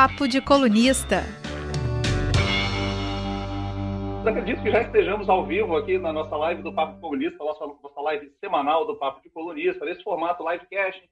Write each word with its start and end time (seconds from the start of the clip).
Papo 0.00 0.28
de 0.28 0.40
Colunista. 0.40 1.24
acredito 4.24 4.62
que 4.62 4.70
já 4.70 4.82
estejamos 4.82 5.28
ao 5.28 5.44
vivo 5.44 5.76
aqui 5.76 5.98
na 5.98 6.12
nossa 6.12 6.36
live 6.36 6.62
do 6.62 6.72
Papo 6.72 6.94
de 6.94 7.00
Colunista, 7.00 7.42
nossa, 7.42 7.66
nossa 7.66 8.00
live 8.02 8.30
semanal 8.38 8.86
do 8.86 8.94
Papo 8.94 9.20
de 9.20 9.28
Colunista, 9.28 9.84
nesse 9.84 10.04
formato 10.04 10.48
livecast, 10.48 11.02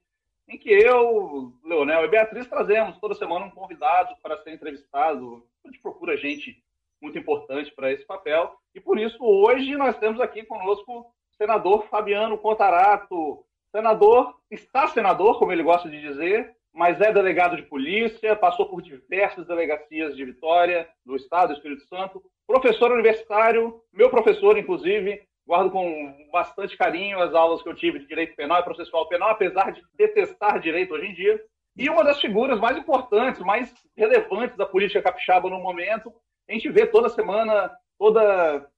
em 0.47 0.57
que 0.57 0.69
eu, 0.69 1.51
Leonel 1.65 2.05
e 2.05 2.07
Beatriz 2.07 2.47
trazemos 2.47 2.97
toda 2.99 3.13
semana 3.13 3.47
um 3.47 3.51
convidado 3.51 4.15
para 4.23 4.37
ser 4.37 4.53
entrevistado. 4.53 5.43
A 5.65 5.67
gente 5.67 5.81
procura 5.81 6.15
gente 6.15 6.63
muito 7.01 7.19
importante 7.19 7.73
para 7.75 7.91
esse 7.91 8.05
papel. 8.05 8.55
E 8.73 8.79
por 8.79 8.97
isso, 8.97 9.21
hoje, 9.21 9.75
nós 9.75 9.97
temos 9.97 10.21
aqui 10.21 10.43
conosco 10.43 10.99
o 10.99 11.35
senador 11.35 11.85
Fabiano 11.89 12.37
Contarato. 12.37 13.43
Senador, 13.69 14.39
está 14.49 14.87
senador, 14.87 15.39
como 15.39 15.51
ele 15.51 15.61
gosta 15.61 15.89
de 15.89 15.99
dizer, 15.99 16.55
mas 16.77 17.01
é 17.01 17.11
delegado 17.11 17.55
de 17.55 17.63
polícia, 17.63 18.35
passou 18.35 18.67
por 18.67 18.83
diversas 18.83 19.47
delegacias 19.47 20.15
de 20.15 20.23
Vitória, 20.23 20.87
do 21.03 21.15
Estado 21.15 21.47
do 21.47 21.53
Espírito 21.55 21.81
Santo, 21.87 22.21
professor 22.45 22.91
universitário, 22.91 23.81
meu 23.91 24.11
professor, 24.11 24.55
inclusive, 24.55 25.21
guardo 25.45 25.71
com 25.71 26.29
bastante 26.31 26.77
carinho 26.77 27.19
as 27.19 27.33
aulas 27.33 27.63
que 27.63 27.69
eu 27.69 27.73
tive 27.73 27.97
de 27.97 28.05
direito 28.05 28.35
penal 28.35 28.59
e 28.59 28.63
processual 28.63 29.09
penal, 29.09 29.31
apesar 29.31 29.71
de 29.71 29.81
detestar 29.97 30.59
direito 30.59 30.93
hoje 30.93 31.07
em 31.07 31.13
dia. 31.15 31.41
E 31.75 31.89
uma 31.89 32.03
das 32.03 32.21
figuras 32.21 32.59
mais 32.59 32.77
importantes, 32.77 33.41
mais 33.41 33.73
relevantes 33.95 34.55
da 34.55 34.65
política 34.65 35.01
capixaba 35.01 35.49
no 35.49 35.59
momento, 35.59 36.13
a 36.47 36.53
gente 36.53 36.69
vê 36.69 36.85
toda 36.85 37.09
semana, 37.09 37.71
toda 37.97 38.69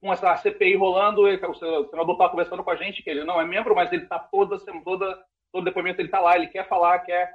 com 0.00 0.12
essa 0.12 0.36
CPI 0.36 0.74
rolando, 0.74 1.22
o 1.22 1.88
senador 1.88 2.12
está 2.12 2.28
conversando 2.28 2.64
com 2.64 2.70
a 2.70 2.76
gente, 2.76 3.04
que 3.04 3.10
ele 3.10 3.24
não 3.24 3.40
é 3.40 3.44
membro, 3.44 3.74
mas 3.74 3.92
ele 3.92 4.02
está 4.02 4.18
toda, 4.18 4.58
toda, 4.84 5.18
todo 5.52 5.64
depoimento 5.64 6.00
ele 6.00 6.08
está 6.08 6.20
lá, 6.20 6.36
ele 6.36 6.48
quer 6.48 6.68
falar, 6.68 6.98
quer, 7.00 7.32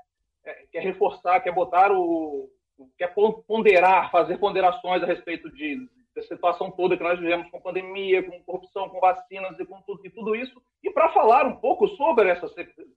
quer 0.72 0.82
reforçar, 0.82 1.40
quer 1.40 1.52
botar 1.52 1.92
o. 1.92 2.50
quer 2.98 3.14
ponderar, 3.48 4.12
fazer 4.12 4.38
ponderações 4.38 5.04
a 5.04 5.06
respeito 5.06 5.52
de, 5.52 5.88
situação 6.28 6.70
toda 6.70 6.98
que 6.98 7.04
nós 7.04 7.20
vivemos 7.20 7.50
com 7.50 7.62
pandemia, 7.62 8.22
com 8.22 8.44
corrupção, 8.44 8.90
com 8.90 9.00
vacinas 9.00 9.58
e 9.60 9.66
com 9.66 9.82
tudo, 9.82 10.06
e 10.06 10.10
tudo 10.10 10.36
isso. 10.36 10.62
E 10.84 10.90
para 10.92 11.10
falar 11.10 11.46
um 11.46 11.56
pouco 11.56 11.88
sobre 11.90 12.30
essa 12.30 12.48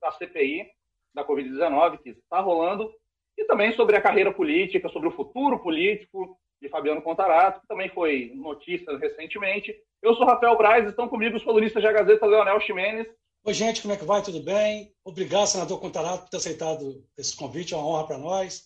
a 0.03 0.11
CPI 0.11 0.67
da 1.13 1.25
Covid-19 1.25 1.99
que 1.99 2.09
está 2.09 2.39
rolando, 2.39 2.91
e 3.37 3.45
também 3.45 3.71
sobre 3.73 3.95
a 3.95 4.01
carreira 4.01 4.33
política, 4.33 4.89
sobre 4.89 5.07
o 5.07 5.11
futuro 5.11 5.59
político, 5.59 6.37
de 6.61 6.69
Fabiano 6.69 7.01
Contarato, 7.01 7.61
que 7.61 7.67
também 7.67 7.89
foi 7.89 8.31
notícia 8.35 8.97
recentemente. 8.97 9.75
Eu 10.01 10.15
sou 10.15 10.25
Rafael 10.25 10.57
Braz, 10.57 10.87
estão 10.87 11.07
comigo 11.07 11.37
os 11.37 11.43
colunistas 11.43 11.83
da 11.83 11.91
Gazeta 11.91 12.25
Leonel 12.25 12.59
Ximenes. 12.61 13.07
Oi, 13.47 13.53
gente, 13.53 13.83
como 13.83 13.93
é 13.93 13.97
que 13.97 14.03
vai? 14.03 14.23
Tudo 14.23 14.39
bem? 14.39 14.91
Obrigado, 15.03 15.45
senador 15.45 15.79
Contarato, 15.79 16.23
por 16.23 16.29
ter 16.31 16.37
aceitado 16.37 17.05
esse 17.15 17.35
convite, 17.35 17.75
é 17.75 17.77
uma 17.77 17.85
honra 17.85 18.07
para 18.07 18.17
nós. 18.17 18.63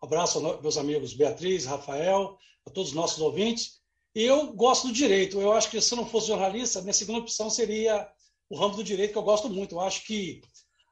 Abraço 0.00 0.38
aos 0.38 0.62
meus 0.62 0.78
amigos 0.78 1.14
Beatriz, 1.14 1.64
Rafael, 1.64 2.38
a 2.64 2.70
todos 2.70 2.90
os 2.90 2.94
nossos 2.94 3.20
ouvintes. 3.20 3.80
E 4.14 4.22
eu 4.22 4.52
gosto 4.52 4.86
do 4.86 4.92
direito. 4.92 5.40
Eu 5.40 5.50
acho 5.50 5.68
que 5.68 5.80
se 5.80 5.92
eu 5.92 5.96
não 5.96 6.06
fosse 6.06 6.28
jornalista, 6.28 6.80
minha 6.80 6.92
segunda 6.92 7.18
opção 7.18 7.50
seria 7.50 8.08
o 8.48 8.56
ramo 8.56 8.76
do 8.76 8.84
direito, 8.84 9.10
que 9.10 9.18
eu 9.18 9.24
gosto 9.24 9.50
muito. 9.50 9.74
Eu 9.74 9.80
acho 9.80 10.06
que 10.06 10.40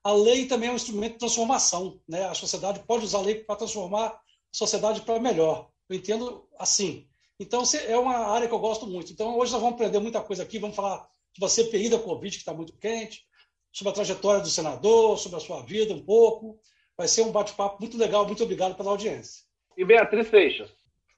a 0.02 0.12
lei 0.12 0.46
também 0.46 0.68
é 0.68 0.72
um 0.72 0.74
instrumento 0.74 1.12
de 1.12 1.18
transformação. 1.20 2.00
Né? 2.08 2.24
A 2.24 2.34
sociedade 2.34 2.80
pode 2.88 3.04
usar 3.04 3.18
a 3.18 3.22
lei 3.22 3.36
para 3.36 3.54
transformar 3.54 4.08
a 4.08 4.20
sociedade 4.52 5.00
para 5.02 5.20
melhor. 5.20 5.70
Eu 5.88 5.94
entendo 5.94 6.48
assim. 6.58 7.06
Então, 7.38 7.62
é 7.86 7.96
uma 7.96 8.16
área 8.16 8.48
que 8.48 8.54
eu 8.54 8.58
gosto 8.58 8.84
muito. 8.84 9.12
Então, 9.12 9.38
hoje 9.38 9.52
nós 9.52 9.60
vamos 9.60 9.76
aprender 9.76 10.00
muita 10.00 10.20
coisa 10.20 10.42
aqui. 10.42 10.58
Vamos 10.58 10.74
falar 10.74 11.08
sobre 11.34 11.47
a 11.47 11.48
CPI 11.48 11.88
da 11.88 11.98
Covid, 11.98 12.36
que 12.36 12.42
está 12.42 12.52
muito 12.52 12.77
quente, 12.78 13.27
sobre 13.72 13.91
a 13.91 13.94
trajetória 13.94 14.41
do 14.41 14.48
senador, 14.48 15.19
sobre 15.19 15.39
a 15.39 15.41
sua 15.41 15.62
vida 15.62 15.94
um 15.94 16.05
pouco. 16.05 16.58
Vai 16.97 17.08
ser 17.08 17.22
um 17.22 17.33
bate-papo 17.33 17.78
muito 17.80 17.97
legal. 17.97 18.27
Muito 18.27 18.42
obrigado 18.42 18.77
pela 18.77 18.91
audiência. 18.91 19.44
E 19.77 19.84
Beatriz 19.84 20.28
Seixas. 20.28 20.70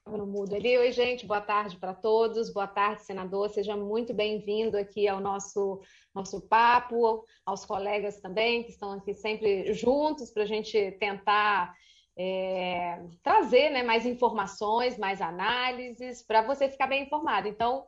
No 0.07 0.25
mudo 0.25 0.55
ali. 0.55 0.77
Oi, 0.77 0.91
gente, 0.91 1.25
boa 1.25 1.41
tarde 1.41 1.77
para 1.77 1.93
todos. 1.93 2.53
Boa 2.53 2.67
tarde, 2.67 3.01
senador. 3.01 3.49
Seja 3.49 3.75
muito 3.75 4.13
bem-vindo 4.13 4.77
aqui 4.77 5.07
ao 5.07 5.19
nosso, 5.19 5.81
nosso 6.13 6.41
papo, 6.41 7.25
aos 7.45 7.65
colegas 7.65 8.21
também, 8.21 8.63
que 8.63 8.69
estão 8.69 8.91
aqui 8.91 9.13
sempre 9.15 9.73
juntos 9.73 10.29
para 10.29 10.43
a 10.43 10.45
gente 10.45 10.91
tentar 10.99 11.73
é, 12.17 13.03
trazer 13.23 13.71
né, 13.71 13.83
mais 13.83 14.05
informações, 14.05 14.97
mais 14.97 15.21
análises, 15.21 16.21
para 16.21 16.41
você 16.43 16.69
ficar 16.69 16.87
bem 16.87 17.03
informado. 17.03 17.47
Então, 17.47 17.83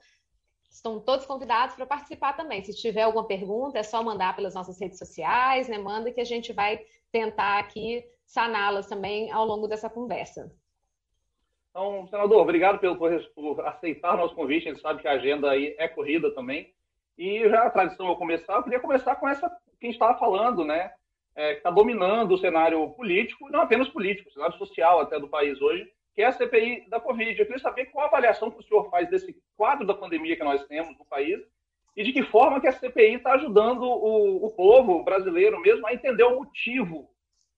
estão 0.69 1.00
todos 1.00 1.25
convidados 1.25 1.75
para 1.75 1.85
participar 1.85 2.33
também. 2.33 2.63
Se 2.63 2.75
tiver 2.75 3.03
alguma 3.03 3.25
pergunta, 3.25 3.79
é 3.79 3.83
só 3.83 4.03
mandar 4.03 4.35
pelas 4.35 4.55
nossas 4.55 4.79
redes 4.79 4.97
sociais, 4.97 5.67
né? 5.67 5.78
Manda 5.78 6.11
que 6.11 6.22
a 6.22 6.25
gente 6.25 6.53
vai 6.53 6.79
tentar 7.11 7.59
aqui 7.59 8.03
saná-las 8.25 8.88
também 8.88 9.31
ao 9.31 9.45
longo 9.45 9.67
dessa 9.67 9.89
conversa. 9.89 10.51
Então, 11.69 12.07
senador, 12.07 12.41
obrigado 12.41 12.79
pelo, 12.79 12.97
por, 12.97 13.66
aceitar 13.66 14.16
o 14.16 14.17
nosso 14.17 14.35
convite. 14.35 14.67
A 14.67 14.73
gente 14.73 14.81
sabe 14.81 15.01
que 15.01 15.07
a 15.07 15.13
agenda 15.13 15.50
aí 15.50 15.75
é 15.77 15.88
corrida 15.88 16.33
também. 16.33 16.73
E 17.17 17.47
já 17.50 17.63
a 17.63 17.69
tradição 17.69 18.07
eu 18.07 18.16
começar, 18.16 18.56
eu 18.56 18.63
queria 18.63 18.79
começar 18.79 19.16
com 19.16 19.27
essa 19.27 19.50
que 19.79 19.85
a 19.85 19.89
gente 19.89 19.95
estava 19.95 20.17
falando, 20.17 20.63
né? 20.63 20.91
é, 21.38 21.51
que 21.51 21.59
está 21.59 21.69
dominando 21.69 22.31
o 22.33 22.38
cenário 22.39 22.89
político, 22.89 23.47
não 23.51 23.61
apenas 23.61 23.88
político, 23.88 24.27
o 24.27 24.33
cenário 24.33 24.57
social 24.57 25.00
até 25.00 25.19
do 25.19 25.29
país 25.29 25.61
hoje, 25.61 25.88
que 26.17 26.23
é 26.23 26.25
a 26.25 26.31
CPI 26.31 26.89
da 26.89 27.00
Covid. 27.00 27.39
Eu 27.39 27.45
queria 27.45 27.61
saber 27.61 27.85
qual 27.91 28.05
a 28.05 28.07
avaliação 28.07 28.50
que 28.50 28.59
o 28.59 28.63
senhor 28.63 28.89
faz 28.89 29.07
desse 29.07 29.39
quadro 29.55 29.85
da 29.85 29.94
pandemia 29.94 30.35
que 30.35 30.44
nós 30.44 30.66
temos 30.66 30.97
no 30.97 31.05
país 31.05 31.39
e 31.95 32.03
de 32.03 32.11
que 32.11 32.23
forma 32.23 32.59
que 32.59 32.67
a 32.67 32.72
CPI 32.72 33.17
está 33.17 33.33
ajudando 33.33 33.83
o, 33.83 34.47
o 34.47 34.50
povo 34.50 35.03
brasileiro 35.03 35.61
mesmo 35.61 35.85
a 35.85 35.94
entender 35.94 36.23
o 36.23 36.39
motivo 36.39 37.07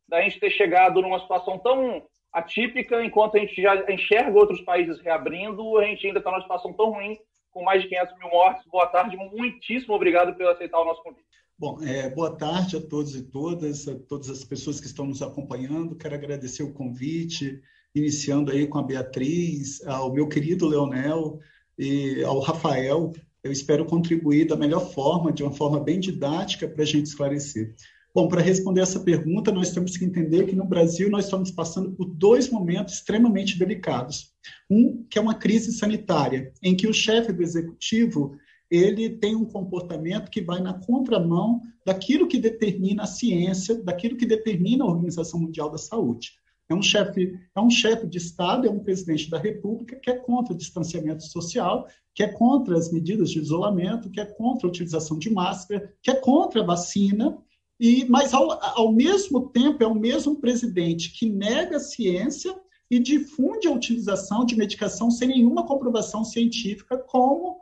da 0.10 0.22
gente 0.22 0.42
ter 0.42 0.50
chegado 0.50 1.02
numa 1.02 1.22
situação 1.22 1.58
tão 1.58 2.06
atípica, 2.34 3.02
enquanto 3.02 3.38
a 3.38 3.40
gente 3.40 3.62
já 3.62 3.90
enxerga 3.90 4.38
outros 4.38 4.60
países 4.60 5.00
reabrindo, 5.00 5.78
a 5.78 5.86
gente 5.86 6.06
ainda 6.06 6.20
está 6.20 6.30
numa 6.30 6.42
situação 6.42 6.74
tão 6.74 6.90
ruim, 6.90 7.18
com 7.52 7.64
mais 7.64 7.82
de 7.82 7.88
500 7.88 8.18
mil 8.18 8.30
mortes. 8.30 8.68
Boa 8.68 8.88
tarde, 8.88 9.16
muitíssimo 9.16 9.94
obrigado 9.94 10.36
por 10.36 10.46
aceitar 10.48 10.82
o 10.82 10.86
nosso 10.86 11.02
convite. 11.02 11.24
Bom, 11.58 11.82
é, 11.82 12.10
boa 12.10 12.38
tarde 12.38 12.76
a 12.76 12.82
todos 12.82 13.16
e 13.16 13.24
todas, 13.32 13.88
a 13.88 13.98
todas 13.98 14.30
as 14.30 14.44
pessoas 14.44 14.82
que 14.82 14.88
estão 14.88 15.06
nos 15.06 15.22
acompanhando. 15.22 15.96
Quero 15.96 16.16
agradecer 16.16 16.64
o 16.64 16.74
convite, 16.74 17.62
iniciando 17.96 18.52
aí 18.52 18.68
com 18.68 18.78
a 18.78 18.84
Beatriz, 18.84 19.86
ao 19.86 20.14
meu 20.14 20.28
querido 20.28 20.68
Leonel 20.68 21.40
e 21.78 22.24
ao 22.24 22.40
Rafael. 22.40 23.14
Eu 23.44 23.52
espero 23.52 23.86
contribuir 23.86 24.48
da 24.48 24.56
melhor 24.56 24.92
forma, 24.92 25.32
de 25.32 25.44
uma 25.44 25.52
forma 25.52 25.80
bem 25.80 26.00
didática, 26.00 26.68
para 26.68 26.84
a 26.84 26.86
gente 26.86 27.06
esclarecer. 27.06 27.74
Bom, 28.14 28.28
para 28.28 28.42
responder 28.42 28.82
essa 28.82 29.00
pergunta, 29.00 29.52
nós 29.52 29.72
temos 29.72 29.96
que 29.96 30.04
entender 30.04 30.46
que 30.46 30.56
no 30.56 30.66
Brasil 30.66 31.10
nós 31.10 31.26
estamos 31.26 31.52
passando 31.52 31.92
por 31.92 32.06
dois 32.06 32.50
momentos 32.50 32.96
extremamente 32.96 33.58
delicados. 33.58 34.34
Um, 34.70 35.06
que 35.10 35.20
é 35.20 35.22
uma 35.22 35.36
crise 35.36 35.72
sanitária, 35.72 36.52
em 36.62 36.76
que 36.76 36.88
o 36.88 36.94
chefe 36.94 37.32
do 37.32 37.44
executivo 37.44 38.36
ele 38.70 39.10
tem 39.10 39.36
um 39.36 39.46
comportamento 39.46 40.30
que 40.30 40.42
vai 40.42 40.62
na 40.62 40.74
contramão 40.74 41.62
daquilo 41.86 42.28
que 42.28 42.38
determina 42.38 43.04
a 43.04 43.08
ciência, 43.08 43.82
daquilo 43.84 44.18
que 44.18 44.26
determina 44.26 44.84
a 44.84 44.88
Organização 44.88 45.40
Mundial 45.40 45.72
da 45.72 45.78
Saúde. 45.78 46.34
É 46.70 46.76
um 46.76 46.82
chefe, 46.84 47.40
é 47.56 47.60
um 47.60 47.70
chefe 47.70 48.06
de 48.06 48.20
Estado, 48.20 48.68
é 48.68 48.70
um 48.70 48.80
presidente 48.80 49.28
da 49.28 49.40
República 49.40 49.96
que 49.96 50.12
é 50.12 50.16
contra 50.16 50.54
o 50.54 50.58
distanciamento 50.58 51.24
social, 51.24 51.88
que 52.14 52.22
é 52.22 52.28
contra 52.28 52.78
as 52.78 52.92
medidas 52.92 53.32
de 53.32 53.40
isolamento, 53.40 54.10
que 54.12 54.22
é 54.22 54.26
contra 54.26 54.68
a 54.68 54.70
utilização 54.70 55.18
de 55.18 55.32
máscara, 55.32 55.92
que 56.02 56.12
é 56.12 56.16
contra 56.16 56.62
a 56.62 56.66
vacina, 56.66 57.38
e 57.80 58.06
mas 58.08 58.34
ao, 58.34 58.52
ao 58.78 58.92
mesmo 58.92 59.50
tempo 59.50 59.84
é 59.84 59.88
o 59.88 59.96
mesmo 59.96 60.36
presidente 60.36 61.12
que 61.12 61.28
nega 61.28 61.78
a 61.78 61.80
ciência 61.80 62.56
e 62.92 63.00
difunde 63.00 63.68
a 63.68 63.72
utilização 63.72 64.46
de 64.46 64.56
medicação 64.56 65.10
sem 65.10 65.30
nenhuma 65.30 65.66
comprovação 65.66 66.24
científica, 66.24 66.98
como 66.98 67.58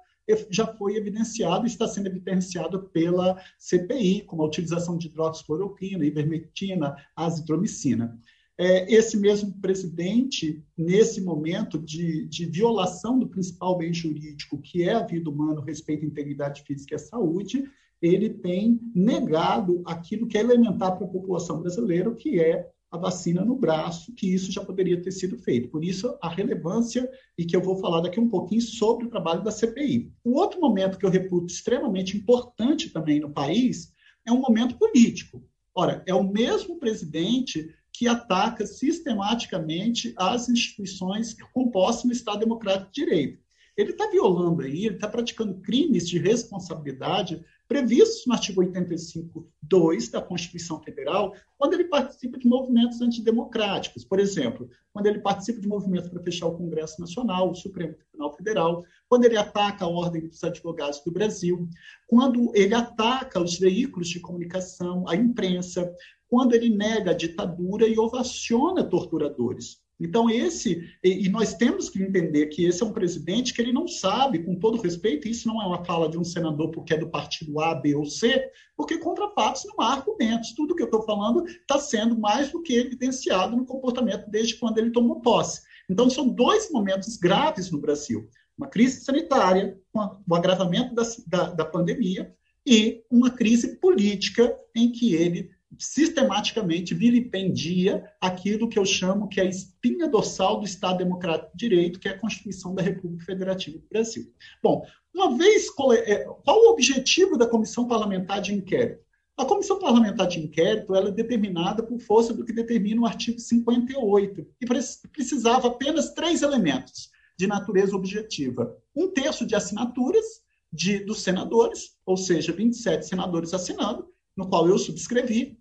já 0.50 0.68
foi 0.68 0.96
evidenciado 0.96 1.66
e 1.66 1.68
está 1.68 1.88
sendo 1.88 2.08
evidenciado 2.08 2.90
pela 2.90 3.42
CPI, 3.58 4.24
como 4.24 4.44
a 4.44 4.48
utilização 4.48 4.98
de 4.98 5.08
hidroxicloroquina, 5.08 6.06
ivermectina, 6.06 6.96
azitromicina. 7.16 8.20
É, 8.60 8.92
esse 8.92 9.18
mesmo 9.18 9.54
presidente, 9.62 10.64
nesse 10.76 11.22
momento 11.22 11.78
de, 11.78 12.26
de, 12.26 12.48
violação 12.48 13.20
do 13.20 13.28
principal 13.28 13.78
bem 13.78 13.94
jurídico, 13.94 14.60
que 14.60 14.82
é 14.82 14.94
a 14.94 15.06
vida 15.06 15.30
humana, 15.30 15.64
respeito 15.64 16.04
à 16.04 16.08
integridade 16.08 16.64
física 16.64 16.96
e 16.96 16.98
à 16.98 17.00
saúde, 17.00 17.70
ele 18.02 18.30
tem 18.30 18.80
negado 18.96 19.84
aquilo 19.86 20.28
que 20.28 20.38
é 20.38 20.42
elementar 20.42 20.98
para 20.98 21.06
a 21.06 21.10
população 21.10 21.60
brasileira, 21.60 22.14
que 22.16 22.40
é 22.40 22.68
a 22.90 22.98
vacina 22.98 23.44
no 23.44 23.56
braço, 23.56 24.14
que 24.14 24.34
isso 24.34 24.52
já 24.52 24.64
poderia 24.64 25.02
ter 25.02 25.12
sido 25.12 25.38
feito. 25.38 25.70
Por 25.70 25.84
isso, 25.84 26.18
a 26.22 26.30
relevância, 26.30 27.10
e 27.38 27.46
que 27.46 27.56
eu 27.56 27.62
vou 27.62 27.78
falar 27.78 28.02
daqui 28.02 28.20
um 28.20 28.30
pouquinho 28.30 28.62
sobre 28.62 29.06
o 29.06 29.10
trabalho 29.10 29.44
da 29.44 29.52
CPI. 29.52 30.12
O 30.24 30.38
outro 30.38 30.60
momento 30.60 30.98
que 30.98 31.06
eu 31.06 31.10
reputo 31.10 31.48
extremamente 31.48 32.18
importante 32.18 32.90
também 32.90 33.20
no 33.20 33.30
país 33.30 33.92
é 34.26 34.32
um 34.32 34.40
momento 34.40 34.78
político. 34.78 35.44
Ora, 35.76 36.02
é 36.08 36.14
o 36.14 36.24
mesmo 36.24 36.80
presidente 36.80 37.72
que 37.98 38.08
ataca 38.08 38.64
sistematicamente 38.64 40.14
as 40.16 40.50
instituições 40.50 41.36
compostas 41.52 42.06
no 42.06 42.12
Estado 42.12 42.42
Democrático 42.42 42.92
de 42.92 43.04
Direito. 43.04 43.40
Ele 43.76 43.92
está 43.92 44.08
violando 44.10 44.62
aí, 44.62 44.86
ele 44.86 44.96
está 44.96 45.08
praticando 45.08 45.62
crimes 45.62 46.08
de 46.08 46.20
responsabilidade 46.20 47.44
previstos 47.68 48.26
no 48.26 48.34
artigo 48.34 48.62
85.2 48.62 50.10
da 50.10 50.22
Constituição 50.22 50.82
Federal, 50.82 51.36
quando 51.58 51.74
ele 51.74 51.86
participa 51.86 52.38
de 52.38 52.48
movimentos 52.48 53.02
antidemocráticos. 53.02 54.06
Por 54.06 54.20
exemplo, 54.20 54.70
quando 54.94 55.08
ele 55.08 55.20
participa 55.20 55.60
de 55.60 55.68
movimentos 55.68 56.10
para 56.10 56.24
fechar 56.24 56.48
o 56.48 56.56
Congresso 56.56 57.02
Nacional, 57.02 57.52
o 57.52 57.56
Supremo 57.56 57.94
Tribunal 57.94 58.36
Federal, 58.36 58.86
quando 59.10 59.26
ele 59.26 59.38
ataca 59.38 59.86
a 59.86 59.90
Ordem 59.90 60.28
dos 60.28 60.44
Advogados 60.44 61.02
do 61.02 61.12
Brasil, 61.12 61.68
quando 62.08 62.52
ele 62.56 62.74
ataca 62.74 63.42
os 63.42 63.60
veículos 63.60 64.08
de 64.08 64.20
comunicação, 64.20 65.08
a 65.08 65.16
imprensa, 65.16 65.94
quando 66.30 66.54
ele 66.54 66.70
nega 66.70 67.12
a 67.12 67.16
ditadura 67.16 67.88
e 67.88 67.98
ovaciona 67.98 68.84
torturadores. 68.84 69.78
Então, 70.00 70.30
esse, 70.30 70.88
e 71.04 71.28
nós 71.28 71.56
temos 71.56 71.90
que 71.90 72.02
entender 72.02 72.48
que 72.48 72.66
esse 72.66 72.84
é 72.84 72.86
um 72.86 72.94
presidente 72.94 73.52
que 73.52 73.60
ele 73.60 73.74
não 73.74 73.88
sabe, 73.88 74.44
com 74.44 74.56
todo 74.56 74.80
respeito, 74.80 75.28
isso 75.28 75.48
não 75.48 75.60
é 75.60 75.66
uma 75.66 75.84
fala 75.84 76.08
de 76.08 76.20
um 76.20 76.24
senador 76.24 76.70
porque 76.70 76.94
é 76.94 76.98
do 76.98 77.10
partido 77.10 77.60
A, 77.60 77.74
B 77.74 77.96
ou 77.96 78.06
C, 78.06 78.48
porque 78.76 79.00
contra 79.00 79.32
fatos 79.32 79.66
não 79.66 79.84
há 79.84 79.94
argumentos. 79.94 80.54
Tudo 80.54 80.76
que 80.76 80.84
eu 80.84 80.88
estou 80.88 81.02
falando 81.02 81.48
está 81.48 81.80
sendo 81.80 82.18
mais 82.20 82.52
do 82.52 82.62
que 82.62 82.76
evidenciado 82.76 83.56
no 83.56 83.66
comportamento 83.66 84.30
desde 84.30 84.56
quando 84.58 84.78
ele 84.78 84.92
tomou 84.92 85.20
posse. 85.20 85.62
Então, 85.90 86.10
são 86.10 86.30
dois 86.30 86.72
momentos 86.72 87.18
graves 87.18 87.72
no 87.72 87.82
Brasil: 87.82 88.30
uma 88.56 88.68
crise 88.68 89.04
sanitária, 89.04 89.80
o 90.28 90.36
agravamento 90.36 90.94
da, 90.94 91.04
da, 91.26 91.50
da 91.50 91.66
pandemia, 91.66 92.36
e 92.68 93.02
uma 93.10 93.32
crise 93.32 93.78
política 93.78 94.56
em 94.76 94.92
que 94.92 95.16
ele 95.16 95.50
sistematicamente 95.78 96.94
vilipendia 96.94 98.04
aquilo 98.22 98.70
que 98.70 98.80
eu 98.80 98.86
chamo 98.86 99.28
que 99.28 99.40
é 99.40 99.44
a 99.44 99.50
espinha 99.50 100.08
dorsal 100.08 100.60
do 100.60 100.66
Estado 100.66 101.00
Democrático 101.00 101.52
de 101.56 101.68
Direito, 101.68 102.00
que 102.00 102.08
é 102.08 102.12
a 102.12 102.20
Constituição 102.20 102.74
da 102.74 102.82
República 102.82 103.26
Federativa 103.26 103.78
do 103.78 103.88
Brasil. 103.88 104.32
Bom, 104.64 104.86
uma 105.14 105.38
vez, 105.38 105.68
é, 106.06 106.26
qual 106.44 106.58
o 106.58 106.72
objetivo 106.72 107.38
da 107.38 107.48
Comissão 107.48 107.88
Parlamentar 107.88 108.42
de 108.42 108.54
Inquérito? 108.54 109.06
A 109.36 109.46
Comissão 109.46 109.78
Parlamentar 109.78 110.28
de 110.28 110.40
Inquérito 110.40 110.96
ela 110.96 111.10
é 111.10 111.12
determinada 111.12 111.84
por 111.84 112.00
força 112.00 112.34
do 112.34 112.44
que 112.44 112.54
determina 112.54 113.02
o 113.02 113.06
artigo 113.06 113.40
58 113.40 114.48
e 114.60 114.66
precisava 115.10 115.68
apenas 115.68 116.14
três 116.14 116.42
elementos 116.42 117.12
de 117.38 117.46
natureza 117.46 117.96
objetiva. 117.96 118.76
Um 118.96 119.10
terço 119.10 119.46
de 119.46 119.54
assinaturas 119.54 120.26
de, 120.74 121.06
dos 121.06 121.22
senadores, 121.22 121.96
ou 122.06 122.18
seja, 122.18 122.52
27 122.52 123.06
senadores 123.06 123.54
assinando, 123.54 124.08
no 124.36 124.50
qual 124.50 124.68
eu 124.68 124.78
subscrevi, 124.78 125.57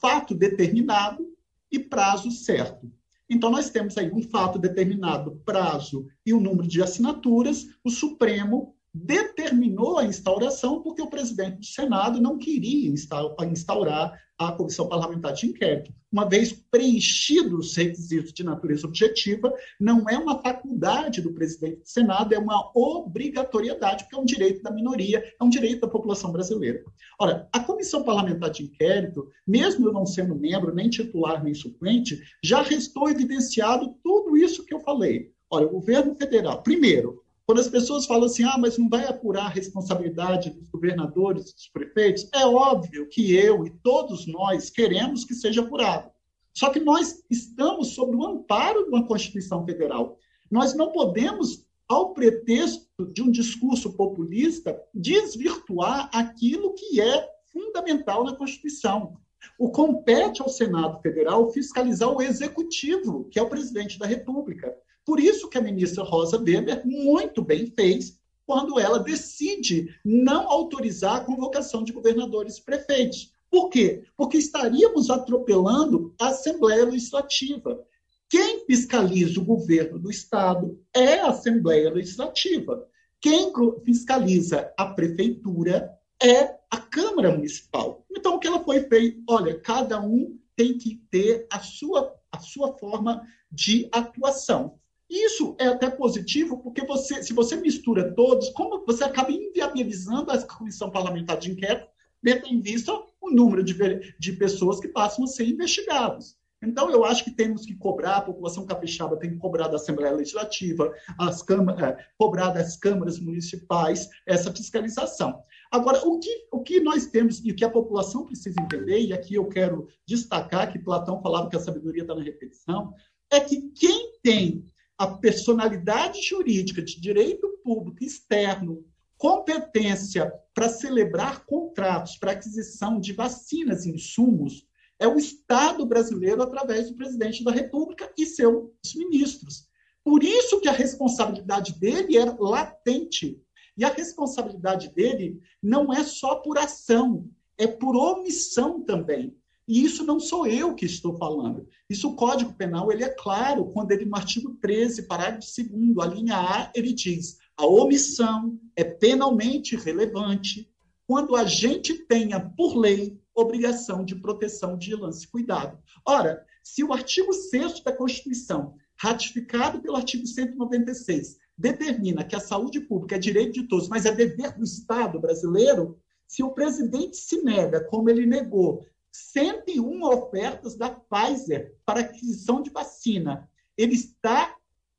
fato 0.00 0.34
determinado 0.34 1.26
e 1.70 1.78
prazo 1.78 2.30
certo. 2.30 2.90
Então, 3.28 3.50
nós 3.50 3.70
temos 3.70 3.96
aí 3.96 4.10
um 4.10 4.22
fato 4.22 4.58
determinado, 4.58 5.40
prazo 5.44 6.08
e 6.26 6.32
o 6.32 6.40
número 6.40 6.66
de 6.66 6.82
assinaturas. 6.82 7.68
O 7.84 7.90
Supremo 7.90 8.74
determinou 8.92 9.98
a 9.98 10.04
instauração 10.04 10.82
porque 10.82 11.00
o 11.02 11.10
presidente 11.10 11.58
do 11.58 11.66
Senado 11.66 12.20
não 12.20 12.36
queria 12.36 12.90
instaurar 12.90 14.20
a 14.40 14.52
comissão 14.52 14.88
parlamentar 14.88 15.34
de 15.34 15.46
inquérito. 15.46 15.92
Uma 16.10 16.26
vez 16.26 16.50
preenchidos 16.50 17.68
os 17.68 17.76
requisitos 17.76 18.32
de 18.32 18.42
natureza 18.42 18.86
objetiva, 18.86 19.52
não 19.78 20.08
é 20.08 20.16
uma 20.16 20.40
faculdade 20.40 21.20
do 21.20 21.34
presidente 21.34 21.82
do 21.82 21.88
Senado, 21.88 22.34
é 22.34 22.38
uma 22.38 22.72
obrigatoriedade, 22.74 24.04
porque 24.04 24.16
é 24.16 24.18
um 24.18 24.24
direito 24.24 24.62
da 24.62 24.72
minoria, 24.72 25.22
é 25.38 25.44
um 25.44 25.50
direito 25.50 25.82
da 25.82 25.88
população 25.88 26.32
brasileira. 26.32 26.82
Ora, 27.18 27.48
a 27.52 27.60
comissão 27.60 28.02
parlamentar 28.02 28.50
de 28.50 28.64
inquérito, 28.64 29.28
mesmo 29.46 29.86
eu 29.86 29.92
não 29.92 30.06
sendo 30.06 30.34
membro, 30.34 30.74
nem 30.74 30.88
titular, 30.88 31.44
nem 31.44 31.52
suplente, 31.52 32.18
já 32.42 32.62
restou 32.62 33.10
evidenciado 33.10 33.94
tudo 34.02 34.38
isso 34.38 34.64
que 34.64 34.72
eu 34.72 34.80
falei. 34.80 35.32
Olha, 35.50 35.66
o 35.66 35.70
governo 35.70 36.14
federal, 36.14 36.62
primeiro, 36.62 37.22
quando 37.50 37.58
as 37.58 37.68
pessoas 37.68 38.06
falam 38.06 38.26
assim, 38.26 38.44
ah, 38.44 38.56
mas 38.56 38.78
não 38.78 38.88
vai 38.88 39.04
apurar 39.06 39.46
a 39.46 39.48
responsabilidade 39.48 40.50
dos 40.50 40.68
governadores, 40.68 41.52
dos 41.52 41.66
prefeitos, 41.66 42.28
é 42.32 42.46
óbvio 42.46 43.08
que 43.08 43.34
eu 43.34 43.66
e 43.66 43.70
todos 43.70 44.24
nós 44.28 44.70
queremos 44.70 45.24
que 45.24 45.34
seja 45.34 45.60
apurado. 45.60 46.12
Só 46.54 46.70
que 46.70 46.78
nós 46.78 47.24
estamos 47.28 47.88
sob 47.96 48.14
o 48.14 48.24
amparo 48.24 48.84
de 48.84 48.90
uma 48.90 49.04
Constituição 49.04 49.66
Federal. 49.66 50.16
Nós 50.48 50.76
não 50.76 50.92
podemos, 50.92 51.66
ao 51.88 52.14
pretexto 52.14 52.86
de 53.12 53.20
um 53.20 53.32
discurso 53.32 53.96
populista, 53.96 54.80
desvirtuar 54.94 56.08
aquilo 56.14 56.72
que 56.74 57.00
é 57.00 57.28
fundamental 57.52 58.22
na 58.22 58.36
Constituição. 58.36 59.16
O 59.58 59.72
compete 59.72 60.40
ao 60.40 60.48
Senado 60.48 61.00
Federal 61.00 61.50
fiscalizar 61.50 62.10
o 62.10 62.22
executivo, 62.22 63.24
que 63.24 63.40
é 63.40 63.42
o 63.42 63.50
presidente 63.50 63.98
da 63.98 64.06
República. 64.06 64.72
Por 65.04 65.18
isso 65.18 65.48
que 65.48 65.58
a 65.58 65.62
ministra 65.62 66.04
Rosa 66.04 66.38
Weber 66.38 66.86
muito 66.86 67.42
bem 67.42 67.66
fez 67.66 68.18
quando 68.46 68.80
ela 68.80 68.98
decide 68.98 69.94
não 70.04 70.48
autorizar 70.48 71.16
a 71.16 71.24
convocação 71.24 71.84
de 71.84 71.92
governadores 71.92 72.56
e 72.56 72.64
prefeitos. 72.64 73.32
Por 73.50 73.68
quê? 73.68 74.04
Porque 74.16 74.38
estaríamos 74.38 75.10
atropelando 75.10 76.14
a 76.20 76.28
Assembleia 76.28 76.84
Legislativa. 76.84 77.80
Quem 78.28 78.64
fiscaliza 78.64 79.40
o 79.40 79.44
governo 79.44 79.98
do 79.98 80.10
Estado 80.10 80.80
é 80.94 81.18
a 81.20 81.28
Assembleia 81.28 81.90
Legislativa. 81.90 82.86
Quem 83.20 83.52
fiscaliza 83.84 84.72
a 84.76 84.86
prefeitura 84.86 85.90
é 86.22 86.56
a 86.70 86.76
Câmara 86.76 87.32
Municipal. 87.32 88.04
Então, 88.10 88.36
o 88.36 88.38
que 88.38 88.46
ela 88.46 88.64
foi 88.64 88.80
feito? 88.82 89.22
Olha, 89.28 89.58
cada 89.60 90.00
um 90.00 90.38
tem 90.54 90.78
que 90.78 91.02
ter 91.10 91.46
a 91.50 91.58
sua, 91.58 92.14
a 92.30 92.38
sua 92.38 92.76
forma 92.78 93.26
de 93.50 93.88
atuação. 93.92 94.79
Isso 95.10 95.56
é 95.58 95.66
até 95.66 95.90
positivo, 95.90 96.58
porque 96.58 96.86
você, 96.86 97.20
se 97.20 97.32
você 97.32 97.56
mistura 97.56 98.14
todos, 98.14 98.48
como 98.50 98.86
você 98.86 99.02
acaba 99.02 99.32
inviabilizando 99.32 100.30
a 100.30 100.40
comissão 100.46 100.88
parlamentar 100.88 101.36
de 101.36 101.50
inquérito, 101.50 101.88
tendo 102.22 102.46
em 102.46 102.60
vista 102.60 102.92
o 103.20 103.30
número 103.30 103.64
de, 103.64 103.74
de 104.16 104.32
pessoas 104.34 104.78
que 104.78 104.86
passam 104.86 105.24
a 105.24 105.26
ser 105.26 105.46
investigados. 105.48 106.38
Então, 106.62 106.90
eu 106.90 107.04
acho 107.04 107.24
que 107.24 107.30
temos 107.30 107.64
que 107.64 107.74
cobrar, 107.74 108.18
a 108.18 108.22
população 108.22 108.66
capixaba 108.66 109.16
tem 109.16 109.30
que 109.30 109.38
cobrar 109.38 109.66
da 109.66 109.76
Assembleia 109.76 110.14
Legislativa, 110.14 110.92
as 111.18 111.42
câmaras, 111.42 111.82
é, 111.82 112.06
cobrar 112.18 112.50
das 112.50 112.76
câmaras 112.76 113.18
municipais 113.18 114.08
essa 114.26 114.52
fiscalização. 114.52 115.42
Agora, 115.72 116.06
o 116.06 116.20
que, 116.20 116.46
o 116.52 116.60
que 116.60 116.78
nós 116.78 117.06
temos 117.06 117.42
e 117.44 117.50
o 117.50 117.56
que 117.56 117.64
a 117.64 117.70
população 117.70 118.26
precisa 118.26 118.60
entender, 118.60 119.00
e 119.00 119.12
aqui 119.12 119.34
eu 119.34 119.48
quero 119.48 119.88
destacar 120.06 120.70
que 120.70 120.78
Platão 120.78 121.22
falava 121.22 121.48
que 121.48 121.56
a 121.56 121.60
sabedoria 121.60 122.02
está 122.02 122.14
na 122.14 122.22
repetição, 122.22 122.92
é 123.32 123.40
que 123.40 123.70
quem 123.70 124.12
tem 124.22 124.70
a 125.00 125.06
personalidade 125.06 126.20
jurídica 126.20 126.82
de 126.82 127.00
direito 127.00 127.48
público 127.64 128.04
externo, 128.04 128.84
competência 129.16 130.30
para 130.52 130.68
celebrar 130.68 131.46
contratos 131.46 132.18
para 132.18 132.32
aquisição 132.32 133.00
de 133.00 133.14
vacinas 133.14 133.86
e 133.86 133.92
insumos, 133.92 134.68
é 134.98 135.08
o 135.08 135.16
Estado 135.16 135.86
brasileiro 135.86 136.42
através 136.42 136.90
do 136.90 136.96
presidente 136.98 137.42
da 137.42 137.50
República 137.50 138.12
e 138.14 138.26
seus 138.26 138.68
ministros. 138.94 139.66
Por 140.04 140.22
isso 140.22 140.60
que 140.60 140.68
a 140.68 140.72
responsabilidade 140.72 141.80
dele 141.80 142.18
é 142.18 142.24
latente. 142.38 143.40
E 143.78 143.86
a 143.86 143.88
responsabilidade 143.88 144.90
dele 144.90 145.40
não 145.62 145.90
é 145.90 146.04
só 146.04 146.36
por 146.36 146.58
ação, 146.58 147.26
é 147.56 147.66
por 147.66 147.96
omissão 147.96 148.82
também. 148.82 149.34
E 149.70 149.84
isso 149.84 150.02
não 150.02 150.18
sou 150.18 150.48
eu 150.48 150.74
que 150.74 150.84
estou 150.84 151.16
falando. 151.16 151.68
Isso 151.88 152.08
o 152.08 152.16
Código 152.16 152.52
Penal 152.54 152.90
ele 152.90 153.04
é 153.04 153.08
claro 153.08 153.66
quando 153.66 153.92
ele 153.92 154.04
no 154.04 154.16
artigo 154.16 154.56
13, 154.60 155.04
parágrafo 155.04 155.46
2 155.46 155.96
a 155.96 156.06
linha 156.12 156.36
A, 156.38 156.72
ele 156.74 156.92
diz: 156.92 157.38
a 157.56 157.64
omissão 157.64 158.58
é 158.74 158.82
penalmente 158.82 159.76
relevante 159.76 160.68
quando 161.06 161.36
a 161.36 161.44
gente 161.44 161.94
tenha 162.06 162.40
por 162.40 162.76
lei 162.76 163.16
obrigação 163.32 164.04
de 164.04 164.16
proteção, 164.16 164.76
vigilância 164.76 165.24
e 165.24 165.28
cuidado. 165.30 165.78
Ora, 166.04 166.44
se 166.64 166.82
o 166.82 166.92
artigo 166.92 167.32
6 167.32 167.78
da 167.84 167.92
Constituição, 167.92 168.74
ratificado 168.96 169.80
pelo 169.80 169.94
artigo 169.94 170.26
196, 170.26 171.36
determina 171.56 172.24
que 172.24 172.34
a 172.34 172.40
saúde 172.40 172.80
pública 172.80 173.14
é 173.14 173.20
direito 173.20 173.52
de 173.52 173.68
todos, 173.68 173.88
mas 173.88 174.04
é 174.04 174.10
dever 174.10 174.58
do 174.58 174.64
Estado 174.64 175.20
brasileiro, 175.20 175.96
se 176.26 176.42
o 176.42 176.50
presidente 176.50 177.16
se 177.16 177.42
nega, 177.44 177.84
como 177.84 178.10
ele 178.10 178.26
negou, 178.26 178.84
101 179.12 180.02
ofertas 180.04 180.76
da 180.76 180.90
Pfizer 180.90 181.76
para 181.84 182.00
aquisição 182.00 182.62
de 182.62 182.70
vacina. 182.70 183.48
Ele 183.76 183.94
está 183.94 184.56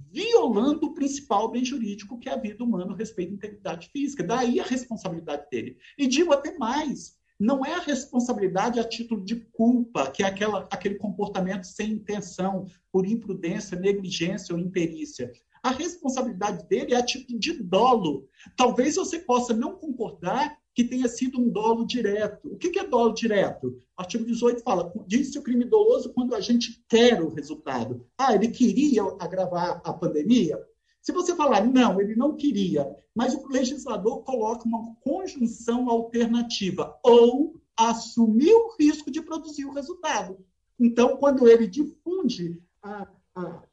violando 0.10 0.88
o 0.88 0.94
principal 0.94 1.50
bem 1.50 1.64
jurídico, 1.64 2.18
que 2.18 2.28
é 2.28 2.34
a 2.34 2.38
vida 2.38 2.64
humana, 2.64 2.92
o 2.92 2.96
respeito 2.96 3.32
à 3.32 3.36
integridade 3.36 3.90
física. 3.90 4.24
Daí 4.24 4.60
a 4.60 4.64
responsabilidade 4.64 5.48
dele. 5.50 5.78
E 5.98 6.08
digo 6.08 6.34
até 6.34 6.58
mais: 6.58 7.18
não 7.40 7.66
é 7.66 7.74
a 7.74 7.80
responsabilidade 7.80 8.80
a 8.80 8.84
título 8.84 9.24
de 9.24 9.36
culpa, 9.36 10.12
que 10.12 10.22
é 10.22 10.28
aquela, 10.28 10.68
aquele 10.72 10.96
comportamento 10.96 11.64
sem 11.64 11.94
intenção, 11.94 12.68
por 12.92 13.06
imprudência, 13.06 13.80
negligência 13.80 14.54
ou 14.54 14.60
imperícia. 14.60 15.32
A 15.64 15.70
responsabilidade 15.70 16.68
dele 16.68 16.94
é 16.94 16.98
a 16.98 17.06
título 17.06 17.40
de 17.40 17.54
dolo. 17.54 18.28
Talvez 18.58 18.96
você 18.96 19.20
possa 19.20 19.54
não 19.54 19.76
concordar 19.76 20.60
que 20.74 20.84
tenha 20.84 21.08
sido 21.08 21.40
um 21.40 21.50
dolo 21.50 21.86
direto. 21.86 22.48
O 22.54 22.58
que 22.58 22.80
é 22.80 22.88
dolo 22.88 23.14
direto? 23.14 23.68
O 23.98 24.02
artigo 24.02 24.26
18 24.26 24.64
fala, 24.64 24.92
diz-se 25.06 25.38
o 25.38 25.44
crime 25.44 25.66
doloso 25.66 26.14
quando 26.14 26.34
a 26.34 26.40
gente 26.40 26.84
quer 26.88 27.22
o 27.22 27.30
resultado. 27.30 28.08
Ah, 28.18 28.34
ele 28.34 28.48
queria 28.48 29.04
agravar 29.20 29.82
a 29.84 29.94
pandemia? 29.94 30.60
Se 31.02 31.12
você 31.12 31.36
falar, 31.36 31.66
não, 31.66 32.00
ele 32.00 32.16
não 32.16 32.36
queria, 32.36 32.88
mas 33.14 33.34
o 33.34 33.48
legislador 33.48 34.24
coloca 34.24 34.68
uma 34.68 34.96
conjunção 35.02 35.90
alternativa, 35.90 36.98
ou 37.04 37.60
assumir 37.76 38.54
o 38.54 38.76
risco 38.80 39.10
de 39.10 39.22
produzir 39.22 39.66
o 39.66 39.74
resultado. 39.74 40.38
Então, 40.80 41.18
quando 41.18 41.48
ele 41.48 41.68
difunde 41.68 42.62
a, 42.84 43.08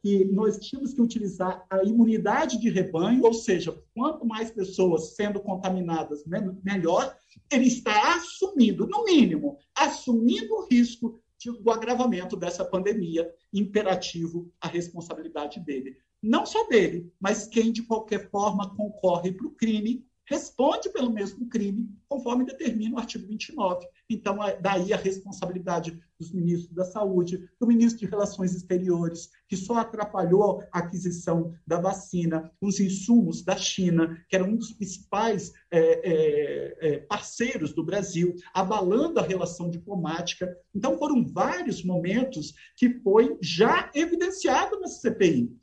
que 0.03 0.25
nós 0.27 0.59
tínhamos 0.59 0.95
que 0.95 1.03
utilizar 1.03 1.67
a 1.69 1.83
imunidade 1.83 2.59
de 2.59 2.71
rebanho, 2.71 3.25
ou 3.25 3.35
seja, 3.35 3.77
quanto 3.95 4.25
mais 4.25 4.51
pessoas 4.51 5.15
sendo 5.17 5.41
contaminadas, 5.41 6.25
melhor, 6.63 7.17
ele 7.51 7.67
está 7.67 8.17
assumindo, 8.17 8.87
no 8.87 9.05
mínimo, 9.05 9.59
assumindo 9.75 10.55
o 10.55 10.67
risco 10.67 11.21
do 11.61 11.71
agravamento 11.71 12.37
dessa 12.37 12.65
pandemia, 12.65 13.31
imperativo 13.53 14.51
a 14.61 14.67
responsabilidade 14.67 15.61
dele. 15.61 15.97
Não 16.21 16.45
só 16.45 16.67
dele, 16.67 17.13
mas 17.21 17.47
quem 17.47 17.71
de 17.71 17.83
qualquer 17.83 18.29
forma 18.31 18.75
concorre 18.75 19.33
para 19.33 19.47
o 19.47 19.53
crime 19.53 20.05
responde 20.29 20.91
pelo 20.91 21.11
mesmo 21.11 21.49
crime, 21.49 21.89
conforme 22.09 22.45
determina 22.45 22.97
o 22.97 22.99
artigo 22.99 23.27
29. 23.27 23.87
Então, 24.11 24.39
daí 24.61 24.93
a 24.93 24.97
responsabilidade 24.97 25.99
dos 26.19 26.33
ministros 26.33 26.75
da 26.75 26.85
Saúde, 26.85 27.49
do 27.61 27.67
ministro 27.67 28.01
de 28.01 28.07
Relações 28.07 28.55
Exteriores, 28.55 29.31
que 29.49 29.57
só 29.57 29.79
atrapalhou 29.79 30.63
a 30.73 30.81
aquisição 30.81 31.55
da 31.67 31.81
vacina, 31.81 32.51
os 32.61 32.81
insumos 32.81 33.43
da 33.43 33.57
China, 33.57 34.23
que 34.29 34.37
era 34.37 34.45
um 34.45 34.57
dos 34.57 34.73
principais 34.73 35.53
é, 35.71 35.81
é, 35.81 36.77
é, 36.81 36.99
parceiros 37.01 37.73
do 37.73 37.85
Brasil, 37.85 38.35
abalando 38.53 39.19
a 39.21 39.23
relação 39.23 39.71
diplomática. 39.71 40.55
Então, 40.75 40.99
foram 40.99 41.25
vários 41.25 41.83
momentos 41.83 42.55
que 42.77 43.01
foi 43.01 43.39
já 43.41 43.91
evidenciado 43.95 44.79
nessa 44.81 45.01
CPI 45.01 45.57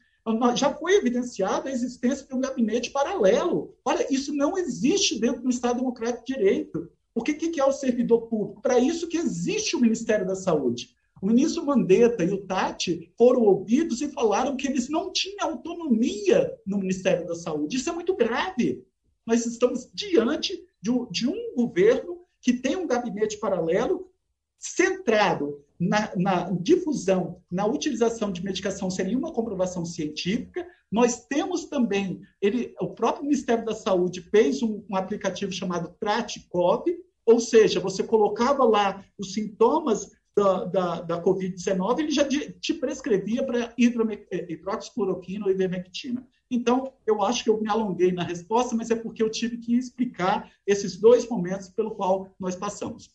já 0.56 0.74
foi 0.74 0.96
evidenciada 0.96 1.70
a 1.70 1.72
existência 1.72 2.26
de 2.26 2.34
um 2.34 2.42
gabinete 2.42 2.92
paralelo. 2.92 3.76
Olha, 3.86 4.06
isso 4.10 4.34
não 4.34 4.58
existe 4.58 5.20
dentro 5.20 5.42
do 5.42 5.50
Estado 5.50 5.78
Democrático 5.78 6.26
de 6.26 6.34
Direito. 6.34 6.90
O 7.14 7.22
que, 7.22 7.34
que 7.34 7.60
é 7.60 7.66
o 7.66 7.72
servidor 7.72 8.28
público? 8.28 8.62
Para 8.62 8.80
isso 8.80 9.08
que 9.08 9.18
existe 9.18 9.76
o 9.76 9.80
Ministério 9.80 10.26
da 10.26 10.36
Saúde. 10.36 10.96
O 11.22 11.28
ministro 11.28 11.66
Mandetta 11.66 12.24
e 12.24 12.32
o 12.32 12.46
Tati 12.46 13.12
foram 13.18 13.42
ouvidos 13.42 14.02
e 14.02 14.12
falaram 14.12 14.58
que 14.58 14.68
eles 14.68 14.90
não 14.90 15.12
tinham 15.14 15.50
autonomia 15.50 16.54
no 16.66 16.78
Ministério 16.78 17.26
da 17.26 17.36
Saúde. 17.36 17.78
Isso 17.78 17.90
é 17.90 17.94
muito 17.94 18.16
grave. 18.16 18.84
Nós 19.26 19.46
estamos 19.46 19.90
diante 19.94 20.62
de 20.82 20.92
um, 20.92 21.10
de 21.10 21.28
um 21.28 21.56
governo 21.56 22.20
que 22.42 22.54
tem 22.54 22.76
um 22.76 22.86
gabinete 22.86 23.38
paralelo 23.38 24.08
centrado 24.58 25.62
na, 25.80 26.12
na, 26.16 26.50
difusão, 26.52 27.42
na 27.52 27.66
utilização 27.66 28.32
de 28.32 28.44
medicação 28.44 28.90
seria 28.90 29.18
uma 29.18 29.32
comprovação 29.32 29.86
científica. 29.86 30.66
Nós 30.92 31.26
temos 31.26 31.66
também, 31.66 32.22
ele, 32.42 32.74
o 32.80 32.90
próprio 32.90 33.24
Ministério 33.24 33.66
da 33.66 33.74
Saúde 33.74 34.22
fez 34.22 34.64
um, 34.64 34.84
um 34.90 34.96
aplicativo 34.96 35.52
chamado 35.52 35.94
Traticov, 36.00 36.86
ou 37.26 37.40
seja, 37.40 37.80
você 37.80 38.04
colocava 38.04 38.64
lá 38.64 39.04
os 39.18 39.34
sintomas 39.34 40.12
da, 40.36 40.66
da, 40.66 41.02
da 41.02 41.24
Covid-19, 41.24 42.00
ele 42.00 42.12
já 42.12 42.28
te 42.28 42.74
prescrevia 42.74 43.44
para 43.44 43.74
eh, 43.78 44.46
hidroxicloroquina 44.50 45.46
ou 45.46 45.52
ivermectina. 45.52 46.28
Então, 46.52 46.94
eu 47.08 47.24
acho 47.24 47.44
que 47.44 47.50
eu 47.50 47.60
me 47.60 47.70
alonguei 47.70 48.12
na 48.12 48.24
resposta, 48.24 48.76
mas 48.76 48.92
é 48.92 48.96
porque 48.96 49.24
eu 49.24 49.30
tive 49.30 49.58
que 49.58 49.76
explicar 49.76 50.52
esses 50.68 50.98
dois 50.98 51.28
momentos 51.28 51.70
pelo 51.70 51.92
qual 51.92 52.30
nós 52.38 52.56
passamos. 52.56 53.10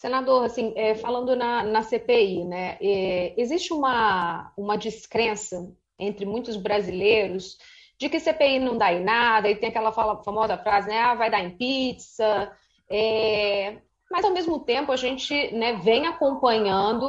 Senador, 0.00 0.46
assim, 0.46 0.72
é, 0.76 0.94
falando 0.94 1.36
na, 1.36 1.62
na, 1.62 1.82
CPI, 1.82 2.46
né, 2.46 2.78
é, 2.80 3.34
existe 3.36 3.70
uma, 3.70 4.50
uma 4.56 4.78
descrença 4.78 5.70
entre 5.98 6.24
muitos 6.24 6.56
brasileiros 6.56 7.58
de 7.98 8.08
que 8.08 8.18
CPI 8.18 8.60
não 8.60 8.78
dá 8.78 8.90
em 8.94 9.04
nada, 9.04 9.50
e 9.50 9.56
tem 9.56 9.68
aquela 9.68 9.92
fala, 9.92 10.24
famosa 10.24 10.56
frase, 10.56 10.88
né, 10.88 10.98
ah, 11.00 11.14
vai 11.14 11.30
dar 11.30 11.40
em 11.40 11.50
pizza, 11.50 12.50
é, 12.90 13.76
mas 14.10 14.24
ao 14.24 14.32
mesmo 14.32 14.60
tempo 14.60 14.90
a 14.90 14.96
gente 14.96 15.54
né, 15.54 15.74
vem 15.74 16.06
acompanhando 16.06 17.06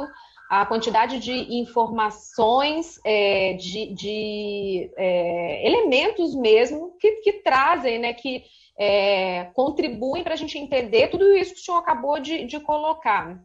a 0.50 0.66
quantidade 0.66 1.18
de 1.18 1.32
informações, 1.60 3.00
é, 3.06 3.54
de, 3.54 3.94
de 3.94 4.92
é, 4.98 5.66
elementos 5.66 6.34
mesmo 6.34 6.94
que, 7.00 7.10
que 7.22 7.32
trazem, 7.40 7.98
né, 7.98 8.12
que 8.12 8.44
é, 8.78 9.44
contribuem 9.54 10.22
para 10.22 10.34
a 10.34 10.36
gente 10.36 10.58
entender 10.58 11.08
tudo 11.08 11.36
isso 11.36 11.54
que 11.54 11.60
o 11.60 11.64
senhor 11.64 11.78
acabou 11.78 12.18
de, 12.18 12.44
de 12.44 12.60
colocar. 12.60 13.42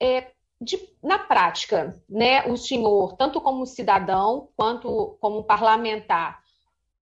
É, 0.00 0.32
de, 0.60 0.78
na 1.02 1.18
prática, 1.18 2.00
né, 2.08 2.44
o 2.46 2.56
senhor, 2.56 3.16
tanto 3.16 3.40
como 3.40 3.66
cidadão 3.66 4.48
quanto 4.56 5.16
como 5.20 5.44
parlamentar, 5.44 6.42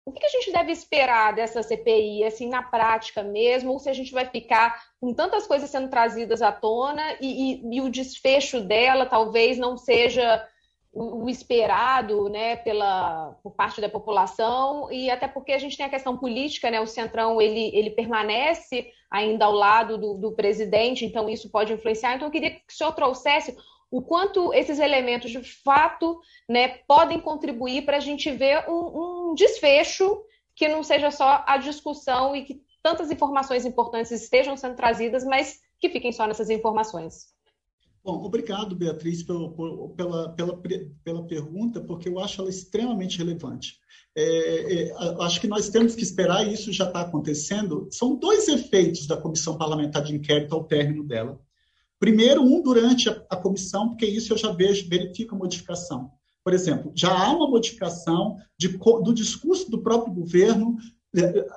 o 0.06 0.12
que 0.12 0.24
a 0.24 0.30
gente 0.30 0.52
deve 0.52 0.72
esperar 0.72 1.34
dessa 1.34 1.64
CPI, 1.64 2.26
assim, 2.26 2.48
na 2.48 2.62
prática 2.62 3.24
mesmo, 3.24 3.72
ou 3.72 3.80
se 3.80 3.90
a 3.90 3.94
gente 3.94 4.12
vai 4.12 4.26
ficar 4.26 4.80
com 5.02 5.12
tantas 5.12 5.48
coisas 5.48 5.68
sendo 5.70 5.90
trazidas 5.90 6.44
à 6.44 6.52
tona 6.52 7.02
e, 7.20 7.54
e, 7.54 7.76
e 7.78 7.82
o 7.82 7.90
desfecho 7.90 8.62
dela 8.62 9.08
talvez 9.08 9.58
não 9.58 9.76
seja 9.76 10.48
o, 10.96 11.30
esperado 11.30 12.30
né, 12.30 12.56
pela, 12.56 13.38
por 13.44 13.52
parte 13.52 13.82
da 13.82 13.90
população, 13.90 14.90
e 14.90 15.10
até 15.10 15.28
porque 15.28 15.52
a 15.52 15.60
gente 15.60 15.76
tem 15.76 15.86
a 15.86 15.90
questão 15.90 16.18
política, 16.18 16.72
né, 16.72 16.80
o 16.80 16.88
Centrão 16.88 17.42
ele, 17.42 17.70
ele 17.76 17.90
permanece 17.90 18.90
ainda 19.12 19.44
ao 19.44 19.52
lado 19.52 19.98
do, 19.98 20.14
do 20.14 20.32
presidente, 20.32 21.06
então 21.06 21.28
isso 21.28 21.52
pode 21.52 21.74
influenciar. 21.74 22.16
Então, 22.16 22.30
eu 22.30 22.32
queria 22.32 22.52
que 22.52 22.62
o 22.70 22.74
senhor 22.74 22.94
trouxesse 22.94 23.58
o 23.92 24.02
quanto 24.02 24.54
esses 24.54 24.80
elementos 24.80 25.32
de 25.32 25.44
fato 25.44 26.20
né, 26.48 26.80
podem 26.88 27.20
contribuir 27.20 27.84
para 27.86 27.98
a 27.98 28.02
gente 28.02 28.32
ver 28.32 28.64
um, 28.70 29.32
um 29.32 29.36
desfecho 29.36 30.24
que 30.56 30.70
não 30.70 30.82
seja 30.82 31.12
só 31.12 31.44
a 31.46 31.58
discussão 31.58 32.34
e 32.34 32.46
que 32.46 32.64
tantas 32.82 33.12
informações 33.12 33.66
importantes 33.66 34.12
estejam 34.12 34.56
sendo 34.56 34.76
trazidas, 34.76 35.26
mas 35.26 35.60
que 35.78 35.90
fiquem 35.90 36.14
só 36.14 36.26
nessas 36.26 36.50
informações. 36.50 37.35
Bom, 38.06 38.24
obrigado, 38.24 38.76
Beatriz, 38.76 39.24
pela, 39.24 39.52
pela, 39.96 40.30
pela, 40.30 40.62
pela 41.04 41.26
pergunta, 41.26 41.82
porque 41.82 42.08
eu 42.08 42.20
acho 42.20 42.40
ela 42.40 42.52
extremamente 42.52 43.18
relevante. 43.18 43.80
É, 44.16 44.84
é, 44.84 44.96
acho 45.22 45.42
que 45.42 45.48
nós 45.48 45.70
temos 45.70 45.96
que 45.96 46.04
esperar, 46.04 46.48
e 46.48 46.54
isso 46.54 46.72
já 46.72 46.86
está 46.86 47.02
acontecendo. 47.02 47.88
São 47.90 48.16
dois 48.16 48.48
efeitos 48.48 49.08
da 49.08 49.18
Comissão 49.18 49.58
Parlamentar 49.58 50.04
de 50.04 50.14
Inquérito 50.14 50.54
ao 50.54 50.66
término 50.66 51.04
dela. 51.04 51.42
Primeiro, 52.00 52.44
um 52.44 52.62
durante 52.62 53.10
a, 53.10 53.26
a 53.28 53.36
comissão, 53.36 53.90
porque 53.90 54.06
isso 54.06 54.32
eu 54.32 54.38
já 54.38 54.52
vejo, 54.52 54.88
verifico 54.88 55.34
a 55.34 55.40
modificação. 55.40 56.12
Por 56.44 56.54
exemplo, 56.54 56.92
já 56.94 57.10
há 57.12 57.36
uma 57.36 57.50
modificação 57.50 58.38
de, 58.56 58.68
do 58.78 59.16
discurso 59.16 59.72
do 59.72 59.82
próprio 59.82 60.14
governo 60.14 60.78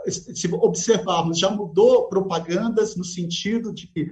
se 0.08 0.52
observarmos, 0.54 1.38
já 1.38 1.50
mudou 1.50 2.08
propagandas 2.08 2.96
no 2.96 3.04
sentido 3.04 3.72
de 3.72 3.86
que 3.88 4.10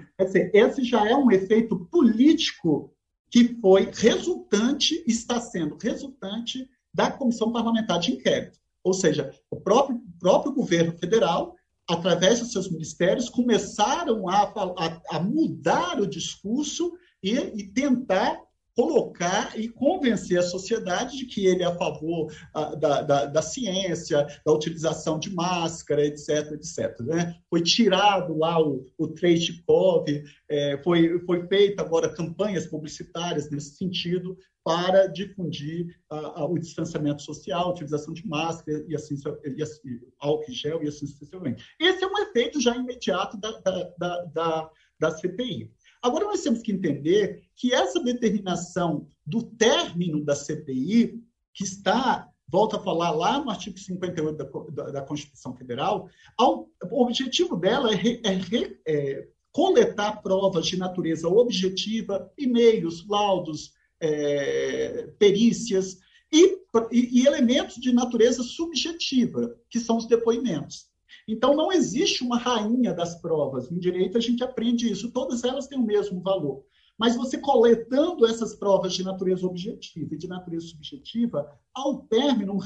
esse 0.52 0.84
já 0.84 1.08
é 1.08 1.14
um 1.14 1.30
efeito 1.30 1.86
político 1.86 2.92
que 3.30 3.56
foi 3.60 3.90
resultante, 3.92 5.02
está 5.06 5.40
sendo 5.40 5.76
resultante 5.76 6.68
da 6.92 7.10
Comissão 7.10 7.52
Parlamentar 7.52 7.98
de 7.98 8.12
Inquérito. 8.12 8.58
Ou 8.82 8.94
seja, 8.94 9.30
o 9.50 9.56
próprio, 9.56 10.00
próprio 10.20 10.52
governo 10.52 10.96
federal, 10.96 11.56
através 11.88 12.40
dos 12.40 12.52
seus 12.52 12.70
ministérios, 12.70 13.28
começaram 13.28 14.28
a, 14.28 14.42
a, 14.42 15.16
a 15.16 15.20
mudar 15.20 16.00
o 16.00 16.06
discurso 16.06 16.92
e, 17.22 17.34
e 17.34 17.68
tentar 17.72 18.40
colocar 18.76 19.58
e 19.58 19.68
convencer 19.68 20.38
a 20.38 20.42
sociedade 20.42 21.16
de 21.16 21.24
que 21.24 21.46
ele 21.46 21.62
é 21.62 21.66
a 21.66 21.74
favor 21.74 22.30
uh, 22.54 22.76
da, 22.76 23.00
da, 23.00 23.24
da, 23.24 23.42
ciência, 23.42 24.26
da 24.44 24.52
utilização 24.52 25.18
de 25.18 25.34
máscara, 25.34 26.04
etc, 26.04 26.52
etc. 26.52 27.00
Né? 27.00 27.34
Foi 27.48 27.62
tirado 27.62 28.36
lá 28.36 28.62
o, 28.62 28.84
o 28.98 29.08
Treikov, 29.08 30.04
é, 30.48 30.78
foi, 30.84 31.18
foi 31.20 31.46
feita 31.48 31.82
agora 31.82 32.12
campanhas 32.12 32.66
publicitárias 32.66 33.50
nesse 33.50 33.76
sentido 33.76 34.36
para 34.62 35.06
difundir 35.06 35.96
uh, 36.12 36.42
uh, 36.42 36.52
o 36.52 36.58
distanciamento 36.58 37.22
social, 37.22 37.68
a 37.68 37.70
utilização 37.70 38.12
de 38.12 38.26
máscara 38.26 38.84
e 38.88 38.94
assim, 38.94 39.14
e 39.56 39.62
assim 39.62 40.00
álcool 40.18 40.52
gel 40.52 40.82
e 40.82 40.88
assim 40.88 41.06
sucessivamente. 41.06 41.64
Esse 41.80 42.04
é 42.04 42.06
um 42.06 42.18
efeito 42.18 42.60
já 42.60 42.76
imediato 42.76 43.38
da, 43.38 43.52
da, 43.60 44.24
da, 44.24 44.70
da 44.98 45.10
CPI. 45.12 45.70
Agora, 46.06 46.26
nós 46.26 46.40
temos 46.40 46.62
que 46.62 46.70
entender 46.70 47.42
que 47.56 47.74
essa 47.74 47.98
determinação 47.98 49.08
do 49.26 49.42
término 49.42 50.24
da 50.24 50.36
CPI, 50.36 51.20
que 51.52 51.64
está, 51.64 52.28
volta 52.48 52.76
a 52.76 52.82
falar 52.82 53.10
lá 53.10 53.40
no 53.40 53.50
artigo 53.50 53.76
58 53.76 54.36
da, 54.36 54.44
da, 54.70 54.90
da 54.92 55.02
Constituição 55.02 55.52
Federal, 55.56 56.08
ao, 56.38 56.68
o 56.90 57.02
objetivo 57.02 57.56
dela 57.56 57.92
é, 57.92 58.20
é, 58.24 58.76
é, 58.86 59.28
coletar 59.50 60.22
provas 60.22 60.66
de 60.66 60.76
natureza 60.76 61.26
objetiva, 61.26 62.30
e-mails, 62.38 63.04
laudos, 63.08 63.72
é, 63.98 65.08
perícias 65.18 65.98
e, 66.32 66.58
e, 66.92 67.20
e 67.22 67.26
elementos 67.26 67.76
de 67.76 67.92
natureza 67.92 68.44
subjetiva, 68.44 69.58
que 69.68 69.80
são 69.80 69.96
os 69.96 70.06
depoimentos. 70.06 70.88
Então, 71.28 71.54
não 71.54 71.72
existe 71.72 72.22
uma 72.22 72.38
rainha 72.38 72.94
das 72.94 73.20
provas. 73.20 73.70
Em 73.70 73.78
direito, 73.78 74.16
a 74.16 74.20
gente 74.20 74.44
aprende 74.44 74.90
isso. 74.90 75.10
Todas 75.10 75.42
elas 75.42 75.66
têm 75.66 75.78
o 75.78 75.84
mesmo 75.84 76.20
valor. 76.20 76.64
Mas 76.98 77.16
você 77.16 77.36
coletando 77.38 78.26
essas 78.26 78.54
provas 78.54 78.94
de 78.94 79.02
natureza 79.02 79.46
objetiva 79.46 80.14
e 80.14 80.18
de 80.18 80.28
natureza 80.28 80.68
subjetiva, 80.68 81.50
ao 81.74 81.98
término, 82.02 82.56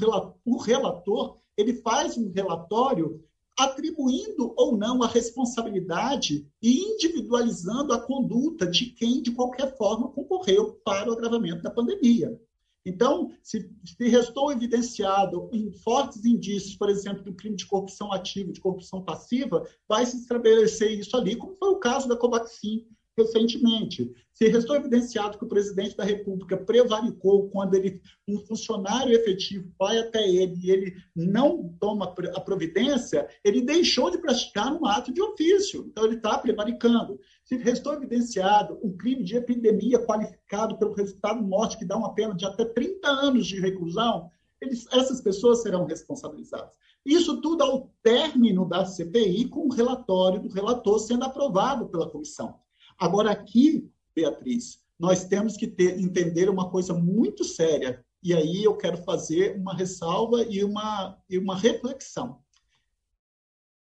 o 0.45 0.57
relator 0.57 1.37
ele 1.57 1.73
faz 1.75 2.17
um 2.17 2.31
relatório 2.31 3.23
atribuindo 3.57 4.53
ou 4.55 4.77
não 4.77 5.03
a 5.03 5.07
responsabilidade 5.07 6.47
e 6.61 6.79
individualizando 6.79 7.93
a 7.93 7.99
conduta 7.99 8.65
de 8.65 8.87
quem, 8.87 9.21
de 9.21 9.31
qualquer 9.31 9.75
forma, 9.77 10.09
concorreu 10.09 10.79
para 10.85 11.09
o 11.09 11.13
agravamento 11.13 11.61
da 11.61 11.69
pandemia. 11.69 12.39
Então, 12.85 13.31
se, 13.43 13.69
se 13.85 14.07
restou 14.09 14.51
evidenciado 14.51 15.49
em 15.53 15.71
fortes 15.71 16.25
indícios, 16.25 16.75
por 16.75 16.89
exemplo, 16.89 17.23
do 17.23 17.33
crime 17.33 17.55
de 17.55 17.67
corrupção 17.67 18.11
ativa, 18.11 18.51
de 18.51 18.59
corrupção 18.59 19.03
passiva, 19.03 19.63
vai 19.87 20.05
se 20.05 20.17
estabelecer 20.17 20.91
isso 20.91 21.15
ali, 21.15 21.35
como 21.35 21.55
foi 21.55 21.69
o 21.69 21.79
caso 21.79 22.07
da 22.07 22.17
Covaxin, 22.17 22.87
recentemente. 23.17 24.11
Se 24.33 24.47
restou 24.47 24.75
evidenciado 24.75 25.37
que 25.37 25.43
o 25.43 25.47
presidente 25.47 25.95
da 25.95 26.03
República 26.03 26.57
prevaricou 26.57 27.49
quando 27.49 27.75
ele, 27.75 28.01
um 28.27 28.39
funcionário 28.39 29.13
efetivo 29.13 29.71
vai 29.77 29.99
até 29.99 30.27
ele 30.27 30.55
e 30.63 30.71
ele 30.71 30.95
não 31.15 31.75
toma 31.79 32.13
a 32.33 32.39
providência, 32.41 33.27
ele 33.43 33.61
deixou 33.61 34.09
de 34.09 34.17
praticar 34.17 34.73
um 34.73 34.85
ato 34.85 35.13
de 35.13 35.21
ofício. 35.21 35.85
Então, 35.87 36.05
ele 36.05 36.15
está 36.15 36.37
prevaricando. 36.37 37.19
Se 37.43 37.57
restou 37.57 37.93
evidenciado 37.93 38.79
um 38.81 38.95
crime 38.95 39.23
de 39.23 39.35
epidemia 39.35 40.05
qualificado 40.05 40.77
pelo 40.77 40.93
resultado 40.93 41.43
morte, 41.43 41.77
que 41.77 41.85
dá 41.85 41.97
uma 41.97 42.15
pena 42.15 42.33
de 42.33 42.45
até 42.45 42.65
30 42.65 43.07
anos 43.07 43.45
de 43.45 43.59
reclusão, 43.59 44.29
eles, 44.61 44.87
essas 44.91 45.21
pessoas 45.21 45.61
serão 45.61 45.85
responsabilizadas. 45.85 46.73
Isso 47.05 47.41
tudo 47.41 47.63
ao 47.63 47.91
término 48.03 48.67
da 48.67 48.85
CPI, 48.85 49.49
com 49.49 49.67
o 49.67 49.73
relatório 49.73 50.39
do 50.39 50.49
relator 50.49 50.99
sendo 50.99 51.25
aprovado 51.25 51.87
pela 51.87 52.09
comissão. 52.09 52.59
Agora, 53.01 53.31
aqui, 53.31 53.91
Beatriz, 54.15 54.79
nós 54.99 55.25
temos 55.25 55.57
que 55.57 55.65
ter, 55.65 55.99
entender 55.99 56.47
uma 56.47 56.69
coisa 56.69 56.93
muito 56.93 57.43
séria, 57.43 58.05
e 58.21 58.31
aí 58.31 58.63
eu 58.63 58.77
quero 58.77 58.97
fazer 58.97 59.57
uma 59.57 59.73
ressalva 59.73 60.43
e 60.43 60.63
uma, 60.63 61.17
e 61.27 61.39
uma 61.39 61.57
reflexão. 61.57 62.39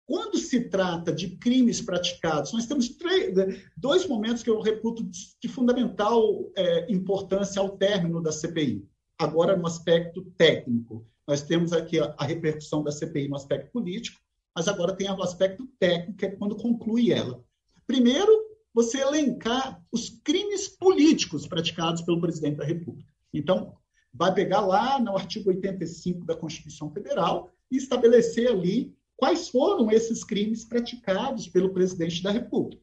Quando 0.06 0.38
se 0.38 0.70
trata 0.70 1.12
de 1.12 1.36
crimes 1.36 1.82
praticados, 1.82 2.54
nós 2.54 2.64
temos 2.64 2.88
três, 2.88 3.34
dois 3.76 4.08
momentos 4.08 4.42
que 4.42 4.48
eu 4.48 4.62
reputo 4.62 5.04
de 5.04 5.46
fundamental 5.46 6.50
é, 6.56 6.90
importância 6.90 7.60
ao 7.60 7.76
término 7.76 8.22
da 8.22 8.32
CPI. 8.32 8.88
Agora, 9.18 9.54
no 9.54 9.66
aspecto 9.66 10.22
técnico, 10.38 11.06
nós 11.28 11.42
temos 11.42 11.74
aqui 11.74 12.00
a, 12.00 12.14
a 12.16 12.24
repercussão 12.24 12.82
da 12.82 12.90
CPI 12.90 13.28
no 13.28 13.36
aspecto 13.36 13.70
político, 13.72 14.18
mas 14.56 14.68
agora 14.68 14.96
tem 14.96 15.10
o 15.10 15.22
aspecto 15.22 15.68
técnico, 15.78 16.16
que 16.16 16.24
é 16.24 16.30
quando 16.30 16.56
conclui 16.56 17.12
ela. 17.12 17.44
Primeiro, 17.86 18.51
você 18.74 19.00
elencar 19.00 19.82
os 19.92 20.08
crimes 20.24 20.68
políticos 20.68 21.46
praticados 21.46 22.02
pelo 22.02 22.20
presidente 22.20 22.56
da 22.56 22.64
República. 22.64 23.12
Então, 23.32 23.74
vai 24.12 24.32
pegar 24.32 24.60
lá 24.60 24.98
no 25.00 25.16
artigo 25.16 25.50
85 25.50 26.24
da 26.24 26.36
Constituição 26.36 26.90
Federal 26.90 27.50
e 27.70 27.76
estabelecer 27.76 28.48
ali 28.48 28.94
quais 29.16 29.48
foram 29.48 29.90
esses 29.90 30.24
crimes 30.24 30.64
praticados 30.64 31.48
pelo 31.48 31.72
presidente 31.72 32.22
da 32.22 32.30
República. 32.30 32.82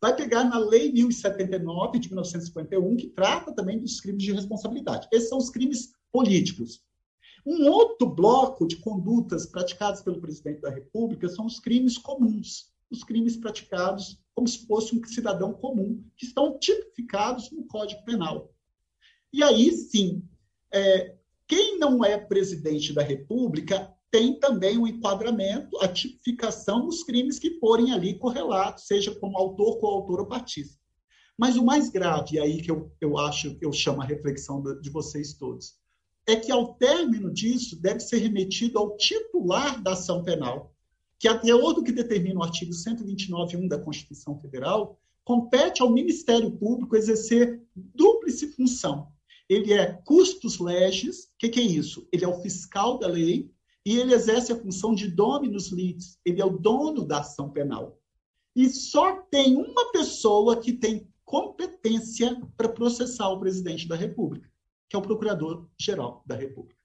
Vai 0.00 0.14
pegar 0.14 0.44
na 0.44 0.58
Lei 0.58 0.92
1079 0.92 1.98
de 1.98 2.08
1951, 2.08 2.96
que 2.96 3.08
trata 3.08 3.52
também 3.54 3.78
dos 3.78 4.00
crimes 4.00 4.22
de 4.22 4.32
responsabilidade. 4.32 5.08
Esses 5.12 5.28
são 5.28 5.38
os 5.38 5.48
crimes 5.48 5.92
políticos. 6.12 6.82
Um 7.46 7.66
outro 7.68 8.06
bloco 8.08 8.66
de 8.66 8.76
condutas 8.76 9.46
praticadas 9.46 10.02
pelo 10.02 10.20
presidente 10.20 10.60
da 10.60 10.70
República 10.70 11.28
são 11.28 11.46
os 11.46 11.58
crimes 11.58 11.96
comuns, 11.96 12.70
os 12.90 13.02
crimes 13.02 13.36
praticados 13.36 14.19
como 14.34 14.48
se 14.48 14.66
fosse 14.66 14.96
um 14.96 15.04
cidadão 15.04 15.52
comum, 15.52 16.02
que 16.16 16.26
estão 16.26 16.58
tipificados 16.58 17.50
no 17.50 17.64
Código 17.66 18.04
Penal. 18.04 18.52
E 19.32 19.42
aí, 19.42 19.70
sim, 19.72 20.22
é, 20.72 21.14
quem 21.46 21.78
não 21.78 22.04
é 22.04 22.16
presidente 22.16 22.92
da 22.92 23.02
República 23.02 23.92
tem 24.10 24.38
também 24.40 24.76
o 24.76 24.82
um 24.82 24.86
enquadramento, 24.86 25.78
a 25.78 25.88
tipificação 25.88 26.86
dos 26.86 27.04
crimes 27.04 27.38
que 27.38 27.58
forem 27.58 27.92
ali 27.92 28.18
correlatos, 28.18 28.86
seja 28.86 29.14
como 29.14 29.38
autor, 29.38 29.78
coautor 29.78 30.20
ou 30.20 30.26
partista. 30.26 30.78
Mas 31.38 31.56
o 31.56 31.64
mais 31.64 31.88
grave, 31.88 32.36
e 32.36 32.40
aí 32.40 32.60
que 32.60 32.70
eu, 32.70 32.92
eu 33.00 33.16
acho, 33.16 33.56
eu 33.60 33.72
chamo 33.72 34.02
a 34.02 34.04
reflexão 34.04 34.62
de 34.80 34.90
vocês 34.90 35.34
todos, 35.34 35.74
é 36.26 36.36
que 36.36 36.52
ao 36.52 36.74
término 36.74 37.32
disso 37.32 37.80
deve 37.80 38.00
ser 38.00 38.18
remetido 38.18 38.78
ao 38.78 38.96
titular 38.96 39.80
da 39.82 39.92
ação 39.92 40.22
penal, 40.22 40.74
que 41.20 41.28
até 41.28 41.54
outro 41.54 41.84
que 41.84 41.92
determina 41.92 42.40
o 42.40 42.42
artigo 42.42 42.72
129.1 42.72 43.68
da 43.68 43.78
Constituição 43.78 44.40
Federal, 44.40 44.98
compete 45.22 45.82
ao 45.82 45.92
Ministério 45.92 46.50
Público 46.50 46.96
exercer 46.96 47.62
dúplice 47.76 48.50
função. 48.52 49.12
Ele 49.46 49.74
é 49.74 49.92
custos 50.06 50.58
legis, 50.58 51.24
o 51.24 51.28
que, 51.38 51.50
que, 51.50 51.60
é 51.60 51.62
isso? 51.62 52.08
Ele 52.10 52.24
é 52.24 52.28
o 52.28 52.40
fiscal 52.40 52.98
da 52.98 53.06
lei 53.06 53.50
e 53.84 53.98
ele 53.98 54.14
exerce 54.14 54.50
a 54.50 54.58
função 54.58 54.94
de 54.94 55.08
dominus 55.08 55.68
litis, 55.68 56.18
ele 56.24 56.40
é 56.40 56.44
o 56.44 56.56
dono 56.56 57.04
da 57.04 57.18
ação 57.18 57.50
penal. 57.50 58.00
E 58.56 58.70
só 58.70 59.20
tem 59.30 59.58
uma 59.58 59.92
pessoa 59.92 60.56
que 60.58 60.72
tem 60.72 61.06
competência 61.22 62.40
para 62.56 62.68
processar 62.70 63.28
o 63.28 63.38
presidente 63.38 63.86
da 63.86 63.94
República, 63.94 64.50
que 64.88 64.96
é 64.96 64.98
o 64.98 65.02
Procurador-Geral 65.02 66.24
da 66.26 66.34
República. 66.34 66.80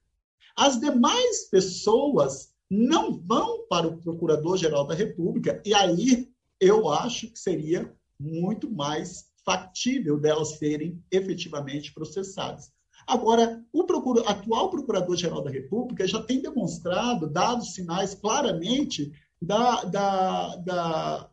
As 0.54 0.78
demais 0.78 1.48
pessoas 1.48 2.54
não 2.70 3.18
vão 3.18 3.66
para 3.68 3.86
o 3.86 3.96
Procurador-Geral 3.98 4.86
da 4.86 4.94
República, 4.94 5.62
e 5.64 5.72
aí 5.74 6.28
eu 6.60 6.88
acho 6.88 7.30
que 7.30 7.38
seria 7.38 7.92
muito 8.18 8.70
mais 8.70 9.30
factível 9.44 10.18
delas 10.18 10.58
serem 10.58 11.02
efetivamente 11.10 11.92
processadas. 11.92 12.72
Agora, 13.06 13.64
o 13.72 13.82
atual 14.26 14.70
Procurador-Geral 14.70 15.42
da 15.42 15.50
República 15.50 16.06
já 16.08 16.20
tem 16.22 16.40
demonstrado, 16.40 17.28
dado 17.28 17.64
sinais 17.64 18.14
claramente 18.14 19.12
da, 19.40 19.84
da, 19.84 20.56
da, 20.56 21.30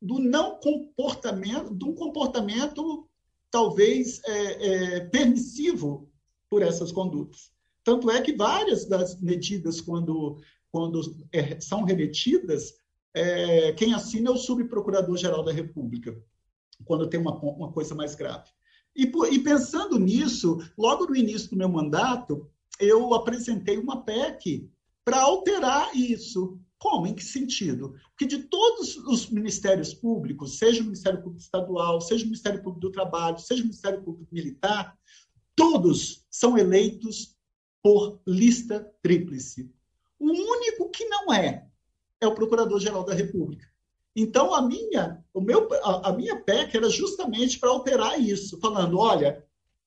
do 0.00 0.18
não 0.18 0.58
comportamento, 0.58 1.74
de 1.74 1.84
um 1.84 1.94
comportamento 1.94 3.06
talvez 3.50 4.22
é, 4.24 4.66
é, 4.66 5.00
permissivo 5.00 6.08
por 6.48 6.62
essas 6.62 6.90
condutas. 6.92 7.52
Tanto 7.84 8.10
é 8.10 8.20
que 8.20 8.36
várias 8.36 8.86
das 8.86 9.20
medidas, 9.20 9.80
quando, 9.80 10.38
quando 10.70 11.00
é, 11.32 11.60
são 11.60 11.82
remetidas, 11.84 12.74
é, 13.14 13.72
quem 13.72 13.94
assina 13.94 14.30
é 14.30 14.32
o 14.32 14.36
subprocurador-geral 14.36 15.42
da 15.42 15.52
República, 15.52 16.16
quando 16.84 17.08
tem 17.08 17.20
uma, 17.20 17.34
uma 17.38 17.72
coisa 17.72 17.94
mais 17.94 18.14
grave. 18.14 18.50
E, 18.94 19.04
e 19.04 19.38
pensando 19.38 19.98
nisso, 19.98 20.58
logo 20.76 21.06
no 21.06 21.16
início 21.16 21.50
do 21.50 21.56
meu 21.56 21.68
mandato, 21.68 22.48
eu 22.78 23.14
apresentei 23.14 23.78
uma 23.78 24.02
PEC 24.02 24.70
para 25.04 25.22
alterar 25.22 25.94
isso. 25.94 26.58
Como? 26.78 27.06
Em 27.06 27.14
que 27.14 27.22
sentido? 27.22 27.94
Porque 28.10 28.26
de 28.26 28.44
todos 28.44 28.96
os 28.96 29.28
ministérios 29.28 29.92
públicos, 29.92 30.58
seja 30.58 30.80
o 30.80 30.84
Ministério 30.84 31.22
Público 31.22 31.42
Estadual, 31.42 32.00
seja 32.00 32.24
o 32.24 32.26
Ministério 32.26 32.62
Público 32.62 32.80
do 32.80 32.92
Trabalho, 32.92 33.38
seja 33.38 33.62
o 33.62 33.66
Ministério 33.66 34.02
Público 34.02 34.32
Militar, 34.32 34.96
todos 35.54 36.24
são 36.30 36.56
eleitos 36.56 37.36
por 37.82 38.20
lista 38.26 38.90
tríplice. 39.02 39.70
O 40.18 40.26
único 40.26 40.90
que 40.90 41.04
não 41.06 41.32
é 41.32 41.66
é 42.20 42.26
o 42.26 42.34
Procurador-Geral 42.34 43.04
da 43.04 43.14
República. 43.14 43.66
Então 44.14 44.54
a 44.54 44.60
minha, 44.60 45.24
o 45.32 45.40
meu, 45.40 45.68
a, 45.82 46.10
a 46.10 46.12
minha 46.12 46.36
PEC 46.36 46.76
era 46.76 46.90
justamente 46.90 47.58
para 47.58 47.70
alterar 47.70 48.20
isso, 48.20 48.58
falando, 48.60 48.98
olha, 48.98 49.44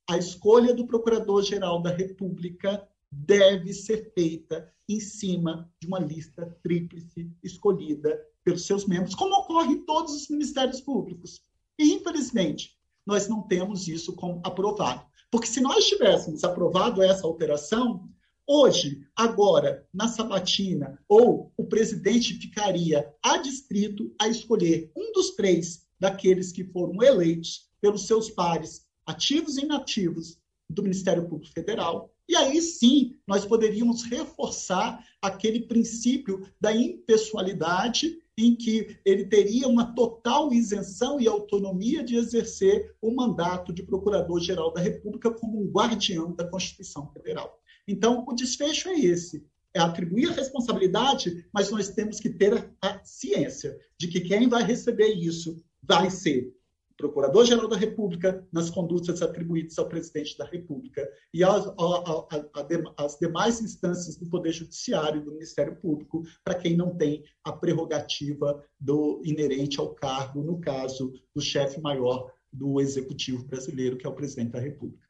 a 0.10 0.18
escolha 0.18 0.74
do 0.74 0.88
Procurador-Geral 0.88 1.82
da 1.82 1.92
República 1.92 2.88
deve 3.12 3.74
ser 3.74 4.12
feita 4.14 4.72
em 4.90 5.00
cima 5.00 5.72
de 5.80 5.88
uma 5.88 6.00
lista 6.00 6.58
tríplice 6.64 7.32
escolhida 7.44 8.20
pelos 8.44 8.66
seus 8.66 8.86
membros, 8.86 9.16
como 9.16 9.36
ocorre 9.36 9.74
em 9.74 9.86
todos 9.86 10.14
os 10.14 10.30
ministérios 10.30 10.82
públicos. 10.82 11.42
E, 11.78 11.94
infelizmente, 11.94 12.78
nós 13.06 13.28
não 13.28 13.42
temos 13.42 13.88
isso 13.88 14.14
como 14.16 14.42
aprovado. 14.44 15.06
Porque 15.34 15.48
se 15.48 15.62
nós 15.62 15.88
tivéssemos 15.88 16.44
aprovado 16.44 17.02
essa 17.02 17.26
alteração, 17.26 18.08
hoje, 18.46 19.04
agora, 19.16 19.84
na 19.92 20.08
sabatina, 20.08 21.00
ou 21.10 21.52
o 21.58 21.66
presidente 21.66 22.36
ficaria 22.36 23.12
adstrito 23.20 24.14
a 24.22 24.28
escolher 24.28 24.92
um 24.96 25.12
dos 25.12 25.32
três 25.32 25.88
daqueles 26.00 26.52
que 26.52 26.64
foram 26.64 27.02
eleitos 27.02 27.68
pelos 27.82 28.06
seus 28.06 28.30
pares, 28.30 28.86
ativos 29.08 29.58
e 29.58 29.62
inativos, 29.62 30.38
do 30.70 30.84
Ministério 30.84 31.28
Público 31.28 31.52
Federal. 31.52 32.14
E 32.30 32.36
aí 32.36 32.62
sim, 32.62 33.16
nós 33.26 33.44
poderíamos 33.44 34.04
reforçar 34.04 35.04
aquele 35.20 35.62
princípio 35.62 36.48
da 36.62 36.72
impessoalidade 36.76 38.20
em 38.38 38.56
que 38.56 38.98
ele 39.06 39.26
teria 39.26 39.68
uma 39.68 39.94
total 39.94 40.52
isenção 40.52 41.20
e 41.20 41.28
autonomia 41.28 42.04
de 42.04 42.16
exercer 42.16 42.96
o 43.02 43.14
mandato 43.14 43.72
de 43.72 43.84
Procurador-Geral 43.84 44.74
da 44.74 44.82
República 44.82 45.32
como 45.32 45.62
um 45.62 45.72
guardião 45.72 46.34
da 46.34 46.48
Constituição 46.48 47.12
Federal. 47.12 47.60
Então, 47.88 48.26
o 48.28 48.34
desfecho 48.34 48.90
é 48.90 49.00
esse: 49.00 49.46
é 49.74 49.80
atribuir 49.80 50.30
a 50.30 50.34
responsabilidade, 50.34 51.46
mas 51.54 51.70
nós 51.70 51.90
temos 51.90 52.20
que 52.20 52.30
ter 52.30 52.72
a 52.82 53.04
ciência 53.04 53.78
de 53.98 54.08
que 54.08 54.22
quem 54.22 54.48
vai 54.48 54.64
receber 54.64 55.14
isso 55.14 55.64
vai 55.82 56.10
ser 56.10 56.54
Procurador-Geral 56.98 57.68
da 57.68 57.76
República 57.76 58.46
nas 58.52 58.70
condutas 58.70 59.22
atribuídas 59.22 59.78
ao 59.80 59.90
Presidente 59.90 60.38
da 60.38 60.46
República 60.46 61.08
e 61.34 61.44
as 61.44 63.18
demais 63.20 63.62
instâncias 63.62 64.16
do 64.16 64.30
Poder 64.30 64.52
Judiciário 64.52 65.22
e 65.22 65.26
do 65.26 65.32
Ministério 65.32 65.76
Público 65.76 66.24
para 66.44 66.56
quem 66.56 66.78
não 66.78 66.96
tem 66.96 67.24
a 67.44 67.52
prerrogativa 67.52 68.64
do 68.80 69.22
inerente 69.26 69.80
ao 69.80 69.94
cargo, 69.94 70.44
no 70.44 70.60
caso 70.60 71.14
do 71.36 71.42
chefe 71.42 71.82
maior 71.82 72.32
do 72.52 72.80
Executivo 72.80 73.44
brasileiro, 73.46 73.98
que 73.98 74.06
é 74.06 74.10
o 74.10 74.16
Presidente 74.16 74.52
da 74.52 74.60
República. 74.60 75.04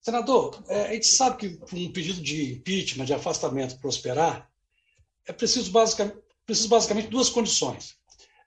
Senador, 0.00 0.62
é, 0.68 0.86
a 0.86 0.92
gente 0.92 1.08
sabe 1.08 1.36
que 1.36 1.48
para 1.56 1.76
um 1.76 1.92
pedido 1.92 2.22
de 2.22 2.54
impeachment, 2.54 3.04
de 3.04 3.12
afastamento 3.12 3.78
prosperar, 3.80 4.48
é 5.26 5.32
preciso 5.32 5.72
preciso 6.46 6.68
basicamente 6.68 7.08
duas 7.08 7.28
condições. 7.28 7.96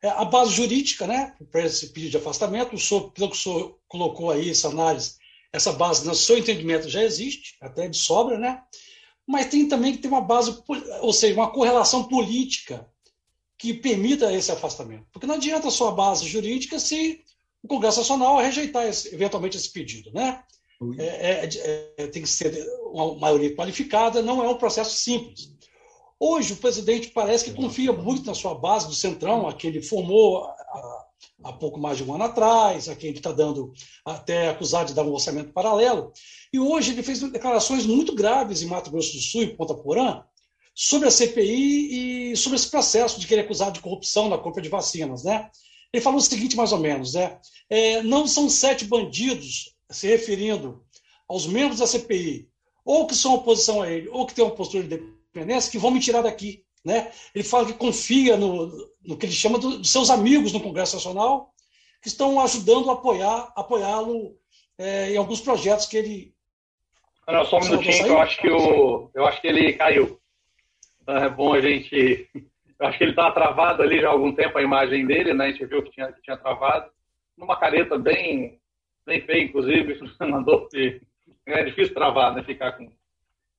É 0.02 0.10
a 0.10 0.24
base 0.24 0.52
jurídica 0.52 1.06
né, 1.06 1.36
para 1.52 1.66
esse 1.66 1.88
pedido 1.90 2.12
de 2.12 2.18
afastamento, 2.18 2.76
o 2.76 2.80
senhor, 2.80 3.12
pelo 3.12 3.30
que 3.30 3.36
o 3.36 3.40
senhor 3.40 3.78
colocou 3.88 4.32
aí, 4.32 4.50
essa 4.50 4.70
análise, 4.70 5.16
essa 5.52 5.74
base, 5.74 6.06
no 6.06 6.16
seu 6.16 6.38
entendimento, 6.38 6.88
já 6.88 7.04
existe, 7.04 7.58
até 7.62 7.88
de 7.88 7.98
sobra, 7.98 8.38
né? 8.38 8.64
mas 9.30 9.46
tem 9.46 9.68
também 9.68 9.92
que 9.92 10.00
ter 10.00 10.08
uma 10.08 10.22
base, 10.22 10.58
ou 11.02 11.14
seja, 11.14 11.36
uma 11.36 11.52
correlação 11.52 12.06
política 12.06 12.90
que 13.60 13.76
permita 13.76 14.34
esse 14.34 14.52
afastamento. 14.52 15.06
Porque 15.12 15.28
não 15.28 15.36
adianta 15.36 15.70
só 15.70 15.90
a 15.90 15.92
base 15.92 16.28
jurídica 16.28 16.80
se 16.80 17.22
o 17.62 17.68
Congresso 17.68 18.00
Nacional 18.00 18.38
rejeitar 18.38 18.88
esse, 18.88 19.14
eventualmente 19.14 19.56
esse 19.56 19.72
pedido. 19.72 20.12
Né? 20.12 20.42
É, 20.98 21.06
é, 21.06 21.94
é, 21.98 22.08
tem 22.08 22.24
que 22.24 22.28
ser 22.28 22.56
uma 22.92 23.14
maioria 23.20 23.56
qualificada, 23.56 24.24
não 24.24 24.44
é 24.44 24.50
um 24.50 24.58
processo 24.58 24.98
simples. 24.98 25.54
Hoje, 26.20 26.52
o 26.52 26.58
presidente 26.58 27.10
parece 27.10 27.46
que 27.46 27.54
confia 27.54 27.94
muito 27.94 28.26
na 28.26 28.34
sua 28.34 28.54
base 28.54 28.88
do 28.88 28.94
Centrão, 28.94 29.48
a 29.48 29.54
que 29.54 29.66
ele 29.66 29.82
formou 29.82 30.44
há, 31.44 31.54
pouco 31.54 31.80
mais 31.80 31.98
de 31.98 32.04
um 32.04 32.14
ano 32.14 32.26
atrás, 32.26 32.90
a 32.90 32.96
quem 32.96 33.10
ele 33.10 33.20
está 33.20 33.32
dando 33.32 33.72
até 34.04 34.50
acusado 34.50 34.90
de 34.90 34.94
dar 34.94 35.04
um 35.04 35.14
orçamento 35.14 35.54
paralelo. 35.54 36.12
E 36.52 36.60
hoje 36.60 36.92
ele 36.92 37.04
fez 37.04 37.22
declarações 37.22 37.86
muito 37.86 38.14
graves 38.14 38.62
em 38.62 38.66
Mato 38.66 38.92
Grosso 38.92 39.14
do 39.14 39.22
Sul 39.22 39.44
e 39.44 39.56
Ponta 39.56 39.74
Porã 39.74 40.24
sobre 40.76 41.08
a 41.08 41.12
CPI 41.12 42.32
e 42.32 42.36
sobre 42.36 42.58
esse 42.58 42.70
processo 42.70 43.18
de 43.18 43.26
querer 43.26 43.42
acusar 43.42 43.72
de 43.72 43.80
corrupção 43.80 44.28
na 44.28 44.38
compra 44.38 44.62
de 44.62 44.68
vacinas. 44.68 45.24
Né? 45.24 45.50
Ele 45.94 46.04
falou 46.04 46.20
o 46.20 46.22
seguinte, 46.22 46.58
mais 46.58 46.74
ou 46.74 46.80
menos: 46.80 47.14
né? 47.14 47.40
É, 47.70 48.04
não 48.04 48.28
são 48.28 48.50
sete 48.50 48.84
bandidos 48.84 49.74
se 49.90 50.08
referindo 50.08 50.84
aos 51.30 51.48
membros 51.48 51.80
da 51.80 51.88
CPI, 51.88 52.50
ou 52.84 53.08
que 53.08 53.16
são 53.16 53.36
oposição 53.36 53.82
a 53.82 53.90
ele, 53.90 54.10
ou 54.10 54.26
que 54.26 54.34
têm 54.34 54.44
uma 54.44 54.56
postura 54.56 54.84
de 54.84 55.19
que 55.72 55.78
vão 55.78 55.92
me 55.92 56.00
tirar 56.00 56.22
daqui. 56.22 56.64
Né? 56.84 57.12
Ele 57.36 57.44
fala 57.44 57.66
que 57.66 57.74
confia 57.74 58.38
no, 58.38 58.68
no 59.06 59.18
que 59.18 59.26
ele 59.26 59.34
chama 59.34 59.60
do, 59.60 59.80
dos 59.80 59.92
seus 59.92 60.10
amigos 60.10 60.54
no 60.54 60.62
Congresso 60.62 60.96
Nacional, 60.96 61.54
que 62.02 62.08
estão 62.08 62.40
ajudando 62.40 62.90
a 62.90 62.94
apoiar, 62.94 63.52
apoiá-lo 63.56 64.36
é, 64.78 65.12
em 65.12 65.18
alguns 65.18 65.42
projetos 65.42 65.86
que 65.86 65.98
ele. 65.98 66.34
Não, 67.28 67.46
só 67.46 67.58
um 67.58 67.64
minutinho, 67.64 68.04
que 68.04 68.10
eu 68.10 68.20
acho 68.20 68.42
que, 68.42 68.50
o, 68.50 69.12
eu 69.14 69.26
acho 69.26 69.42
que 69.42 69.48
ele 69.48 69.74
caiu. 69.74 70.20
Então, 71.02 71.18
é 71.18 71.30
bom 71.30 71.54
a 71.54 71.62
gente. 71.62 72.30
Eu 72.80 72.88
acho 72.88 72.98
que 72.98 73.04
ele 73.04 73.12
estava 73.12 73.34
travado 73.34 73.84
ali 73.84 74.00
já 74.00 74.08
há 74.08 74.12
algum 74.12 74.34
tempo 74.34 74.58
a 74.58 74.64
imagem 74.64 75.06
dele, 75.06 75.34
né? 75.34 75.46
A 75.46 75.52
gente 75.52 75.66
viu 75.66 75.84
que 75.84 75.92
tinha, 75.92 76.12
que 76.12 76.22
tinha 76.22 76.38
travado. 76.38 76.90
Numa 77.38 77.60
careta 77.60 77.98
bem 77.98 78.60
bem 79.06 79.22
feio, 79.22 79.44
inclusive, 79.44 80.00
mandou 80.22 80.70
é 81.46 81.64
difícil 81.64 81.94
travar, 81.94 82.34
né? 82.34 82.44
Ficar 82.44 82.74
com, 82.74 82.92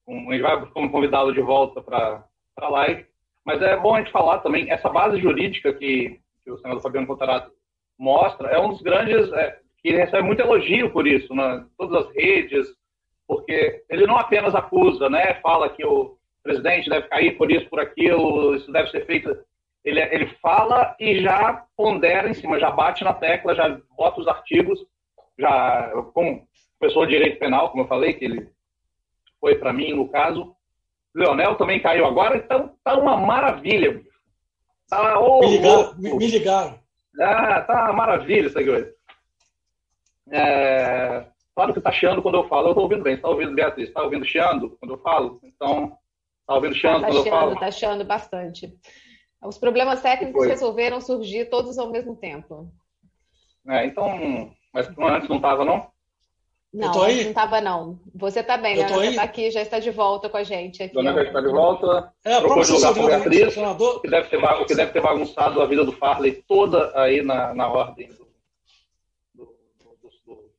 com 0.04 0.30
a 0.30 0.32
gente 0.32 0.42
vai 0.42 0.66
convidá-lo 0.90 1.32
de 1.32 1.40
volta 1.40 1.80
para 1.82 2.24
a 2.58 2.68
live, 2.68 3.06
mas 3.44 3.62
é 3.62 3.76
bom 3.76 3.94
a 3.94 3.98
gente 3.98 4.12
falar 4.12 4.38
também 4.38 4.70
essa 4.70 4.88
base 4.88 5.18
jurídica 5.20 5.72
que, 5.72 6.20
que 6.44 6.50
o 6.50 6.58
senador 6.58 6.82
Fabiano 6.82 7.06
Contarato 7.06 7.50
mostra 7.98 8.48
é 8.48 8.58
um 8.58 8.70
dos 8.70 8.82
grandes 8.82 9.32
é, 9.32 9.58
que 9.78 9.90
recebe 9.92 10.22
muito 10.22 10.40
elogio 10.40 10.90
por 10.90 11.06
isso, 11.06 11.34
né? 11.34 11.64
Todas 11.78 12.06
as 12.06 12.14
redes, 12.14 12.66
porque 13.26 13.82
ele 13.88 14.06
não 14.06 14.16
apenas 14.16 14.54
acusa, 14.54 15.08
né? 15.08 15.34
Fala 15.42 15.68
que 15.68 15.84
o 15.84 16.16
presidente 16.42 16.88
deve 16.88 17.08
cair 17.08 17.36
por 17.36 17.50
isso, 17.50 17.68
por 17.68 17.80
aquilo, 17.80 18.54
isso 18.56 18.70
deve 18.72 18.90
ser 18.90 19.06
feito. 19.06 19.36
Ele, 19.84 20.00
ele 20.00 20.26
fala 20.42 20.94
e 21.00 21.22
já 21.22 21.64
pondera 21.76 22.28
em 22.28 22.34
cima, 22.34 22.58
já 22.58 22.70
bate 22.70 23.02
na 23.02 23.14
tecla, 23.14 23.54
já 23.54 23.80
bota 23.96 24.20
os 24.20 24.28
artigos 24.28 24.78
já 25.38 25.90
como 26.12 26.46
professor 26.78 27.06
de 27.06 27.12
direito 27.12 27.38
penal, 27.38 27.70
como 27.70 27.84
eu 27.84 27.88
falei, 27.88 28.12
que 28.14 28.24
ele 28.24 28.48
foi 29.40 29.56
para 29.56 29.72
mim 29.72 29.94
no 29.94 30.08
caso. 30.08 30.54
Leonel 31.14 31.56
também 31.56 31.80
caiu 31.80 32.06
agora, 32.06 32.36
então 32.36 32.76
tá 32.84 32.96
uma 32.96 33.16
maravilha. 33.16 34.00
Tá, 34.88 35.18
oh, 35.18 35.40
me, 35.40 35.56
ligaram, 35.56 35.94
me, 35.98 36.14
me 36.14 36.26
ligaram. 36.26 36.78
Ah, 37.20 37.60
tá 37.62 37.84
uma 37.84 37.92
maravilha 37.92 38.46
isso 38.46 38.58
aqui 38.58 38.70
hoje. 38.70 38.92
É, 40.30 41.26
claro 41.54 41.74
que 41.74 41.80
tá 41.80 41.90
chiando 41.90 42.22
quando 42.22 42.36
eu 42.36 42.48
falo, 42.48 42.68
eu 42.68 42.74
tô 42.74 42.82
ouvindo 42.82 43.02
bem. 43.02 43.16
Você 43.16 43.22
tá 43.22 43.28
ouvindo, 43.28 43.54
Beatriz? 43.54 43.92
Tá 43.92 44.02
ouvindo 44.02 44.24
chiando 44.24 44.76
quando 44.78 44.94
eu 44.94 44.98
falo? 44.98 45.40
Então, 45.42 45.96
tá 46.46 46.54
ouvindo 46.54 46.74
chiando 46.74 47.00
tá 47.02 47.08
quando 47.08 47.22
chiando, 47.22 47.26
eu 47.26 47.40
falo? 47.40 47.56
Tá 47.56 47.70
chiando 47.70 48.04
bastante. 48.04 48.72
Os 49.42 49.58
problemas 49.58 50.02
técnicos 50.02 50.46
resolveram 50.46 51.00
surgir 51.00 51.46
todos 51.46 51.78
ao 51.78 51.90
mesmo 51.90 52.14
tempo. 52.14 52.70
É, 53.68 53.86
então, 53.86 54.54
mas 54.72 54.86
antes 54.98 55.28
não 55.28 55.36
estava, 55.36 55.64
não? 55.64 55.90
Não, 56.72 56.92
não 56.92 57.08
estava, 57.08 57.60
não. 57.60 57.98
Você 58.14 58.40
está 58.40 58.56
bem, 58.56 58.76
né? 58.76 58.86
Você 58.86 59.06
está 59.08 59.22
aqui, 59.24 59.50
já 59.50 59.60
está 59.60 59.80
de 59.80 59.90
volta 59.90 60.28
com 60.28 60.36
a 60.36 60.44
gente. 60.44 60.82
Aqui, 60.82 60.94
Dona 60.94 61.20
está 61.20 61.40
de 61.40 61.48
volta. 61.48 62.12
É, 62.24 62.38
trocou 62.38 62.62
de 62.62 62.72
lugar 62.72 62.94
com 62.94 63.02
a 63.02 63.06
Beatriz, 63.06 63.54
que 63.54 64.08
deve, 64.08 64.28
ter, 64.28 64.64
que 64.66 64.74
deve 64.76 64.92
ter 64.92 65.00
bagunçado 65.00 65.60
a 65.60 65.66
vida 65.66 65.84
do 65.84 65.90
Farley 65.90 66.44
toda 66.46 66.92
aí 66.94 67.22
na, 67.22 67.52
na 67.54 67.68
ordem 67.68 68.08
do, 68.08 68.24
do, 69.34 69.52
do, 70.24 70.50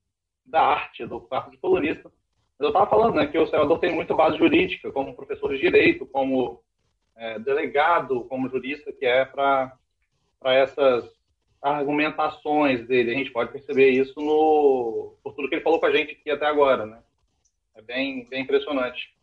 da 0.45 0.61
arte, 0.61 1.05
do 1.05 1.21
quarto 1.21 1.49
de 1.51 1.57
colunista. 1.57 2.11
Mas 2.59 2.65
eu 2.65 2.67
estava 2.67 2.89
falando 2.89 3.15
né, 3.15 3.27
que 3.27 3.37
o 3.37 3.47
senador 3.47 3.79
tem 3.79 3.95
muita 3.95 4.13
base 4.13 4.37
jurídica, 4.37 4.91
como 4.91 5.15
professor 5.15 5.53
de 5.53 5.61
direito, 5.61 6.05
como 6.05 6.61
é, 7.15 7.39
delegado, 7.39 8.25
como 8.25 8.49
jurista, 8.49 8.91
que 8.91 9.05
é 9.05 9.23
para 9.23 9.77
essas 10.43 11.05
argumentações 11.61 12.87
dele. 12.87 13.11
A 13.11 13.17
gente 13.17 13.31
pode 13.31 13.51
perceber 13.51 13.89
isso 13.89 14.19
no, 14.19 15.15
por 15.23 15.33
tudo 15.33 15.47
que 15.47 15.55
ele 15.55 15.63
falou 15.63 15.79
com 15.79 15.85
a 15.85 15.95
gente 15.95 16.13
aqui 16.13 16.29
até 16.31 16.45
agora, 16.45 16.85
né? 16.85 16.99
É 17.75 17.81
bem, 17.81 18.27
bem 18.29 18.43
impressionante. 18.43 19.13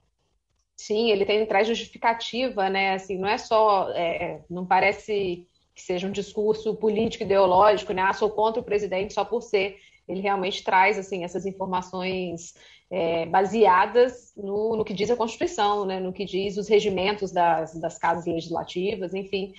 Sim, 0.76 1.10
ele 1.10 1.26
tem 1.26 1.44
traz 1.44 1.66
justificativa, 1.66 2.70
né? 2.70 2.94
Assim, 2.94 3.18
não 3.18 3.28
é 3.28 3.36
só, 3.36 3.90
é, 3.90 4.40
não 4.48 4.64
parece 4.64 5.46
que 5.74 5.82
seja 5.82 6.06
um 6.06 6.12
discurso 6.12 6.74
político 6.76 7.24
ideológico, 7.24 7.92
né? 7.92 8.02
Ah, 8.02 8.12
sou 8.12 8.30
contra 8.30 8.60
o 8.60 8.64
presidente 8.64 9.12
só 9.12 9.24
por 9.24 9.42
ser. 9.42 9.76
Ele 10.08 10.20
realmente 10.20 10.62
traz 10.62 10.98
assim 10.98 11.24
essas 11.24 11.44
informações 11.44 12.54
é, 12.90 13.26
baseadas 13.26 14.32
no, 14.36 14.76
no, 14.76 14.84
que 14.84 14.94
diz 14.94 15.10
a 15.10 15.16
Constituição, 15.16 15.84
né? 15.84 16.00
No 16.00 16.12
que 16.12 16.24
diz 16.24 16.56
os 16.56 16.68
regimentos 16.68 17.32
das, 17.32 17.78
das 17.80 17.98
casas 17.98 18.24
legislativas, 18.26 19.14
enfim, 19.14 19.52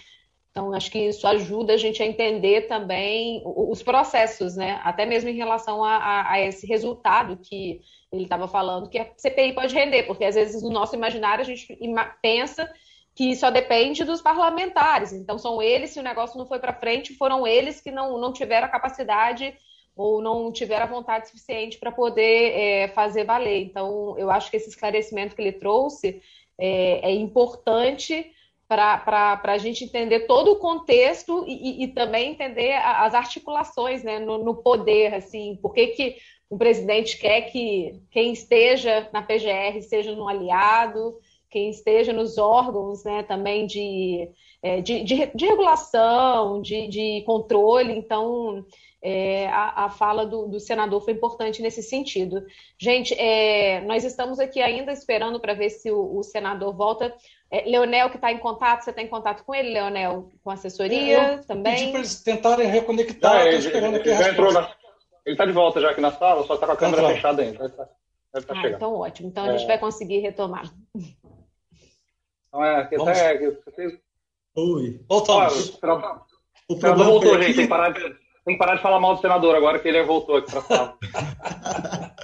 então, 0.52 0.74
acho 0.74 0.90
que 0.90 1.00
isso 1.00 1.28
ajuda 1.28 1.74
a 1.74 1.78
gente 1.78 2.02
a 2.02 2.06
entender 2.06 2.62
também 2.62 3.42
os 3.46 3.84
processos, 3.84 4.56
né? 4.56 4.82
Até 4.84 5.06
mesmo 5.06 5.30
em 5.30 5.36
relação 5.36 5.84
a, 5.84 5.96
a, 5.96 6.32
a 6.34 6.42
esse 6.42 6.66
resultado 6.66 7.38
que 7.38 7.82
ele 8.12 8.24
estava 8.24 8.48
falando, 8.48 8.90
que 8.90 8.98
a 8.98 9.08
CPI 9.16 9.54
pode 9.54 9.76
render, 9.76 10.04
porque 10.04 10.26
às 10.26 10.36
vezes 10.36 10.64
no 10.64 10.72
nosso 10.72 10.96
imaginário 10.96 11.44
a 11.44 11.46
gente 11.46 11.78
pensa 12.22 12.70
que 13.16 13.36
só 13.36 13.52
depende 13.52 14.04
dos 14.04 14.22
parlamentares. 14.22 15.14
Então, 15.14 15.38
são 15.38 15.62
eles, 15.62 15.92
se 15.92 16.00
o 16.00 16.04
negócio 16.04 16.38
não 16.38 16.48
foi 16.48 16.58
para 16.58 16.74
frente, 16.74 17.14
foram 17.16 17.46
eles 17.46 17.80
que 17.80 17.92
não, 17.92 18.18
não 18.20 18.34
tiveram 18.34 18.66
a 18.66 18.72
capacidade 18.72 19.54
ou 19.96 20.22
não 20.22 20.52
tiveram 20.52 20.86
a 20.86 20.90
vontade 20.90 21.28
suficiente 21.28 21.78
para 21.78 21.92
poder 21.92 22.58
é, 22.58 22.88
fazer 22.90 23.26
valer. 23.26 23.62
Então, 23.64 24.18
eu 24.18 24.32
acho 24.32 24.50
que 24.50 24.58
esse 24.58 24.70
esclarecimento 24.70 25.36
que 25.36 25.42
ele 25.42 25.52
trouxe 25.52 26.22
é, 26.58 27.10
é 27.10 27.12
importante 27.14 28.32
para 28.70 29.42
a 29.44 29.58
gente 29.58 29.84
entender 29.84 30.28
todo 30.28 30.52
o 30.52 30.58
contexto 30.58 31.44
e, 31.48 31.82
e, 31.82 31.84
e 31.84 31.88
também 31.88 32.32
entender 32.32 32.74
as 32.74 33.16
articulações 33.16 34.04
né, 34.04 34.20
no, 34.20 34.38
no, 34.44 34.62
poder, 34.62 35.16
assim, 35.16 35.58
por 35.60 35.74
que, 35.74 35.88
que 35.88 36.18
o 36.48 36.56
presidente 36.56 37.18
quer 37.18 37.42
que 37.52 38.00
quem 38.12 38.32
esteja 38.32 39.10
na 39.12 39.24
PGR 39.24 39.82
seja 39.82 40.12
um 40.14 40.28
aliado, 40.28 41.18
quem 41.50 41.70
esteja 41.70 42.14
nos 42.14 42.38
órgãos 42.38 43.04
né, 43.04 43.24
também 43.24 43.66
de, 43.66 44.30
é, 44.62 44.82
de, 44.82 45.04
de, 45.04 45.32
de 45.34 45.46
regulação, 45.46 46.62
de, 46.62 46.88
de 46.88 47.24
controle, 47.26 47.92
então 47.94 48.66
é, 49.02 49.48
a, 49.48 49.86
a, 49.86 49.90
fala 49.90 50.26
do, 50.26 50.48
do, 50.48 50.60
senador 50.60 51.02
foi 51.02 51.14
importante 51.14 51.62
nesse 51.62 51.82
sentido. 51.82 52.46
Gente, 52.78 53.14
é, 53.18 53.82
nós 53.82 54.04
estamos 54.04 54.40
aqui 54.40 54.62
ainda 54.62 54.92
esperando 54.92 55.40
para 55.40 55.54
ver 55.54 55.70
se 55.70 55.90
o, 55.90 56.18
o 56.18 56.24
senador 56.24 56.76
volta. 56.76 57.14
É, 57.50 57.68
Leonel, 57.68 58.10
que 58.10 58.18
está 58.18 58.32
em 58.32 58.38
contato, 58.38 58.84
você 58.84 58.90
está 58.90 59.02
em 59.02 59.08
contato 59.08 59.44
com 59.44 59.56
ele, 59.56 59.72
Leonel, 59.72 60.30
com 60.44 60.52
assessoria 60.52 61.18
é, 61.18 61.38
também? 61.38 61.76
Pedi 61.76 61.92
para 61.92 62.00
eles 62.00 62.22
tentarem 62.22 62.68
reconectar, 62.68 63.38
ah, 63.38 63.48
ele, 63.48 63.58
esperando 63.58 63.96
ele, 63.96 64.10
ele, 64.10 64.52
na... 64.52 64.72
ele 65.26 65.34
está 65.34 65.46
de 65.46 65.52
volta 65.52 65.80
já 65.80 65.92
aqui 65.92 66.02
na 66.02 66.12
sala, 66.12 66.46
só 66.46 66.56
está 66.56 66.68
com 66.68 66.74
a 66.74 66.78
câmera 66.78 67.02
tá 67.02 67.10
fechada 67.10 67.42
ainda. 67.42 67.70
Tá, 67.70 67.86
tá 67.86 68.44
ah, 68.50 68.68
então 68.68 68.94
ótimo, 68.94 69.30
então 69.30 69.46
a 69.46 69.52
gente 69.54 69.64
é. 69.64 69.68
vai 69.68 69.80
conseguir 69.80 70.20
retomar. 70.20 70.72
Então 72.50 72.64
é, 72.64 72.86
que 72.88 72.96
até... 72.96 74.00
Oi, 74.56 75.00
voltamos. 75.08 75.80
Ah, 75.82 76.26
o, 76.68 76.74
o, 76.74 76.76
o, 76.76 76.92
o 76.92 76.96
voltou, 76.96 77.42
gente, 77.42 77.56
tem 77.56 77.64
que 77.64 77.68
parar 77.68 77.92
de 77.92 78.30
tem 78.50 78.56
que 78.56 78.60
parar 78.60 78.76
de 78.76 78.82
falar 78.82 79.00
mal 79.00 79.16
do 79.16 79.22
senador 79.22 79.56
agora 79.56 79.78
que 79.78 79.88
ele 79.88 80.02
voltou 80.04 80.38
aqui 80.38 80.50
para 80.50 80.62
falar. 80.62 80.98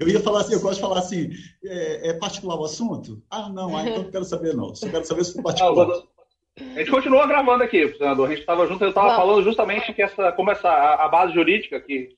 eu 0.00 0.08
ia 0.08 0.20
falar 0.20 0.40
assim, 0.40 0.54
eu 0.54 0.60
gosto 0.60 0.76
de 0.76 0.80
falar 0.80 0.98
assim, 0.98 1.30
é, 1.64 2.10
é 2.10 2.14
particular 2.14 2.58
o 2.58 2.64
assunto? 2.64 3.22
Ah, 3.30 3.48
não, 3.48 3.76
ah, 3.76 3.82
então 3.82 4.02
não 4.02 4.10
quero 4.10 4.24
saber 4.24 4.54
não. 4.54 4.74
Só 4.74 4.88
quero 4.88 5.04
saber 5.04 5.24
se 5.24 5.34
for 5.34 5.42
particular. 5.42 5.86
Não, 5.86 6.02
a 6.58 6.78
gente 6.78 6.90
continua 6.90 7.26
gravando 7.26 7.62
aqui, 7.62 7.92
senador. 7.96 8.26
A 8.26 8.30
gente 8.30 8.40
estava 8.40 8.66
junto, 8.66 8.82
eu 8.82 8.88
estava 8.88 9.14
falando 9.14 9.42
justamente 9.42 9.92
que 9.92 10.02
essa, 10.02 10.32
como 10.32 10.50
essa 10.50 10.68
a, 10.68 11.04
a 11.04 11.08
base 11.08 11.32
jurídica 11.32 11.80
que, 11.80 12.08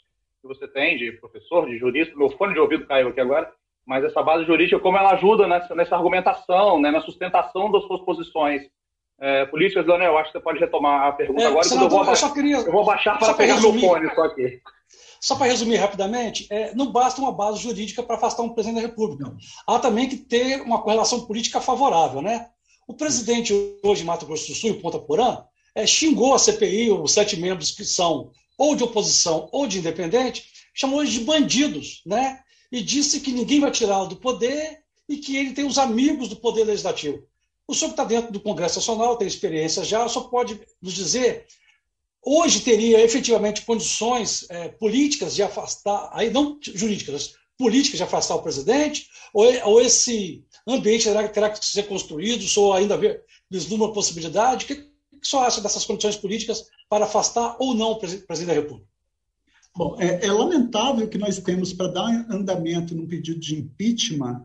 que 0.41 0.49
você 0.49 0.67
tem 0.69 0.97
de 0.97 1.13
professor, 1.13 1.67
de 1.67 1.79
jurista, 1.79 2.17
meu 2.17 2.31
fone 2.31 2.55
de 2.55 2.61
ouvido 2.61 2.87
caiu 2.87 3.09
aqui 3.09 3.21
agora, 3.21 3.53
mas 3.87 4.05
essa 4.05 4.23
base 4.23 4.45
jurídica, 4.45 4.81
como 4.81 4.99
ela 4.99 5.13
ajuda 5.13 5.47
nessa, 5.47 5.75
nessa 5.75 5.95
argumentação, 5.95 6.81
né, 6.81 6.91
na 6.91 7.01
sustentação 7.01 7.71
das 7.71 7.85
suas 7.85 8.01
posições 8.01 8.63
é, 9.21 9.47
políticas, 9.47 9.87
Leonel, 9.87 10.13
eu 10.13 10.19
acho 10.19 10.33
que 10.33 10.39
você 10.39 10.45
pode 10.45 10.59
retomar 10.59 11.07
a 11.07 11.13
pergunta 11.13 11.43
é, 11.43 11.47
agora, 11.47 11.65
senador, 11.65 12.01
eu, 12.01 12.05
vou, 12.05 12.15
eu, 12.15 12.35
queria, 12.35 12.57
eu 12.57 12.73
vou 12.73 12.85
baixar 12.85 13.19
para 13.19 13.33
pegar 13.35 13.55
resumir, 13.55 13.81
meu 13.81 13.91
fone 13.91 14.15
só 14.15 14.25
aqui. 14.25 14.61
Só 15.21 15.37
para 15.37 15.47
resumir 15.47 15.77
rapidamente, 15.77 16.47
é, 16.51 16.75
não 16.75 16.93
basta 16.93 17.21
uma 17.21 17.33
base 17.33 17.61
jurídica 17.61 18.03
para 18.03 18.17
afastar 18.17 18.43
um 18.43 18.51
presidente 18.51 18.83
da 18.83 18.89
República. 18.89 19.33
Há 19.67 19.79
também 19.79 20.09
que 20.09 20.17
ter 20.17 20.61
uma 20.61 20.83
correlação 20.83 21.27
política 21.27 21.61
favorável, 21.61 22.21
né? 22.21 22.49
O 22.87 22.95
presidente 22.95 23.53
hoje 23.83 24.03
de 24.03 24.07
Mato 24.07 24.27
Grosso 24.27 24.49
do 24.49 24.55
Sul, 24.55 24.75
Ponta 24.75 24.99
Porã, 24.99 25.43
é, 25.75 25.87
xingou 25.87 26.35
a 26.35 26.39
CPI, 26.39 26.91
os 26.91 27.13
sete 27.13 27.37
membros 27.39 27.71
que 27.71 27.85
são 27.85 28.31
ou 28.59 28.77
de 28.77 28.85
oposição 28.85 29.49
ou 29.53 29.67
de 29.67 29.79
independente, 29.79 30.45
chamou 30.75 31.01
eles 31.01 31.13
de 31.13 31.21
bandidos, 31.21 32.03
né? 32.07 32.41
E 32.77 32.83
disse 32.83 33.21
que 33.21 33.33
ninguém 33.33 33.59
vai 33.59 33.71
tirá-lo 33.71 34.07
do 34.07 34.17
poder 34.17 34.83
e 35.09 35.17
que 35.17 35.35
ele 35.35 35.55
tem 35.55 35.65
os 35.65 35.79
amigos 35.79 36.29
do 36.29 36.37
poder 36.37 36.65
legislativo. 36.65 37.27
O 37.67 37.75
senhor 37.75 37.93
está 37.93 38.05
dentro 38.05 38.31
do 38.31 38.39
Congresso 38.39 38.77
Nacional, 38.77 39.17
tem 39.17 39.27
experiência 39.27 39.83
já, 39.83 40.07
só 40.09 40.25
pode 40.25 40.61
nos 40.83 40.93
dizer, 40.93 41.47
hoje 42.23 42.61
teria 42.61 43.03
efetivamente 43.03 43.63
condições 43.63 44.45
é, 44.51 44.69
políticas 44.69 45.35
de 45.35 45.43
afastar, 45.43 46.11
aí 46.13 46.29
não 46.29 46.59
jurídicas, 46.61 47.33
políticas 47.57 47.97
de 47.97 48.05
afastar 48.05 48.35
o 48.35 48.43
presidente, 48.43 49.09
ou, 49.33 49.47
ou 49.65 49.81
esse 49.81 50.45
ambiente 50.69 51.05
terá, 51.05 51.27
terá 51.29 51.49
que 51.49 51.65
ser 51.65 51.85
construído, 51.85 52.45
ou 52.61 52.75
ainda 52.75 53.01
vislumbra 53.51 53.89
a 53.89 53.93
possibilidade? 53.93 54.67
O 54.67 54.69
que, 54.69 54.75
que 54.75 54.91
o 55.23 55.27
senhor 55.27 55.45
acha 55.45 55.63
dessas 55.63 55.87
condições 55.87 56.17
políticas 56.17 56.67
para 56.91 57.07
afastar 57.07 57.57
ou 57.59 57.73
não 57.73 57.93
o 57.93 57.99
presidente 57.99 58.49
da 58.49 58.53
República? 58.53 58.96
Bom, 59.77 59.95
é, 59.99 60.25
é 60.25 60.33
lamentável 60.33 61.07
que 61.07 61.19
nós 61.19 61.39
temos 61.39 61.75
para 61.75 61.89
dar 61.89 62.27
andamento 62.31 62.95
num 62.95 63.07
pedido 63.07 63.39
de 63.39 63.57
impeachment 63.57 64.43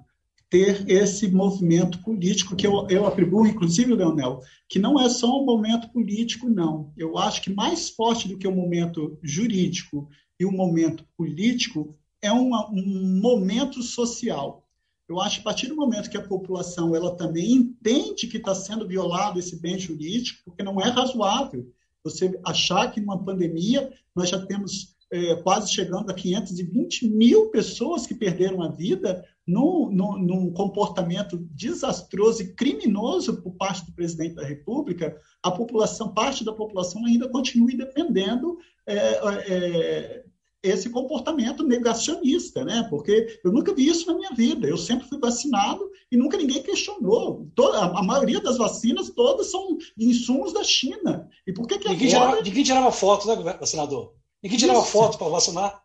ter 0.50 0.84
esse 0.89 1.32
movimento 1.32 2.04
político 2.04 2.54
que 2.54 2.67
eu, 2.67 2.86
eu 2.89 3.08
atribuo, 3.08 3.48
inclusive, 3.48 3.96
Leonel, 3.96 4.41
que 4.67 4.78
não 4.78 5.00
é 5.00 5.08
só 5.08 5.41
um 5.41 5.46
momento 5.46 5.89
político, 5.89 6.50
não. 6.50 6.91
Eu 6.98 7.17
acho 7.17 7.41
que 7.41 7.50
mais 7.50 7.89
forte 7.89 8.28
do 8.28 8.38
que 8.38 8.46
o 8.46 8.54
momento 8.54 9.17
jurídico 9.24 10.10
e 10.38 10.44
o 10.44 10.52
momento 10.52 11.06
político 11.15 11.96
é 12.22 12.30
uma, 12.30 12.70
um 12.70 13.22
momento 13.22 13.82
social. 13.82 14.67
Eu 15.08 15.22
acho 15.22 15.38
que 15.38 15.41
a 15.41 15.46
partir 15.46 15.67
do 15.67 15.78
momento 15.78 16.10
que 16.10 16.17
a 16.17 16.28
população 16.28 16.94
ela 16.94 17.15
também 17.15 17.54
entende 17.54 18.28
que 18.28 18.36
está 18.36 18.54
sendo 18.54 18.86
violado 18.86 19.39
esse 19.39 19.62
bem 19.62 19.80
jurídico, 19.80 20.41
porque 20.44 20.62
não 20.62 20.82
é 20.82 20.89
razoável 20.89 21.72
você 22.04 22.38
achar 22.46 22.91
que 22.91 23.00
numa 23.00 23.24
pandemia 23.24 23.94
nós 24.13 24.28
já 24.28 24.46
temos 24.46 25.00
é, 25.12 25.36
quase 25.36 25.71
chegando 25.71 26.10
a 26.10 26.13
520 26.13 27.10
mil 27.10 27.50
pessoas 27.50 28.08
que 28.08 28.15
perderam 28.15 28.62
a 28.62 28.69
vida 28.69 29.26
num, 29.45 29.91
num, 29.91 30.17
num, 30.17 30.54
comportamento 30.54 31.38
desastroso 31.52 32.41
e 32.41 32.54
criminoso 32.54 33.41
por 33.41 33.52
parte 33.56 33.86
do 33.86 33.91
presidente 33.91 34.36
da 34.36 34.45
República, 34.45 35.19
a 35.43 35.52
população, 35.52 36.13
parte 36.13 36.45
da 36.45 36.54
população 36.54 37.06
ainda 37.06 37.28
continue 37.28 37.76
defendendo 37.76 38.58
é, 38.88 38.95
é, 38.95 40.24
esse 40.63 40.89
comportamento 40.89 41.63
negacionista, 41.63 42.63
né? 42.63 42.88
Porque 42.89 43.39
eu 43.43 43.52
nunca 43.52 43.74
vi 43.74 43.88
isso 43.88 44.08
na 44.08 44.13
minha 44.13 44.32
vida. 44.32 44.67
Eu 44.67 44.78
sempre 44.78 45.10
fui 45.10 45.19
vacinado 45.19 45.89
e 46.10 46.15
nunca 46.15 46.38
ninguém 46.38 46.62
questionou. 46.62 47.50
Toda, 47.56 47.80
a 47.80 48.04
maioria 48.04 48.39
das 48.39 48.58
vacinas 48.58 49.10
todas 49.10 49.50
são 49.50 49.78
insumos 49.97 50.54
da 50.54 50.63
China. 50.63 51.28
E 51.45 51.52
por 51.52 51.67
que 51.67 51.80
que 51.80 51.88
agora... 51.88 52.08
tirava, 52.08 52.41
ninguém 52.41 52.63
tirava 52.63 52.91
foto, 52.91 53.28
né, 53.28 53.58
vacinador? 53.60 54.13
Ninguém 54.41 54.60
tirava 54.60 54.80
isso. 54.80 54.91
foto 54.91 55.17
para 55.17 55.30
vacinar. 55.30 55.82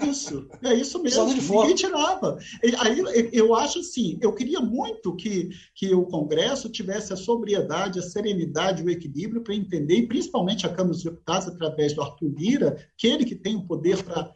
Isso, 0.00 0.48
é 0.62 0.74
isso 0.74 1.00
mesmo. 1.00 1.26
Ninguém 1.26 1.74
tirava. 1.74 2.38
Aí 2.80 3.30
eu 3.32 3.54
acho 3.54 3.78
assim, 3.78 4.18
eu 4.20 4.34
queria 4.34 4.60
muito 4.60 5.14
que, 5.14 5.50
que 5.74 5.94
o 5.94 6.04
Congresso 6.04 6.68
tivesse 6.68 7.12
a 7.12 7.16
sobriedade, 7.16 7.98
a 7.98 8.02
serenidade, 8.02 8.82
o 8.82 8.90
equilíbrio 8.90 9.42
para 9.42 9.54
entender, 9.54 9.96
e 9.96 10.06
principalmente 10.06 10.66
a 10.66 10.70
Câmara 10.70 10.94
dos 10.94 11.04
Deputados, 11.04 11.48
através 11.48 11.92
do 11.92 12.02
Arthur 12.02 12.34
Lira, 12.36 12.88
que 12.96 13.06
ele 13.06 13.24
que 13.24 13.36
tem 13.36 13.54
o 13.54 13.66
poder 13.66 14.02
para 14.02 14.32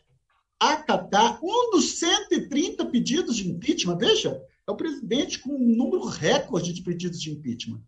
acatar 0.61 1.41
um 1.43 1.73
dos 1.73 1.99
130 1.99 2.87
pedidos 2.87 3.37
de 3.37 3.51
impeachment. 3.51 3.99
Veja, 3.99 4.41
é 4.67 4.71
o 4.71 4.77
presidente 4.77 5.41
com 5.41 5.51
um 5.51 5.77
número 5.77 6.05
recorde 6.05 6.73
de 6.73 6.83
pedidos 6.83 7.21
de 7.21 7.33
impeachment. 7.33 7.83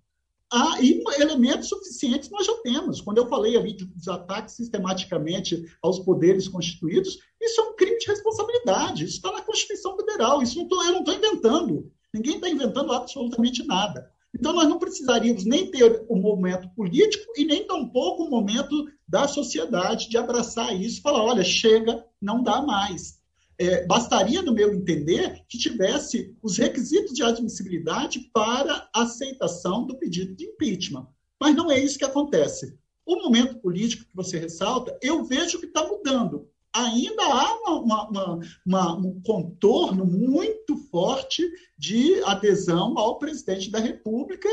Ah, 0.57 0.81
e 0.81 1.03
elementos 1.21 1.69
suficientes 1.69 2.31
nós 2.31 2.47
já 2.47 2.55
temos. 2.59 3.01
Quando 3.01 3.19
eu 3.19 3.27
falei 3.27 3.57
ali 3.57 3.73
dos 3.73 4.07
ataques 4.07 4.55
sistematicamente 4.55 5.65
aos 5.83 5.99
poderes 5.99 6.47
constituídos, 6.47 7.19
isso 7.43 7.61
é 7.61 7.65
um 7.65 7.75
crime 7.75 7.99
de 7.99 8.07
responsabilidade. 8.07 9.05
Isso 9.05 9.17
está 9.17 9.33
na 9.33 9.43
Constituição 9.43 9.97
Federal. 9.97 10.41
Isso 10.41 10.57
não 10.57 10.69
tô, 10.69 10.81
eu 10.85 10.93
não 10.93 11.01
estou 11.01 11.15
inventando. 11.15 11.91
Ninguém 12.13 12.37
está 12.37 12.49
inventando 12.49 12.93
absolutamente 12.93 13.67
nada. 13.67 14.09
Então, 14.33 14.53
nós 14.53 14.69
não 14.69 14.79
precisaríamos 14.79 15.45
nem 15.45 15.69
ter 15.73 16.07
um 16.09 16.21
momento 16.21 16.69
político 16.77 17.33
e 17.37 17.45
nem 17.45 17.67
tampouco 17.67 18.23
um 18.23 18.31
momento 18.31 18.89
da 19.09 19.27
sociedade 19.27 20.09
de 20.09 20.17
abraçar 20.17 20.73
isso 20.81 21.03
falar: 21.03 21.25
olha, 21.25 21.43
chega, 21.43 22.07
não 22.23 22.45
dá 22.45 22.63
mais 22.63 23.21
é, 23.59 23.87
bastaria, 23.87 24.43
no 24.43 24.53
meu 24.53 24.75
entender, 24.75 25.45
que 25.49 25.59
tivesse 25.59 26.37
os 26.43 26.59
requisitos 26.59 27.13
de 27.13 27.23
admissibilidade 27.23 28.31
para 28.33 28.89
aceitação 28.95 29.87
do 29.87 29.97
pedido 29.97 30.35
de 30.35 30.47
impeachment. 30.47 31.07
Mas 31.41 31.55
não 31.55 31.71
é 31.71 31.79
isso 31.79 31.99
que 31.99 32.05
acontece. 32.05 32.77
O 33.07 33.17
momento 33.17 33.57
político 33.57 34.05
que 34.05 34.17
você 34.17 34.39
ressalta, 34.39 34.97
eu 35.03 35.25
vejo 35.25 35.59
que 35.61 35.67
está 35.67 35.87
mudando. 35.87 36.49
Ainda 36.73 37.23
há 37.23 37.55
uma, 37.61 38.09
uma, 38.09 38.41
uma, 38.67 38.97
um 38.97 39.21
contorno 39.21 40.05
muito 40.05 40.77
forte 40.91 41.43
de 41.79 42.21
adesão 42.25 42.99
ao 42.99 43.19
presidente 43.19 43.71
da 43.71 43.79
República, 43.79 44.49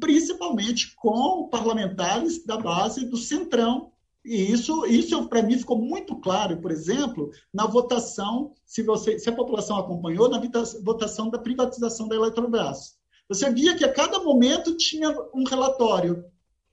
principalmente 0.00 0.94
com 0.96 1.48
parlamentares 1.48 2.44
da 2.44 2.56
base 2.56 3.04
do 3.06 3.16
Centrão, 3.16 3.92
e 4.24 4.50
isso, 4.50 4.86
isso 4.86 5.28
para 5.28 5.42
mim 5.42 5.58
ficou 5.58 5.76
muito 5.76 6.16
claro, 6.16 6.56
por 6.56 6.70
exemplo, 6.70 7.30
na 7.52 7.66
votação, 7.66 8.54
se, 8.64 8.82
você, 8.82 9.18
se 9.18 9.28
a 9.28 9.34
população 9.34 9.76
acompanhou, 9.76 10.30
na 10.30 10.40
votação 10.82 11.28
da 11.28 11.38
privatização 11.38 12.08
da 12.08 12.16
Eletrobras. 12.16 12.96
Você 13.28 13.50
via 13.50 13.76
que 13.76 13.84
a 13.84 13.92
cada 13.92 14.20
momento 14.20 14.76
tinha 14.76 15.10
um 15.34 15.44
relatório. 15.44 16.24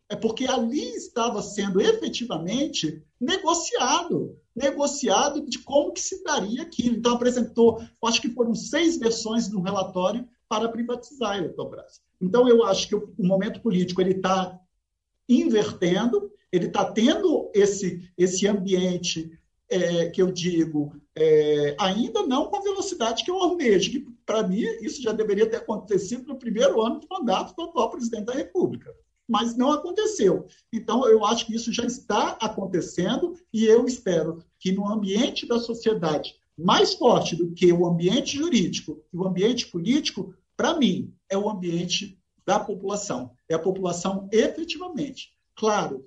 É 0.08 0.16
porque 0.16 0.46
ali 0.46 0.96
estava 0.96 1.42
sendo 1.42 1.80
efetivamente 1.80 3.02
negociado, 3.20 4.38
negociado 4.54 5.46
de 5.46 5.60
como 5.60 5.94
que 5.94 6.02
se 6.02 6.24
daria 6.24 6.64
aquilo. 6.64 6.98
Então 6.98 7.16
apresentou, 7.16 7.82
acho 8.06 8.22
que 8.22 8.30
foram 8.30 8.54
seis 8.54 8.98
versões 8.98 9.48
do 9.48 9.62
relatório 9.62 10.28
para 10.50 10.68
privatizar 10.70 11.32
a 11.32 11.38
Eletrobras. 11.38 12.02
Então 12.20 12.48
eu 12.48 12.66
acho 12.66 12.88
que 12.88 12.96
o, 12.96 13.14
o 13.18 13.26
momento 13.26 13.62
político 13.62 14.02
ele 14.02 14.16
está 14.16 14.60
invertendo 15.28 16.30
ele 16.52 16.68
está 16.68 16.86
tendo 16.86 17.50
esse, 17.54 18.10
esse 18.18 18.48
ambiente 18.48 19.32
é, 19.70 20.10
que 20.10 20.22
eu 20.22 20.30
digo, 20.30 20.94
é, 21.16 21.76
ainda 21.80 22.28
não 22.28 22.48
com 22.48 22.58
a 22.58 22.62
velocidade 22.62 23.24
que 23.24 23.32
eu 23.32 23.38
almejo, 23.38 23.90
que 23.90 24.06
para 24.26 24.46
mim 24.46 24.62
isso 24.82 25.02
já 25.02 25.14
deveria 25.14 25.50
ter 25.50 25.58
acontecido 25.58 26.28
no 26.28 26.38
primeiro 26.38 26.82
ano 26.82 27.00
do 27.00 27.08
mandato 27.10 27.56
do 27.56 27.64
atual 27.64 27.90
presidente 27.90 28.26
da 28.26 28.34
República. 28.34 28.94
Mas 29.28 29.56
não 29.56 29.72
aconteceu. 29.72 30.46
Então, 30.74 31.08
eu 31.08 31.24
acho 31.24 31.46
que 31.46 31.56
isso 31.56 31.72
já 31.72 31.86
está 31.86 32.38
acontecendo 32.42 33.34
e 33.54 33.64
eu 33.64 33.86
espero 33.86 34.44
que 34.60 34.74
no 34.74 34.86
ambiente 34.92 35.48
da 35.48 35.58
sociedade 35.58 36.36
mais 36.58 36.94
forte 36.94 37.36
do 37.36 37.52
que 37.52 37.72
o 37.72 37.86
ambiente 37.86 38.38
jurídico 38.38 39.02
e 39.12 39.18
o 39.18 39.26
ambiente 39.26 39.68
político, 39.68 40.34
para 40.56 40.78
mim, 40.78 41.14
é 41.30 41.38
o 41.38 41.50
ambiente 41.50 42.20
da 42.46 42.60
população. 42.60 43.32
É 43.48 43.56
a 43.56 43.60
população 43.60 44.28
efetivamente. 44.32 45.34
Claro, 45.56 46.06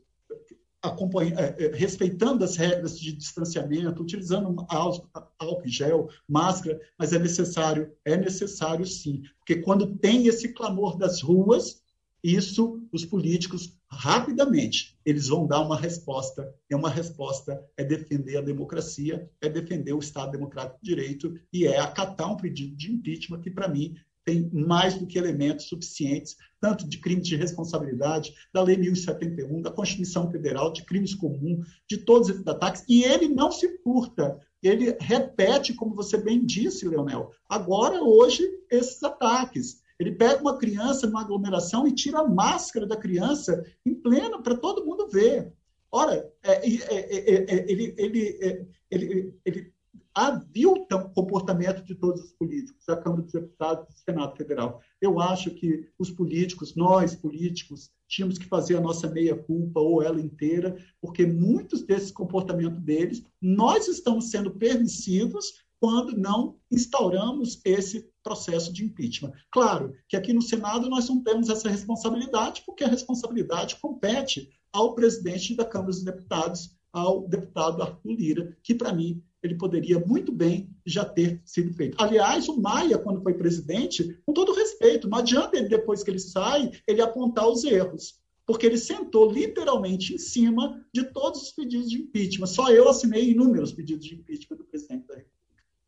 respeitando 1.74 2.44
as 2.44 2.56
regras 2.56 2.98
de 2.98 3.12
distanciamento, 3.12 4.02
utilizando 4.02 4.66
álcool 4.68 5.66
gel, 5.66 6.08
máscara, 6.28 6.80
mas 6.98 7.12
é 7.12 7.18
necessário, 7.18 7.92
é 8.04 8.16
necessário 8.16 8.86
sim, 8.86 9.22
porque 9.38 9.56
quando 9.56 9.96
tem 9.96 10.26
esse 10.26 10.48
clamor 10.52 10.96
das 10.96 11.22
ruas, 11.22 11.82
isso 12.22 12.82
os 12.90 13.04
políticos 13.04 13.76
rapidamente 13.86 14.98
eles 15.04 15.28
vão 15.28 15.46
dar 15.46 15.60
uma 15.60 15.78
resposta. 15.78 16.52
E 16.70 16.74
uma 16.74 16.88
resposta 16.88 17.62
é 17.76 17.84
defender 17.84 18.38
a 18.38 18.40
democracia, 18.40 19.30
é 19.40 19.48
defender 19.48 19.92
o 19.92 19.98
Estado 19.98 20.32
Democrático 20.32 20.78
de 20.82 20.90
Direito 20.90 21.38
e 21.52 21.66
é 21.66 21.78
acatar 21.78 22.32
um 22.32 22.36
pedido 22.36 22.74
de 22.74 22.90
impeachment 22.90 23.42
que 23.42 23.50
para 23.50 23.68
mim 23.68 23.94
tem 24.24 24.48
mais 24.52 24.94
do 24.94 25.06
que 25.06 25.18
elementos 25.18 25.66
suficientes, 25.66 26.36
tanto 26.60 26.88
de 26.88 26.98
crimes 26.98 27.26
de 27.26 27.36
responsabilidade, 27.36 28.34
da 28.52 28.62
Lei 28.62 28.76
1071, 28.76 29.60
da 29.60 29.70
Constituição 29.70 30.30
Federal, 30.30 30.72
de 30.72 30.84
crimes 30.84 31.14
comuns, 31.14 31.66
de 31.88 31.98
todos 31.98 32.30
esses 32.30 32.46
ataques, 32.46 32.84
e 32.88 33.04
ele 33.04 33.28
não 33.28 33.52
se 33.52 33.78
furta. 33.78 34.38
Ele 34.62 34.96
repete, 34.98 35.74
como 35.74 35.94
você 35.94 36.16
bem 36.16 36.44
disse, 36.44 36.88
Leonel, 36.88 37.32
agora, 37.48 38.02
hoje, 38.02 38.42
esses 38.70 39.02
ataques. 39.02 39.82
Ele 39.98 40.12
pega 40.12 40.40
uma 40.40 40.58
criança 40.58 41.06
numa 41.06 41.20
aglomeração 41.20 41.86
e 41.86 41.94
tira 41.94 42.20
a 42.20 42.28
máscara 42.28 42.86
da 42.86 42.96
criança 42.96 43.62
em 43.84 43.94
pleno 43.94 44.42
para 44.42 44.56
todo 44.56 44.84
mundo 44.84 45.08
ver. 45.08 45.52
Ora, 45.92 46.28
é, 46.42 46.66
é, 46.66 46.84
é, 46.90 47.70
ele, 47.70 47.94
ele, 47.96 48.68
ele, 48.90 49.34
ele 49.44 49.73
avilta 50.14 50.96
o 50.96 51.10
comportamento 51.10 51.82
de 51.82 51.94
todos 51.94 52.22
os 52.22 52.32
políticos, 52.32 52.84
da 52.86 52.96
Câmara 52.96 53.22
dos 53.22 53.32
Deputados 53.32 53.86
do 53.86 53.98
Senado 53.98 54.36
Federal. 54.36 54.80
Eu 55.00 55.20
acho 55.20 55.50
que 55.50 55.88
os 55.98 56.10
políticos, 56.10 56.76
nós 56.76 57.16
políticos, 57.16 57.90
tínhamos 58.08 58.38
que 58.38 58.46
fazer 58.46 58.76
a 58.76 58.80
nossa 58.80 59.08
meia-culpa 59.08 59.80
ou 59.80 60.02
ela 60.02 60.20
inteira, 60.20 60.76
porque 61.00 61.26
muitos 61.26 61.82
desses 61.82 62.12
comportamentos 62.12 62.80
deles, 62.80 63.24
nós 63.42 63.88
estamos 63.88 64.30
sendo 64.30 64.52
permissivos 64.52 65.64
quando 65.80 66.16
não 66.16 66.56
instauramos 66.70 67.60
esse 67.64 68.08
processo 68.22 68.72
de 68.72 68.84
impeachment. 68.84 69.32
Claro 69.50 69.94
que 70.08 70.16
aqui 70.16 70.32
no 70.32 70.40
Senado 70.40 70.88
nós 70.88 71.08
não 71.08 71.22
temos 71.22 71.50
essa 71.50 71.68
responsabilidade, 71.68 72.62
porque 72.64 72.84
a 72.84 72.88
responsabilidade 72.88 73.76
compete 73.76 74.48
ao 74.72 74.94
presidente 74.94 75.54
da 75.54 75.64
Câmara 75.64 75.90
dos 75.90 76.02
Deputados, 76.02 76.74
ao 76.92 77.28
deputado 77.28 77.82
Arthur 77.82 78.12
Lira, 78.12 78.56
que 78.62 78.74
para 78.74 78.92
mim 78.92 79.22
ele 79.46 79.56
poderia 79.56 79.98
muito 80.00 80.32
bem 80.32 80.70
já 80.86 81.04
ter 81.04 81.40
sido 81.44 81.72
feito. 81.74 81.96
Aliás, 82.00 82.48
o 82.48 82.60
Maia, 82.60 82.98
quando 82.98 83.22
foi 83.22 83.34
presidente, 83.34 84.18
com 84.24 84.32
todo 84.32 84.54
respeito, 84.54 85.08
não 85.08 85.18
adianta 85.18 85.56
ele, 85.56 85.68
depois 85.68 86.02
que 86.02 86.10
ele 86.10 86.18
sai, 86.18 86.70
ele 86.86 87.02
apontar 87.02 87.46
os 87.48 87.62
erros, 87.62 88.22
porque 88.46 88.64
ele 88.66 88.78
sentou 88.78 89.30
literalmente 89.30 90.14
em 90.14 90.18
cima 90.18 90.82
de 90.92 91.04
todos 91.04 91.42
os 91.42 91.52
pedidos 91.52 91.90
de 91.90 91.98
impeachment. 91.98 92.46
Só 92.46 92.70
eu 92.70 92.88
assinei 92.88 93.30
inúmeros 93.30 93.72
pedidos 93.72 94.06
de 94.06 94.14
impeachment 94.14 94.56
do 94.56 94.64
presidente 94.64 95.06
da 95.06 95.14
República. 95.14 95.34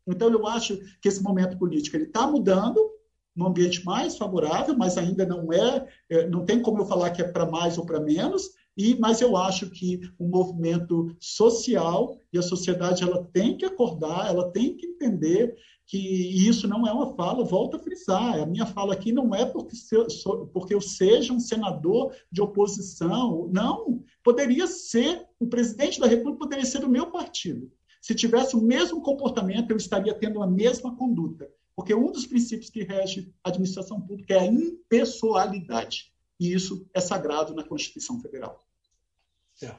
Então, 0.07 0.31
eu 0.31 0.47
acho 0.47 0.77
que 1.01 1.07
esse 1.07 1.21
momento 1.21 1.57
político 1.57 1.97
está 1.97 2.25
mudando, 2.27 2.79
num 3.35 3.47
ambiente 3.47 3.85
mais 3.85 4.17
favorável, 4.17 4.75
mas 4.75 4.97
ainda 4.97 5.25
não 5.25 5.53
é, 5.53 5.87
é 6.09 6.27
não 6.27 6.43
tem 6.43 6.61
como 6.61 6.81
eu 6.81 6.85
falar 6.87 7.11
que 7.11 7.21
é 7.21 7.27
para 7.27 7.45
mais 7.45 7.77
ou 7.77 7.85
para 7.85 7.99
menos, 7.99 8.49
e, 8.77 8.95
mas 8.99 9.21
eu 9.21 9.35
acho 9.35 9.71
que 9.71 9.99
o 10.19 10.27
movimento 10.27 11.15
social 11.19 12.15
e 12.31 12.37
a 12.37 12.43
sociedade 12.43 13.01
ela 13.03 13.27
tem 13.33 13.57
que 13.57 13.65
acordar, 13.65 14.27
ela 14.27 14.51
tem 14.51 14.77
que 14.77 14.85
entender 14.85 15.55
que 15.87 15.97
isso 15.97 16.67
não 16.67 16.85
é 16.85 16.91
uma 16.91 17.15
fala, 17.15 17.45
volta 17.45 17.77
a 17.77 17.79
frisar, 17.79 18.39
a 18.39 18.45
minha 18.45 18.65
fala 18.65 18.93
aqui 18.93 19.11
não 19.11 19.33
é 19.33 19.45
porque, 19.45 19.75
porque 20.53 20.75
eu 20.75 20.81
seja 20.81 21.33
um 21.33 21.39
senador 21.39 22.13
de 22.31 22.41
oposição, 22.41 23.49
não, 23.51 24.03
poderia 24.21 24.67
ser, 24.67 25.25
o 25.39 25.47
presidente 25.47 25.99
da 25.99 26.05
República 26.05 26.39
poderia 26.39 26.65
ser 26.65 26.79
do 26.79 26.89
meu 26.89 27.09
partido. 27.09 27.71
Se 28.01 28.13
tivesse 28.13 28.55
o 28.55 28.61
mesmo 28.61 29.01
comportamento, 29.01 29.71
eu 29.71 29.77
estaria 29.77 30.13
tendo 30.13 30.43
a 30.43 30.47
mesma 30.47 30.95
conduta, 30.95 31.49
porque 31.75 31.95
um 31.95 32.11
dos 32.11 32.27
princípios 32.27 32.69
que 32.69 32.83
rege 32.83 33.33
a 33.43 33.49
administração 33.49 33.99
pública 34.01 34.33
é 34.35 34.39
a 34.39 34.45
impessoalidade, 34.45 36.13
e 36.39 36.53
isso 36.53 36.85
é 36.93 36.99
sagrado 36.99 37.55
na 37.55 37.63
Constituição 37.63 38.19
Federal. 38.19 38.66
É. 39.63 39.73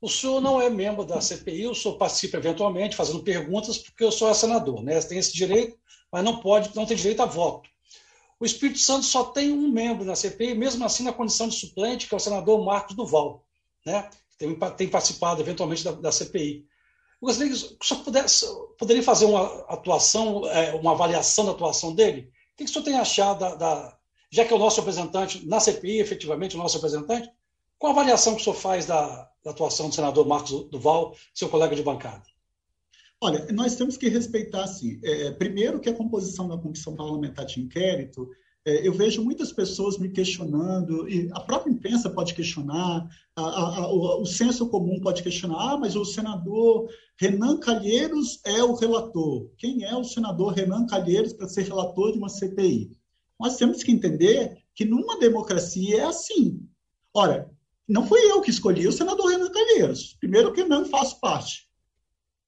O 0.00 0.08
senhor 0.08 0.40
não 0.40 0.60
é 0.60 0.68
membro 0.68 1.04
da 1.04 1.20
CPI, 1.20 1.66
o 1.66 1.74
senhor 1.74 1.96
participa 1.96 2.36
eventualmente 2.36 2.96
fazendo 2.96 3.22
perguntas, 3.22 3.78
porque 3.78 4.04
eu 4.04 4.12
sou 4.12 4.32
senador, 4.34 4.82
né? 4.82 5.00
Tem 5.00 5.18
esse 5.18 5.32
direito, 5.32 5.78
mas 6.12 6.22
não 6.22 6.40
pode, 6.40 6.74
não 6.76 6.84
tem 6.84 6.96
direito 6.96 7.22
a 7.22 7.26
voto. 7.26 7.68
O 8.38 8.44
Espírito 8.44 8.78
Santo 8.78 9.06
só 9.06 9.24
tem 9.24 9.50
um 9.50 9.70
membro 9.70 10.04
na 10.04 10.14
CPI, 10.14 10.54
mesmo 10.54 10.84
assim 10.84 11.04
na 11.04 11.12
condição 11.12 11.48
de 11.48 11.54
suplente, 11.54 12.06
que 12.06 12.14
é 12.14 12.16
o 12.16 12.20
senador 12.20 12.62
Marcos 12.64 12.94
Duval, 12.94 13.44
né? 13.86 14.10
Tem, 14.36 14.54
tem 14.76 14.88
participado 14.88 15.40
eventualmente 15.40 15.84
da, 15.84 15.92
da 15.92 16.12
CPI. 16.12 16.66
Eu 17.22 17.26
gostaria 17.26 17.50
que 17.50 17.58
o 17.58 17.84
senhor 17.84 18.04
pudesse, 18.04 18.46
poderia 18.78 19.02
fazer 19.02 19.24
uma 19.24 19.64
atuação, 19.68 20.46
é, 20.48 20.74
uma 20.74 20.92
avaliação 20.92 21.46
da 21.46 21.52
atuação 21.52 21.94
dele? 21.94 22.30
O 22.52 22.56
que 22.58 22.64
o 22.64 22.68
senhor 22.68 22.84
tem 22.84 22.96
achado 22.98 23.38
da, 23.38 23.54
da, 23.54 23.98
já 24.30 24.44
que 24.44 24.52
é 24.52 24.56
o 24.56 24.58
nosso 24.58 24.80
representante 24.80 25.46
na 25.46 25.60
CPI, 25.60 26.00
efetivamente 26.00 26.56
o 26.56 26.58
nosso 26.58 26.76
representante, 26.76 27.30
qual 27.78 27.92
a 27.92 28.00
avaliação 28.00 28.34
que 28.34 28.40
o 28.40 28.44
senhor 28.44 28.56
faz 28.56 28.86
da, 28.86 29.28
da 29.44 29.50
atuação 29.50 29.88
do 29.88 29.94
senador 29.94 30.26
Marcos 30.26 30.68
Duval, 30.70 31.14
seu 31.34 31.48
colega 31.48 31.76
de 31.76 31.82
bancada? 31.82 32.22
Olha, 33.20 33.46
nós 33.52 33.74
temos 33.76 33.96
que 33.96 34.08
respeitar, 34.08 34.64
assim, 34.64 35.00
é, 35.02 35.30
primeiro 35.32 35.80
que 35.80 35.88
a 35.88 35.94
composição 35.94 36.48
da 36.48 36.58
Comissão 36.58 36.94
Parlamentar 36.94 37.46
de 37.46 37.60
Inquérito, 37.60 38.28
é, 38.66 38.86
eu 38.86 38.92
vejo 38.92 39.22
muitas 39.22 39.52
pessoas 39.52 39.98
me 39.98 40.08
questionando, 40.08 41.08
e 41.08 41.30
a 41.32 41.40
própria 41.40 41.70
imprensa 41.70 42.08
pode 42.08 42.34
questionar, 42.34 43.06
a, 43.36 43.42
a, 43.42 43.78
a, 43.78 43.92
o, 43.92 44.22
o 44.22 44.26
senso 44.26 44.68
comum 44.68 44.98
pode 45.00 45.22
questionar, 45.22 45.74
ah, 45.74 45.76
mas 45.76 45.94
o 45.96 46.04
senador 46.04 46.88
Renan 47.18 47.58
Calheiros 47.58 48.40
é 48.44 48.62
o 48.62 48.74
relator. 48.74 49.50
Quem 49.58 49.84
é 49.84 49.94
o 49.94 50.04
senador 50.04 50.52
Renan 50.54 50.86
Calheiros 50.86 51.32
para 51.34 51.48
ser 51.48 51.62
relator 51.62 52.12
de 52.12 52.18
uma 52.18 52.28
CPI? 52.28 52.90
Nós 53.38 53.56
temos 53.56 53.82
que 53.82 53.92
entender 53.92 54.58
que 54.74 54.84
numa 54.84 55.18
democracia 55.18 56.00
é 56.00 56.04
assim. 56.04 56.66
Ora, 57.12 57.53
não 57.88 58.06
fui 58.06 58.20
eu 58.20 58.40
que 58.40 58.50
escolhi 58.50 58.86
o 58.88 58.92
senador 58.92 59.30
Renan 59.30 59.50
Calheiros. 59.50 60.14
Primeiro 60.18 60.52
que 60.52 60.64
não 60.64 60.84
faço 60.84 61.20
parte. 61.20 61.68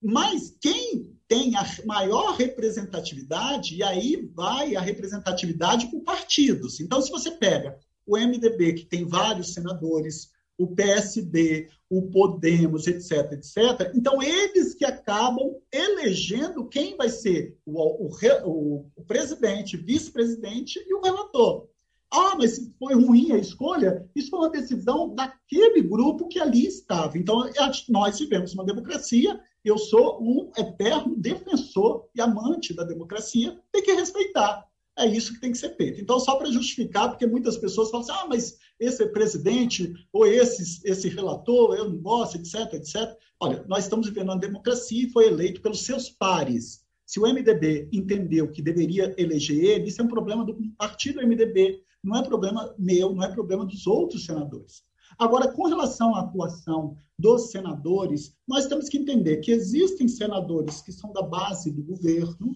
Mas 0.02 0.56
quem 0.60 1.16
tem 1.28 1.56
a 1.56 1.64
maior 1.84 2.36
representatividade, 2.36 3.76
e 3.76 3.82
aí 3.82 4.30
vai 4.34 4.76
a 4.76 4.80
representatividade 4.80 5.90
por 5.90 6.02
partidos. 6.02 6.80
Então, 6.80 7.00
se 7.02 7.10
você 7.10 7.30
pega 7.32 7.78
o 8.06 8.16
MDB, 8.16 8.74
que 8.74 8.84
tem 8.84 9.04
vários 9.04 9.52
senadores, 9.52 10.30
o 10.56 10.68
PSD, 10.68 11.68
o 11.90 12.02
Podemos, 12.10 12.86
etc., 12.86 13.32
etc., 13.32 13.92
então 13.94 14.22
eles 14.22 14.74
que 14.74 14.84
acabam 14.84 15.56
elegendo 15.70 16.68
quem 16.68 16.96
vai 16.96 17.08
ser 17.08 17.56
o, 17.64 18.08
o, 18.08 18.86
o 18.96 19.04
presidente, 19.04 19.76
vice-presidente 19.76 20.82
e 20.86 20.94
o 20.94 21.00
relator. 21.00 21.68
Ah, 22.12 22.34
mas 22.36 22.72
foi 22.78 22.94
ruim 22.94 23.32
a 23.32 23.38
escolha. 23.38 24.08
Isso 24.14 24.30
foi 24.30 24.38
uma 24.40 24.50
decisão 24.50 25.14
daquele 25.14 25.82
grupo 25.82 26.28
que 26.28 26.38
ali 26.38 26.66
estava. 26.66 27.18
Então, 27.18 27.50
nós 27.88 28.18
vivemos 28.18 28.54
uma 28.54 28.64
democracia. 28.64 29.40
Eu 29.64 29.76
sou 29.76 30.22
um 30.22 30.50
eterno 30.56 31.16
defensor 31.16 32.08
e 32.14 32.20
amante 32.20 32.72
da 32.72 32.84
democracia. 32.84 33.60
Tem 33.72 33.82
que 33.82 33.92
respeitar. 33.92 34.66
É 34.98 35.06
isso 35.06 35.34
que 35.34 35.40
tem 35.40 35.52
que 35.52 35.58
ser 35.58 35.76
feito. 35.76 36.00
Então, 36.00 36.18
só 36.18 36.36
para 36.36 36.50
justificar, 36.50 37.10
porque 37.10 37.26
muitas 37.26 37.58
pessoas 37.58 37.90
falam 37.90 38.06
assim: 38.06 38.18
ah, 38.18 38.26
mas 38.28 38.56
esse 38.80 39.02
é 39.02 39.08
presidente, 39.08 39.92
ou 40.12 40.26
esse, 40.26 40.80
esse 40.88 41.08
relator, 41.08 41.74
eu 41.74 41.90
não 41.90 41.98
gosto, 41.98 42.38
etc, 42.38 42.72
etc. 42.74 43.14
Olha, 43.38 43.62
nós 43.68 43.84
estamos 43.84 44.08
vivendo 44.08 44.28
uma 44.30 44.38
democracia 44.38 45.06
e 45.06 45.10
foi 45.10 45.26
eleito 45.26 45.60
pelos 45.60 45.84
seus 45.84 46.08
pares. 46.08 46.84
Se 47.04 47.20
o 47.20 47.26
MDB 47.26 47.88
entendeu 47.92 48.50
que 48.50 48.62
deveria 48.62 49.14
eleger 49.18 49.62
ele, 49.62 49.88
isso 49.88 50.00
é 50.00 50.04
um 50.04 50.08
problema 50.08 50.44
do 50.44 50.56
partido 50.78 51.24
MDB 51.24 51.80
não 52.06 52.16
é 52.16 52.22
problema 52.22 52.74
meu, 52.78 53.14
não 53.14 53.22
é 53.22 53.28
problema 53.28 53.66
dos 53.66 53.86
outros 53.86 54.24
senadores. 54.24 54.84
Agora, 55.18 55.52
com 55.52 55.66
relação 55.66 56.14
à 56.14 56.20
atuação 56.20 56.96
dos 57.18 57.50
senadores, 57.50 58.36
nós 58.46 58.66
temos 58.66 58.88
que 58.88 58.98
entender 58.98 59.38
que 59.38 59.50
existem 59.50 60.08
senadores 60.08 60.80
que 60.82 60.92
são 60.92 61.12
da 61.12 61.22
base 61.22 61.70
do 61.70 61.82
governo 61.82 62.54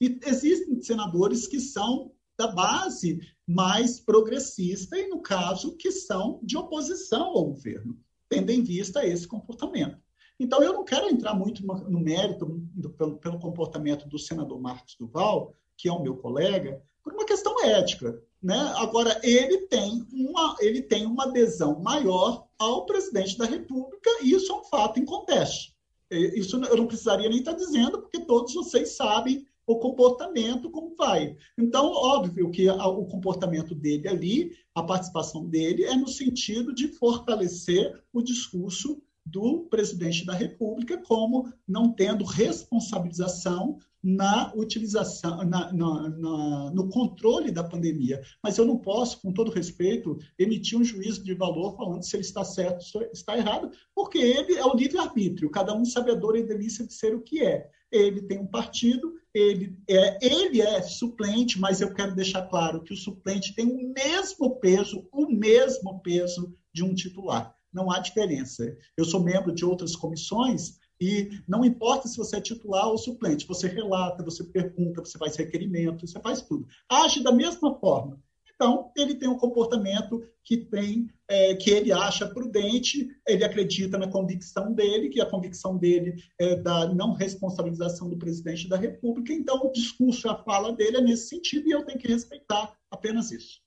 e 0.00 0.18
existem 0.26 0.80
senadores 0.80 1.46
que 1.46 1.60
são 1.60 2.12
da 2.38 2.48
base 2.48 3.20
mais 3.46 3.98
progressista 3.98 4.96
e, 4.96 5.08
no 5.08 5.20
caso, 5.20 5.76
que 5.76 5.90
são 5.90 6.38
de 6.42 6.56
oposição 6.56 7.26
ao 7.28 7.46
governo, 7.46 7.98
tendo 8.28 8.50
em 8.50 8.62
vista 8.62 9.04
esse 9.04 9.26
comportamento. 9.26 9.98
Então, 10.38 10.62
eu 10.62 10.72
não 10.72 10.84
quero 10.84 11.08
entrar 11.08 11.34
muito 11.34 11.66
no 11.66 11.98
mérito 11.98 12.46
do, 12.74 12.90
pelo, 12.90 13.16
pelo 13.18 13.40
comportamento 13.40 14.08
do 14.08 14.18
senador 14.18 14.60
Marcos 14.60 14.94
Duval, 14.94 15.52
que 15.76 15.88
é 15.88 15.92
o 15.92 16.02
meu 16.02 16.16
colega, 16.16 16.80
por 17.02 17.12
uma 17.12 17.24
questão 17.24 17.64
ética. 17.64 18.22
Né? 18.42 18.56
Agora, 18.76 19.20
ele 19.22 19.66
tem, 19.66 20.06
uma, 20.12 20.56
ele 20.60 20.82
tem 20.82 21.06
uma 21.06 21.24
adesão 21.24 21.80
maior 21.80 22.46
ao 22.58 22.86
presidente 22.86 23.36
da 23.36 23.44
República, 23.44 24.10
e 24.22 24.32
isso 24.32 24.52
é 24.52 24.56
um 24.56 24.64
fato 24.64 25.00
em 25.00 25.04
conteste. 25.04 25.76
Isso 26.10 26.56
eu 26.56 26.76
não 26.76 26.86
precisaria 26.86 27.28
nem 27.28 27.38
estar 27.38 27.52
dizendo, 27.52 28.00
porque 28.00 28.20
todos 28.20 28.54
vocês 28.54 28.96
sabem 28.96 29.46
o 29.66 29.76
comportamento, 29.76 30.70
como 30.70 30.94
vai. 30.96 31.36
Então, 31.58 31.92
óbvio 31.92 32.50
que 32.50 32.68
o 32.70 33.04
comportamento 33.04 33.74
dele 33.74 34.08
ali, 34.08 34.52
a 34.74 34.82
participação 34.82 35.46
dele, 35.46 35.84
é 35.84 35.94
no 35.94 36.08
sentido 36.08 36.74
de 36.74 36.88
fortalecer 36.88 38.02
o 38.10 38.22
discurso 38.22 39.02
do 39.30 39.66
presidente 39.70 40.24
da 40.24 40.34
República 40.34 40.98
como 40.98 41.52
não 41.66 41.92
tendo 41.92 42.24
responsabilização 42.24 43.78
na 44.02 44.52
utilização, 44.54 45.44
na, 45.44 45.72
na, 45.72 46.08
na, 46.08 46.70
no 46.70 46.88
controle 46.88 47.50
da 47.50 47.64
pandemia. 47.64 48.22
Mas 48.42 48.56
eu 48.56 48.64
não 48.64 48.78
posso, 48.78 49.20
com 49.20 49.32
todo 49.32 49.50
respeito, 49.50 50.16
emitir 50.38 50.78
um 50.78 50.84
juízo 50.84 51.24
de 51.24 51.34
valor 51.34 51.76
falando 51.76 52.04
se 52.04 52.16
ele 52.16 52.22
está 52.22 52.44
certo 52.44 52.84
ou 52.94 53.02
está 53.12 53.36
errado, 53.36 53.70
porque 53.94 54.18
ele 54.18 54.54
é 54.54 54.64
o 54.64 54.74
livre-arbítrio, 54.74 55.50
cada 55.50 55.74
um 55.74 55.84
sabedor 55.84 56.36
e 56.36 56.44
delícia 56.44 56.86
de 56.86 56.94
ser 56.94 57.14
o 57.14 57.22
que 57.22 57.42
é. 57.42 57.68
Ele 57.90 58.22
tem 58.22 58.38
um 58.38 58.46
partido, 58.46 59.14
ele 59.34 59.76
é, 59.88 60.18
ele 60.24 60.60
é 60.60 60.80
suplente, 60.82 61.58
mas 61.58 61.80
eu 61.80 61.92
quero 61.92 62.14
deixar 62.14 62.42
claro 62.42 62.82
que 62.82 62.92
o 62.92 62.96
suplente 62.96 63.54
tem 63.54 63.66
o 63.66 63.92
mesmo 63.92 64.56
peso, 64.56 65.08
o 65.10 65.26
mesmo 65.26 66.00
peso 66.00 66.54
de 66.72 66.84
um 66.84 66.94
titular. 66.94 67.57
Não 67.72 67.90
há 67.90 67.98
diferença. 67.98 68.76
Eu 68.96 69.04
sou 69.04 69.22
membro 69.22 69.52
de 69.52 69.64
outras 69.64 69.94
comissões 69.94 70.78
e 71.00 71.30
não 71.46 71.64
importa 71.64 72.08
se 72.08 72.16
você 72.16 72.36
é 72.36 72.40
titular 72.40 72.88
ou 72.88 72.98
suplente, 72.98 73.46
você 73.46 73.68
relata, 73.68 74.22
você 74.24 74.42
pergunta, 74.42 75.04
você 75.04 75.16
faz 75.16 75.36
requerimento, 75.36 76.06
você 76.06 76.18
faz 76.20 76.42
tudo. 76.42 76.66
Age 76.88 77.22
da 77.22 77.30
mesma 77.30 77.78
forma. 77.78 78.20
Então, 78.58 78.90
ele 78.96 79.14
tem 79.14 79.28
um 79.28 79.38
comportamento 79.38 80.20
que 80.42 80.56
tem, 80.56 81.08
é, 81.28 81.54
que 81.54 81.70
ele 81.70 81.92
acha 81.92 82.26
prudente, 82.26 83.08
ele 83.24 83.44
acredita 83.44 83.96
na 83.96 84.10
convicção 84.10 84.72
dele, 84.72 85.10
que 85.10 85.20
a 85.20 85.30
convicção 85.30 85.78
dele 85.78 86.20
é 86.40 86.56
da 86.56 86.92
não 86.92 87.12
responsabilização 87.12 88.10
do 88.10 88.18
presidente 88.18 88.68
da 88.68 88.76
República. 88.76 89.32
Então, 89.32 89.58
o 89.64 89.70
discurso, 89.70 90.28
a 90.28 90.42
fala 90.42 90.72
dele 90.72 90.96
é 90.96 91.00
nesse 91.00 91.28
sentido 91.28 91.68
e 91.68 91.70
eu 91.70 91.84
tenho 91.84 92.00
que 92.00 92.08
respeitar 92.08 92.76
apenas 92.90 93.30
isso. 93.30 93.60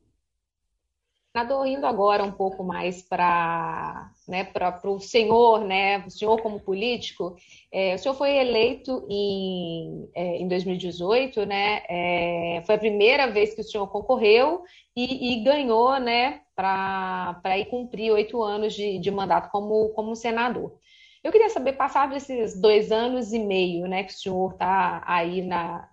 Senador, 1.33 1.65
indo 1.65 1.87
agora 1.87 2.25
um 2.25 2.31
pouco 2.31 2.61
mais 2.61 3.01
para 3.01 4.11
né, 4.27 4.45
o 4.83 4.99
senhor, 4.99 5.61
né, 5.61 5.99
o 6.05 6.09
senhor 6.09 6.41
como 6.41 6.59
político, 6.59 7.37
é, 7.71 7.95
o 7.95 7.97
senhor 7.97 8.15
foi 8.15 8.35
eleito 8.35 9.07
em, 9.09 10.09
é, 10.13 10.41
em 10.41 10.47
2018, 10.49 11.45
né, 11.45 11.83
é, 11.87 12.61
foi 12.65 12.75
a 12.75 12.79
primeira 12.79 13.31
vez 13.31 13.55
que 13.55 13.61
o 13.61 13.63
senhor 13.63 13.87
concorreu 13.87 14.63
e, 14.93 15.39
e 15.39 15.43
ganhou 15.43 15.97
né, 16.01 16.41
para 16.53 17.57
ir 17.57 17.67
cumprir 17.67 18.11
oito 18.11 18.43
anos 18.43 18.73
de, 18.73 18.99
de 18.99 19.09
mandato 19.09 19.49
como, 19.51 19.87
como 19.93 20.13
senador. 20.17 20.77
Eu 21.23 21.31
queria 21.31 21.49
saber, 21.49 21.73
passado 21.73 22.13
esses 22.13 22.59
dois 22.59 22.91
anos 22.91 23.31
e 23.31 23.39
meio 23.39 23.87
né, 23.87 24.03
que 24.03 24.11
o 24.11 24.17
senhor 24.17 24.51
está 24.51 25.01
aí 25.05 25.41
na, 25.41 25.87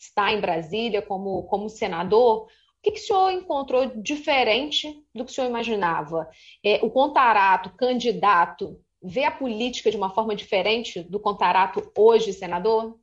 está 0.00 0.32
em 0.32 0.40
Brasília 0.40 1.02
como, 1.02 1.44
como 1.44 1.68
senador, 1.68 2.48
o 2.80 2.82
que, 2.82 2.92
que 2.92 3.00
o 3.00 3.06
senhor 3.06 3.30
encontrou 3.30 4.00
diferente 4.00 5.04
do 5.14 5.22
que 5.24 5.30
o 5.30 5.34
senhor 5.34 5.48
imaginava? 5.48 6.26
É, 6.64 6.82
o 6.82 6.90
Contarato, 6.90 7.76
candidato, 7.76 8.80
vê 9.02 9.24
a 9.24 9.30
política 9.30 9.90
de 9.90 9.98
uma 9.98 10.14
forma 10.14 10.34
diferente 10.34 11.02
do 11.02 11.20
Contarato 11.20 11.92
hoje, 11.94 12.32
senador? 12.32 12.98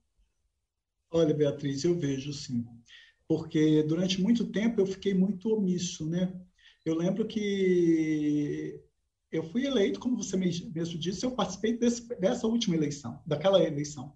Olha, 1.12 1.34
Beatriz, 1.34 1.84
eu 1.84 1.94
vejo 1.94 2.34
sim. 2.34 2.66
Porque 3.28 3.84
durante 3.84 4.20
muito 4.20 4.52
tempo 4.52 4.82
eu 4.82 4.86
fiquei 4.88 5.14
muito 5.14 5.54
omisso, 5.54 6.10
né? 6.10 6.34
Eu 6.84 6.96
lembro 6.96 7.28
que 7.28 8.82
eu 9.32 9.44
fui 9.44 9.68
eleito, 9.68 10.00
como 10.00 10.18
você 10.18 10.36
mesmo 10.36 10.98
disse, 10.98 11.24
eu 11.24 11.32
participei 11.32 11.78
desse, 11.78 12.08
dessa 12.20 12.48
última 12.48 12.76
eleição, 12.76 13.22
daquela 13.28 13.64
eleição. 13.64 14.12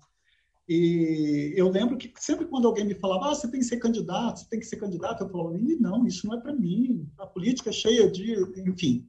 E 0.73 1.53
eu 1.57 1.67
lembro 1.67 1.97
que 1.97 2.09
sempre 2.15 2.45
quando 2.45 2.65
alguém 2.65 2.85
me 2.85 2.95
falava, 2.95 3.29
ah, 3.29 3.35
você 3.35 3.45
tem 3.51 3.59
que 3.59 3.65
ser 3.65 3.75
candidato, 3.75 4.39
você 4.39 4.45
tem 4.49 4.57
que 4.57 4.65
ser 4.65 4.77
candidato, 4.77 5.21
eu 5.21 5.29
falava, 5.29 5.57
não, 5.57 6.07
isso 6.07 6.25
não 6.25 6.33
é 6.33 6.39
para 6.39 6.53
mim, 6.53 7.05
a 7.17 7.27
política 7.27 7.71
é 7.71 7.73
cheia 7.73 8.09
de, 8.09 8.37
enfim. 8.65 9.05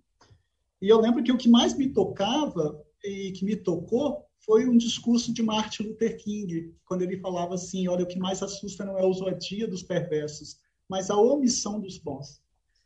E 0.80 0.88
eu 0.88 1.00
lembro 1.00 1.22
que 1.22 1.30
o 1.30 1.38
que 1.38 1.48
mais 1.48 1.78
me 1.78 1.88
tocava 1.88 2.84
e 3.04 3.30
que 3.30 3.44
me 3.44 3.54
tocou 3.54 4.26
foi 4.44 4.68
um 4.68 4.76
discurso 4.76 5.32
de 5.32 5.40
Martin 5.40 5.84
Luther 5.84 6.16
King, 6.16 6.74
quando 6.84 7.02
ele 7.02 7.20
falava 7.20 7.54
assim, 7.54 7.86
olha, 7.86 8.02
o 8.02 8.08
que 8.08 8.18
mais 8.18 8.42
assusta 8.42 8.84
não 8.84 8.98
é 8.98 9.02
a 9.02 9.06
ousadia 9.06 9.68
dos 9.68 9.84
perversos, 9.84 10.56
mas 10.88 11.10
a 11.10 11.16
omissão 11.16 11.78
dos 11.78 11.96
bons. 11.96 12.42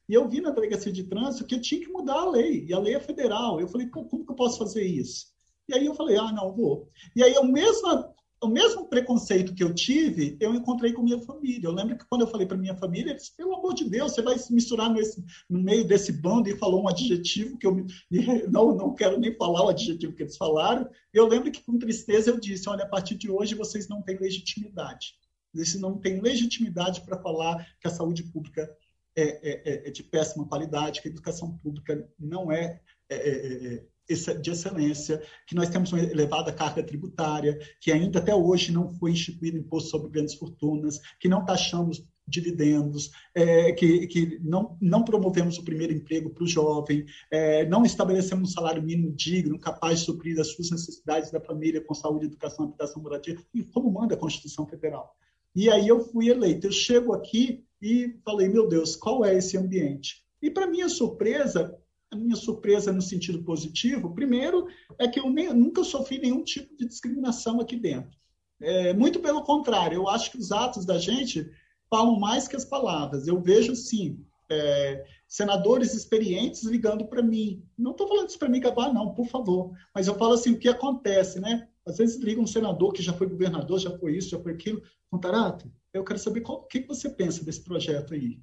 E 0.07 0.13
eu 0.13 0.29
vi 0.29 0.43
na 0.43 0.51
delegacia 0.51 0.93
de 0.93 1.05
trânsito 1.05 1.47
que 1.47 1.55
eu 1.55 1.63
tinha 1.63 1.81
que 1.81 1.91
mudar 1.91 2.21
a 2.21 2.31
lei, 2.31 2.67
e 2.67 2.75
a 2.75 2.79
lei 2.79 2.95
é 2.95 3.01
federal. 3.01 3.59
Eu 3.59 3.69
falei, 3.69 3.89
como 3.89 4.07
que 4.07 4.33
eu 4.33 4.37
posso 4.37 4.59
fazer 4.59 4.85
isso? 4.85 5.35
E 5.67 5.75
aí 5.75 5.87
eu 5.87 5.95
falei, 5.95 6.19
ah, 6.19 6.31
não, 6.31 6.53
vou. 6.53 6.91
E 7.17 7.23
aí, 7.25 7.33
eu 7.33 7.43
mesmo 7.43 8.15
o 8.47 8.49
mesmo 8.49 8.89
preconceito 8.89 9.55
que 9.55 9.63
eu 9.63 9.75
tive, 9.75 10.37
eu 10.41 10.55
encontrei 10.55 10.93
com 10.93 11.03
minha 11.03 11.21
família. 11.21 11.67
Eu 11.67 11.73
lembro 11.73 11.99
que 11.99 12.05
quando 12.07 12.23
eu 12.23 12.29
falei 12.29 12.47
para 12.47 12.57
minha 12.57 12.77
família, 12.77 13.11
eles, 13.11 13.29
pelo 13.29 13.55
amor 13.55 13.75
de 13.75 13.89
Deus, 13.89 14.13
você 14.13 14.23
vai 14.23 14.39
se 14.39 14.55
misturar 14.55 14.89
nesse, 14.89 15.25
no 15.51 15.61
meio 15.61 15.85
desse 15.85 16.13
bando 16.13 16.49
e 16.49 16.57
falou 16.57 16.85
um 16.85 16.89
adjetivo 16.89 17.59
que 17.59 17.67
eu 17.67 17.85
não, 18.51 18.75
não 18.75 18.95
quero 18.95 19.19
nem 19.19 19.35
falar 19.37 19.65
o 19.65 19.69
adjetivo 19.69 20.15
que 20.15 20.23
eles 20.23 20.37
falaram. 20.37 20.89
Eu 21.13 21.27
lembro 21.27 21.51
que 21.51 21.63
com 21.63 21.77
tristeza 21.77 22.31
eu 22.31 22.39
disse, 22.39 22.69
olha, 22.69 22.85
a 22.85 22.89
partir 22.89 23.17
de 23.17 23.31
hoje 23.31 23.55
vocês 23.55 23.89
não 23.89 24.01
têm 24.01 24.17
legitimidade. 24.17 25.15
Vocês 25.53 25.81
não 25.81 25.99
têm 25.99 26.21
legitimidade 26.21 27.01
para 27.01 27.21
falar 27.21 27.67
que 27.81 27.89
a 27.89 27.91
saúde 27.91 28.23
pública 28.23 28.71
é, 29.17 29.23
é, 29.23 29.63
é, 29.65 29.89
é, 29.89 29.91
de 29.91 30.03
péssima 30.03 30.47
qualidade, 30.47 31.01
que 31.01 31.09
a 31.09 31.11
educação 31.11 31.57
pública 31.59 32.09
não 32.19 32.53
é, 32.53 32.81
é, 33.09 33.17
é, 33.17 33.75
é 33.75 33.85
de 34.07 34.51
excelência, 34.51 35.23
que 35.47 35.55
nós 35.55 35.69
temos 35.69 35.93
uma 35.93 36.01
elevada 36.01 36.53
carga 36.53 36.83
tributária, 36.83 37.59
que 37.81 37.91
ainda 37.91 38.19
até 38.19 38.35
hoje 38.35 38.73
não 38.73 38.91
foi 38.91 39.13
instituído 39.13 39.59
imposto 39.59 39.91
sobre 39.91 40.11
grandes 40.11 40.35
fortunas, 40.35 41.01
que 41.19 41.29
não 41.29 41.45
taxamos 41.45 42.05
dividendos, 42.29 43.11
é, 43.35 43.73
que, 43.73 44.07
que 44.09 44.39
não, 44.43 44.77
não 44.81 45.05
promovemos 45.05 45.59
o 45.59 45.65
primeiro 45.65 45.93
emprego 45.93 46.31
para 46.31 46.43
o 46.43 46.49
jovem, 46.49 47.05
é, 47.31 47.65
não 47.67 47.85
estabelecemos 47.85 48.51
um 48.51 48.53
salário 48.53 48.83
mínimo 48.83 49.13
digno, 49.13 49.59
capaz 49.59 50.01
de 50.01 50.07
suprir 50.07 50.41
as 50.41 50.49
suas 50.49 50.71
necessidades 50.71 51.31
da 51.31 51.41
família 51.41 51.81
com 51.81 51.95
saúde, 51.95 52.27
educação, 52.27 52.65
habitação, 52.65 53.03
moradia, 53.03 53.37
e 53.55 53.63
como 53.63 53.91
manda 53.93 54.15
a 54.15 54.19
Constituição 54.19 54.67
Federal. 54.67 55.15
E 55.55 55.71
aí 55.71 55.89
eu 55.89 56.01
fui 56.01 56.29
eleito. 56.29 56.67
Eu 56.67 56.73
chego 56.73 57.15
aqui 57.15 57.65
e 57.81 58.15
falei, 58.25 58.49
meu 58.49 58.69
Deus, 58.69 58.95
qual 58.95 59.25
é 59.25 59.37
esse 59.37 59.57
ambiente? 59.57 60.23
E, 60.43 60.51
para 60.51 60.67
minha 60.67 60.89
surpresa, 60.89 61.75
minha 62.17 62.37
surpresa 62.37 62.93
no 62.93 63.03
sentido 63.03 63.43
positivo, 63.43 64.15
primeiro, 64.15 64.67
é 64.99 65.07
que 65.07 65.21
eu 65.21 65.31
nem, 65.31 65.53
nunca 65.53 65.85
sofri 65.85 66.19
nenhum 66.19 66.43
tipo 66.43 66.77
de 66.77 66.87
discriminação 66.87 67.61
aqui 67.61 67.77
dentro. 67.77 68.17
É, 68.61 68.95
muito 68.95 69.21
pelo 69.21 69.43
contrário, 69.43 69.97
eu 69.97 70.09
acho 70.09 70.31
que 70.31 70.39
os 70.39 70.51
atos 70.51 70.85
da 70.85 70.99
gente 70.99 71.51
falam 71.91 72.19
mais 72.19 72.49
que 72.49 72.57
as 72.57 72.65
palavras. 72.65 73.27
Eu 73.27 73.41
vejo, 73.41 73.75
sim, 73.75 74.25
é, 74.51 75.05
senadores 75.29 75.95
experientes 75.95 76.65
ligando 76.65 77.07
para 77.07 77.23
mim. 77.23 77.63
Não 77.77 77.93
estou 77.93 78.09
falando 78.09 78.29
isso 78.29 78.39
para 78.39 78.49
mim 78.49 78.59
acabar, 78.59 78.93
não, 78.93 79.15
por 79.15 79.27
favor. 79.27 79.73
Mas 79.95 80.07
eu 80.07 80.15
falo 80.15 80.35
assim, 80.35 80.53
o 80.53 80.59
que 80.59 80.69
acontece, 80.69 81.41
né? 81.41 81.69
Às 81.87 81.99
vezes 81.99 82.21
liga 82.21 82.41
um 82.41 82.47
senador 82.47 82.93
que 82.93 83.03
já 83.03 83.13
foi 83.13 83.29
governador, 83.29 83.79
já 83.79 83.97
foi 83.99 84.17
isso, 84.17 84.31
já 84.31 84.41
foi 84.41 84.53
aquilo. 84.53 84.83
Contarato, 85.11 85.71
eu 85.93 86.05
quero 86.05 86.19
saber 86.19 86.41
qual, 86.41 86.59
o 86.59 86.67
que 86.67 86.81
você 86.81 87.09
pensa 87.09 87.45
desse 87.45 87.63
projeto 87.63 88.15
aí 88.15 88.41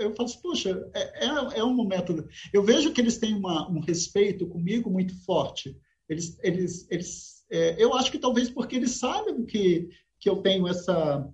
eu 0.00 0.14
falo 0.14 0.28
assim, 0.28 0.40
poxa, 0.40 0.90
é, 0.94 1.26
é, 1.26 1.58
é 1.58 1.64
um 1.64 1.74
momento. 1.74 2.26
Eu 2.52 2.62
vejo 2.62 2.92
que 2.92 3.00
eles 3.00 3.18
têm 3.18 3.34
uma, 3.34 3.70
um 3.70 3.80
respeito 3.80 4.46
comigo 4.46 4.90
muito 4.90 5.14
forte. 5.24 5.76
Eles, 6.08 6.38
eles, 6.42 6.86
eles, 6.90 7.44
é, 7.50 7.76
eu 7.78 7.94
acho 7.94 8.10
que 8.10 8.18
talvez 8.18 8.48
porque 8.50 8.76
eles 8.76 8.92
sabem 8.92 9.44
que, 9.44 9.88
que 10.18 10.28
eu 10.28 10.36
tenho 10.36 10.66
essa. 10.66 11.28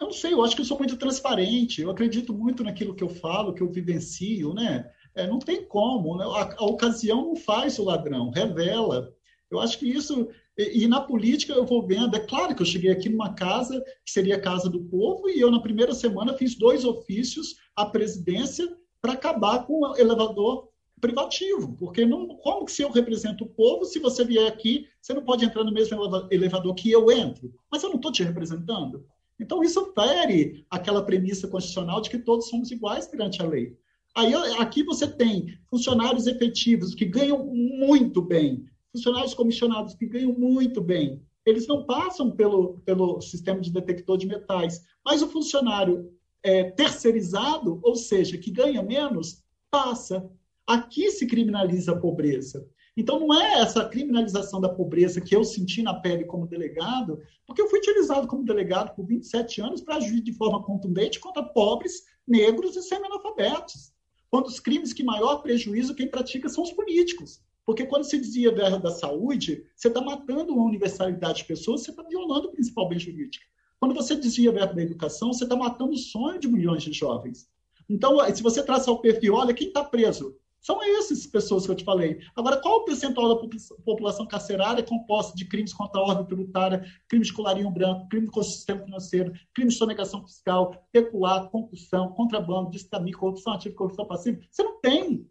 Eu 0.00 0.06
não 0.06 0.12
sei, 0.12 0.32
eu 0.32 0.42
acho 0.42 0.56
que 0.56 0.62
eu 0.62 0.66
sou 0.66 0.78
muito 0.78 0.96
transparente, 0.96 1.82
eu 1.82 1.90
acredito 1.90 2.32
muito 2.32 2.64
naquilo 2.64 2.94
que 2.94 3.04
eu 3.04 3.08
falo, 3.10 3.52
que 3.52 3.62
eu 3.62 3.70
vivencio, 3.70 4.54
né? 4.54 4.90
É, 5.14 5.26
não 5.26 5.38
tem 5.38 5.66
como, 5.66 6.16
né? 6.16 6.24
a, 6.24 6.54
a 6.56 6.64
ocasião 6.64 7.22
não 7.26 7.36
faz 7.36 7.78
o 7.78 7.84
ladrão, 7.84 8.30
revela. 8.30 9.12
Eu 9.50 9.60
acho 9.60 9.78
que 9.78 9.86
isso 9.86 10.28
e, 10.58 10.84
e, 10.84 10.88
na 10.88 11.00
política 11.00 11.52
eu 11.52 11.64
vou 11.64 11.86
vendo, 11.86 12.16
é 12.16 12.20
claro 12.20 12.54
que 12.54 12.62
eu 12.62 12.66
cheguei 12.66 12.90
aqui 12.90 13.08
numa 13.08 13.34
casa 13.34 13.82
que 14.04 14.10
seria 14.10 14.36
a 14.36 14.40
Casa 14.40 14.68
do 14.68 14.84
Povo, 14.84 15.28
e 15.28 15.40
eu, 15.40 15.50
na 15.50 15.60
primeira 15.60 15.94
semana, 15.94 16.34
fiz 16.34 16.54
dois 16.54 16.84
ofícios 16.84 17.56
à 17.74 17.86
presidência 17.86 18.68
para 19.00 19.12
acabar 19.12 19.66
com 19.66 19.80
o 19.80 19.96
elevador 19.96 20.68
privativo, 21.00 21.74
porque 21.78 22.04
não, 22.04 22.28
como 22.36 22.66
que 22.66 22.72
se 22.72 22.82
eu 22.82 22.90
represento 22.90 23.44
o 23.44 23.48
povo, 23.48 23.84
se 23.84 23.98
você 23.98 24.22
vier 24.24 24.46
aqui, 24.46 24.86
você 25.00 25.14
não 25.14 25.24
pode 25.24 25.44
entrar 25.44 25.64
no 25.64 25.72
mesmo 25.72 25.98
elevador 26.30 26.74
que 26.74 26.90
eu 26.90 27.10
entro, 27.10 27.52
mas 27.72 27.82
eu 27.82 27.88
não 27.88 27.96
estou 27.96 28.12
te 28.12 28.22
representando. 28.22 29.06
Então, 29.38 29.64
isso 29.64 29.92
fere 29.94 30.66
aquela 30.68 31.02
premissa 31.02 31.48
constitucional 31.48 32.02
de 32.02 32.10
que 32.10 32.18
todos 32.18 32.48
somos 32.48 32.70
iguais 32.70 33.06
perante 33.06 33.40
a 33.40 33.46
lei. 33.46 33.74
Aí, 34.14 34.34
aqui 34.58 34.82
você 34.82 35.08
tem 35.08 35.58
funcionários 35.70 36.26
efetivos 36.26 36.94
que 36.94 37.06
ganham 37.06 37.46
muito 37.46 38.20
bem, 38.20 38.66
funcionários 38.92 39.34
comissionados 39.34 39.94
que 39.94 40.06
ganham 40.06 40.32
muito 40.32 40.80
bem, 40.80 41.22
eles 41.44 41.66
não 41.66 41.84
passam 41.84 42.30
pelo, 42.30 42.80
pelo 42.80 43.20
sistema 43.20 43.60
de 43.60 43.72
detector 43.72 44.18
de 44.18 44.26
metais, 44.26 44.84
mas 45.04 45.22
o 45.22 45.28
funcionário 45.28 46.12
é, 46.42 46.64
terceirizado, 46.70 47.80
ou 47.82 47.94
seja, 47.96 48.38
que 48.38 48.50
ganha 48.50 48.82
menos, 48.82 49.42
passa. 49.70 50.28
Aqui 50.66 51.10
se 51.10 51.26
criminaliza 51.26 51.92
a 51.92 51.98
pobreza. 51.98 52.68
Então, 52.96 53.20
não 53.20 53.34
é 53.34 53.60
essa 53.60 53.88
criminalização 53.88 54.60
da 54.60 54.68
pobreza 54.68 55.20
que 55.20 55.34
eu 55.34 55.44
senti 55.44 55.82
na 55.82 55.94
pele 55.94 56.24
como 56.24 56.46
delegado, 56.46 57.20
porque 57.46 57.62
eu 57.62 57.68
fui 57.68 57.78
utilizado 57.78 58.26
como 58.26 58.44
delegado 58.44 58.94
por 58.94 59.06
27 59.06 59.60
anos 59.60 59.80
para 59.80 59.96
agir 59.96 60.20
de 60.20 60.32
forma 60.32 60.62
contundente 60.62 61.18
contra 61.18 61.42
pobres, 61.42 62.04
negros 62.26 62.76
e 62.76 62.82
semi-analfabetos. 62.82 63.92
Quando 64.30 64.46
os 64.46 64.60
crimes 64.60 64.92
que 64.92 65.02
maior 65.02 65.38
prejuízo 65.38 65.94
quem 65.94 66.08
pratica 66.08 66.48
são 66.48 66.62
os 66.62 66.72
políticos. 66.72 67.40
Porque 67.70 67.86
quando 67.86 68.02
se 68.02 68.18
dizia 68.18 68.50
da, 68.50 68.78
da 68.78 68.90
saúde, 68.90 69.64
você 69.76 69.86
está 69.86 70.00
matando 70.00 70.52
uma 70.52 70.66
universalidade 70.66 71.38
de 71.38 71.44
pessoas, 71.44 71.82
você 71.82 71.92
está 71.92 72.02
violando 72.02 72.48
o 72.48 72.50
principal 72.50 72.88
bem 72.88 72.98
jurídico. 72.98 73.44
Quando 73.78 73.94
você 73.94 74.16
dizia 74.16 74.50
verbo 74.50 74.74
da 74.74 74.82
educação, 74.82 75.32
você 75.32 75.44
está 75.44 75.54
matando 75.54 75.92
o 75.92 75.96
sonho 75.96 76.40
de 76.40 76.48
milhões 76.48 76.82
de 76.82 76.92
jovens. 76.92 77.48
Então, 77.88 78.18
se 78.34 78.42
você 78.42 78.60
traçar 78.64 78.92
o 78.92 78.98
perfil, 78.98 79.34
olha, 79.34 79.54
quem 79.54 79.68
está 79.68 79.84
preso? 79.84 80.36
São 80.60 80.82
essas 80.82 81.24
pessoas 81.28 81.64
que 81.64 81.70
eu 81.70 81.76
te 81.76 81.84
falei. 81.84 82.18
Agora, 82.34 82.60
qual 82.60 82.78
o 82.78 82.84
percentual 82.84 83.36
da 83.36 83.48
população 83.84 84.26
carcerária 84.26 84.82
composta 84.82 85.36
de 85.36 85.44
crimes 85.44 85.72
contra 85.72 86.00
a 86.00 86.04
ordem 86.04 86.26
tributária, 86.26 86.84
crimes 87.08 87.28
de 87.28 87.34
colarinho 87.34 87.70
branco, 87.70 88.08
crime 88.08 88.26
contra 88.26 88.48
o 88.48 88.52
sistema 88.52 88.82
financeiro, 88.82 89.32
crimes 89.54 89.74
de 89.74 89.78
sonegação 89.78 90.26
fiscal, 90.26 90.74
pecular, 90.90 91.48
concussão, 91.50 92.08
contrabando, 92.14 92.68
destamir, 92.68 93.14
corrupção 93.14 93.52
ativa, 93.52 93.76
corrupção 93.76 94.06
passiva? 94.06 94.40
Você 94.50 94.60
não 94.60 94.80
tem. 94.80 95.24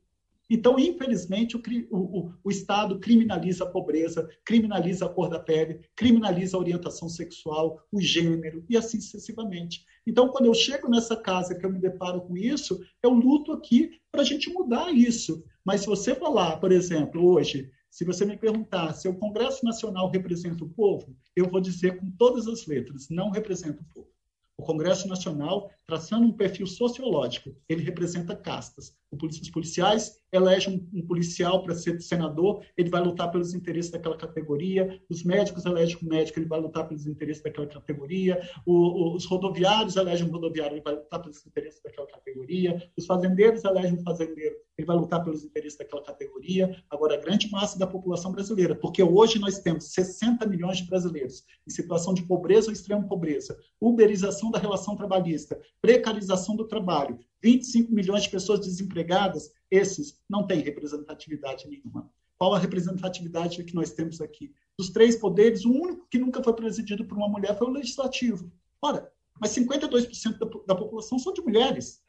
Então, 0.50 0.80
infelizmente, 0.80 1.56
o, 1.56 1.62
o, 1.91 2.34
o, 2.43 2.50
Estado 2.50 3.00
criminaliza 3.00 3.66
a 3.66 3.70
pobreza, 3.70 4.28
criminaliza 4.43 5.06
a 5.06 5.10
cor 5.10 5.30
da 5.30 5.39
pele, 5.39 5.82
criminaliza 5.95 6.58
a 6.58 6.60
orientação 6.60 7.08
sexual, 7.08 7.86
o 7.91 8.02
gênero 8.02 8.66
e 8.68 8.76
assim 8.76 9.00
sucessivamente. 9.00 9.86
Então, 10.08 10.30
quando 10.30 10.45
eu 10.45 10.54
chego 10.56 10.89
nessa 10.89 11.16
casa 11.16 11.54
que 11.54 11.64
eu 11.64 11.72
me 11.72 11.80
deparo 11.80 12.22
com 12.22 12.36
isso, 12.36 12.84
eu 13.04 13.12
luto 13.12 13.52
aqui 13.52 14.00
para 14.12 14.22
a 14.22 14.26
gente 14.26 14.52
mudar 14.52 14.91
isso. 14.91 15.43
Mas 15.64 15.82
se 15.82 15.88
você 15.88 16.16
falar, 16.16 16.58
por 16.58 16.72
exemplo, 16.72 17.24
hoje, 17.24 17.70
se 17.91 18.04
você 18.04 18.26
me 18.26 18.36
perguntar 18.36 18.93
se 18.93 19.08
o 19.08 19.18
Congresso 19.18 19.64
Nacional 19.64 20.10
representa 20.10 20.64
o 20.64 20.70
povo, 20.70 21.16
eu 21.36 21.47
vou 21.47 21.62
dizer 21.62 22.00
com 22.00 22.10
todas 22.12 22.47
as 22.47 22.66
letras, 22.66 23.08
não 23.10 23.30
representa 23.30 23.82
o 23.82 23.86
povo. 23.93 24.18
O 24.60 24.62
Congresso 24.62 25.07
Nacional, 25.07 25.72
traçando 25.88 26.28
um 26.28 26.34
perfil 26.34 26.68
sociológico, 26.68 27.55
ele 27.70 27.82
representa 27.82 28.36
castas. 28.36 28.93
Os 29.10 29.49
policiais 29.49 30.22
elegem 30.32 30.88
um, 30.93 31.01
policial 31.01 31.64
para 31.64 31.74
ser 31.74 31.99
senador, 32.01 32.64
ele 32.78 32.89
vai 32.89 33.01
lutar 33.01 33.32
pelos 33.32 33.53
interesses 33.53 33.89
daquela 33.89 34.18
categoria. 34.18 35.01
Os 35.10 35.24
médicos 35.24 35.66
elegem 35.66 35.97
um 36.03 36.07
médico, 36.07 36.38
ele 36.38 36.45
vai 36.45 36.60
lutar 36.60 36.88
pelos 36.88 37.07
interesses 37.07 37.41
daquela 37.41 37.66
categoria. 37.66 38.39
O, 38.66 39.16
os 39.16 39.26
rodoviários 39.26 39.95
elegem 39.95 40.28
um 40.28 40.32
rodoviário, 40.32 40.76
ele 40.76 40.84
vai 40.84 40.93
lutar 40.93 41.22
pelos 41.22 41.43
interesses 41.47 41.82
daquela 41.82 42.05
categoria. 42.07 42.91
Os 42.95 43.05
fazendeiros 43.05 43.64
elegem 43.64 43.93
um 43.93 44.03
fazendeiro, 44.03 44.55
ele 44.78 44.86
vai 44.86 44.97
lutar 44.97 45.24
pelos 45.24 45.43
interesses 45.43 45.78
daquela 45.78 46.03
categoria. 46.03 46.84
Agora, 46.89 47.16
a 47.16 47.22
grande 47.22 47.49
massa 47.49 47.80
da 47.80 47.88
população 47.88 48.32
brasileira, 48.32 48.76
porque 48.76 49.01
hoje 49.01 49.39
nós 49.39 49.57
temos 49.60 49.86
60 49.93 50.45
milhões 50.45 50.78
de 50.78 50.84
brasileiros 50.86 51.43
em 51.68 51.72
situação 51.72 52.14
de 52.14 52.22
pobreza 52.24 52.68
ou 52.68 52.74
extrema 52.74 53.07
pobreza, 53.07 53.57
uberização 53.82 54.49
da 54.50 54.60
relação 54.60 54.95
trabalhista, 54.95 55.60
precarização 55.82 56.56
do 56.56 56.68
trabalho, 56.68 57.20
25 57.41 57.91
milhões 57.91 58.24
de 58.24 58.30
pessoas 58.30 58.60
desempregadas, 58.60 59.52
esses 59.70 60.20
não 60.30 60.45
têm 60.45 60.62
representatividade 60.62 61.68
nenhuma. 61.68 62.10
Qual 62.38 62.54
a 62.54 62.60
representatividade 62.60 63.64
que 63.64 63.76
nós 63.76 63.91
temos 63.91 64.22
aqui? 64.22 64.52
Dos 64.78 64.89
três 64.89 65.16
poderes, 65.16 65.66
o 65.66 65.72
único 65.72 66.08
que 66.10 66.18
nunca 66.18 66.41
foi 66.41 66.54
presidido 66.54 67.06
por 67.06 67.18
uma 67.18 67.28
mulher 67.28 67.58
foi 67.58 67.68
o 67.68 67.72
legislativo. 67.72 68.52
Ora, 68.82 69.12
mas 69.39 69.52
52% 69.52 70.38
da, 70.38 70.45
da 70.68 70.76
população 70.76 71.20
são 71.20 71.34
de 71.34 71.41
mulheres. 71.41 72.02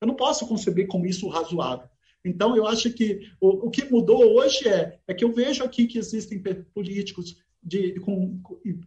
Eu 0.00 0.06
não 0.06 0.14
posso 0.14 0.46
conceber 0.46 0.86
como 0.86 1.06
isso 1.06 1.28
razoável. 1.28 1.88
Então, 2.24 2.56
eu 2.56 2.66
acho 2.66 2.90
que 2.92 3.30
o, 3.40 3.66
o 3.66 3.70
que 3.70 3.84
mudou 3.90 4.38
hoje 4.38 4.66
é, 4.68 4.98
é 5.06 5.14
que 5.14 5.24
eu 5.24 5.32
vejo 5.32 5.62
aqui 5.62 5.86
que 5.86 5.98
existem 5.98 6.42
políticos 6.74 7.36
de, 7.62 7.98
com, 8.00 8.40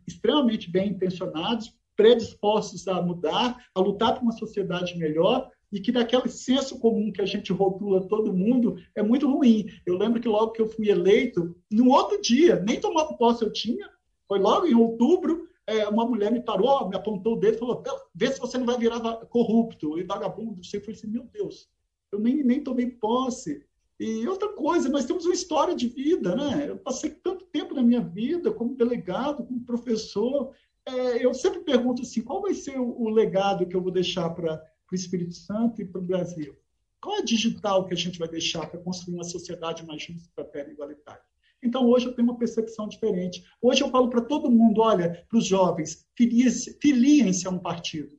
extremamente 0.08 0.70
bem 0.70 0.90
intencionados, 0.90 1.74
predispostos 1.98 2.88
a 2.88 3.02
mudar, 3.02 3.66
a 3.76 3.80
lutar 3.82 4.14
por 4.14 4.24
uma 4.24 4.32
sociedade 4.32 4.98
melhor, 4.98 5.50
e 5.70 5.82
que 5.82 5.92
daquele 5.92 6.30
senso 6.30 6.80
comum 6.80 7.12
que 7.12 7.22
a 7.22 7.26
gente 7.26 7.52
rotula 7.52 8.08
todo 8.08 8.34
mundo 8.34 8.78
é 8.96 9.04
muito 9.04 9.30
ruim. 9.30 9.68
Eu 9.86 9.98
lembro 9.98 10.22
que 10.22 10.28
logo 10.30 10.52
que 10.52 10.62
eu 10.62 10.70
fui 10.70 10.90
eleito, 10.90 11.54
no 11.70 11.90
outro 11.90 12.22
dia, 12.22 12.64
nem 12.66 12.80
tomado 12.80 13.18
posse 13.18 13.44
eu 13.44 13.52
tinha, 13.52 13.90
foi 14.28 14.40
logo 14.40 14.66
em 14.66 14.76
outubro, 14.76 15.48
é, 15.66 15.86
uma 15.90 16.06
mulher 16.06 16.32
me 16.32 16.42
parou, 16.42 16.88
me 16.88 16.96
apontou 16.96 17.34
o 17.34 17.40
dedo 17.40 17.56
e 17.56 17.60
falou: 17.60 17.84
vê 18.16 18.32
se 18.32 18.40
você 18.40 18.58
não 18.58 18.66
vai 18.66 18.78
virar 18.78 19.02
corrupto 19.26 20.00
e 20.00 20.04
vagabundo. 20.04 20.62
Eu 20.62 20.82
falei 20.82 20.96
assim: 20.96 21.08
meu 21.08 21.24
Deus, 21.24 21.68
eu 22.12 22.20
nem, 22.20 22.44
nem 22.44 22.64
tomei 22.64 22.90
posse. 22.90 23.66
E 24.00 24.28
outra 24.28 24.50
coisa, 24.50 24.90
nós 24.90 25.06
temos 25.06 25.26
uma 25.26 25.34
história 25.34 25.76
de 25.76 25.88
vida, 25.88 26.36
né? 26.36 26.70
Eu 26.70 26.78
passei 26.78 27.10
tanto 27.10 27.46
tempo 27.46 27.74
na 27.74 27.82
minha 27.82 28.02
vida 28.02 28.52
como 28.52 28.76
delegado, 28.76 29.44
como 29.44 29.66
professor. 29.66 30.54
É, 30.88 31.26
eu 31.26 31.34
sempre 31.34 31.60
pergunto 31.60 32.02
assim: 32.02 32.22
qual 32.22 32.42
vai 32.42 32.54
ser 32.54 32.80
o, 32.80 33.02
o 33.02 33.10
legado 33.10 33.68
que 33.68 33.76
eu 33.76 33.82
vou 33.82 33.92
deixar 33.92 34.30
para 34.30 34.64
o 34.90 34.96
Espírito 34.96 35.34
Santo 35.36 35.82
e 35.82 35.86
para 35.86 36.00
o 36.00 36.04
Brasil? 36.04 36.56
Qual 37.02 37.18
é 37.18 37.20
a 37.20 37.26
digital 37.26 37.86
que 37.86 37.94
a 37.94 37.98
gente 37.98 38.18
vai 38.18 38.28
deixar 38.28 38.66
para 38.68 38.80
construir 38.80 39.16
uma 39.16 39.24
sociedade 39.24 39.86
mais 39.86 40.02
justa, 40.02 40.30
fraterna 40.34 40.70
e 40.70 40.74
igualitária? 40.74 41.22
Então, 41.62 41.86
hoje 41.88 42.06
eu 42.06 42.14
tenho 42.14 42.30
uma 42.30 42.38
percepção 42.38 42.88
diferente. 42.88 43.44
Hoje 43.62 43.84
eu 43.84 43.90
falo 43.90 44.10
para 44.10 44.22
todo 44.22 44.50
mundo: 44.50 44.80
olha, 44.82 45.26
para 45.30 45.38
os 45.38 45.46
jovens, 45.46 46.08
filiem-se 46.16 47.48
a 47.48 47.52
um 47.52 47.60
partido. 47.60 48.18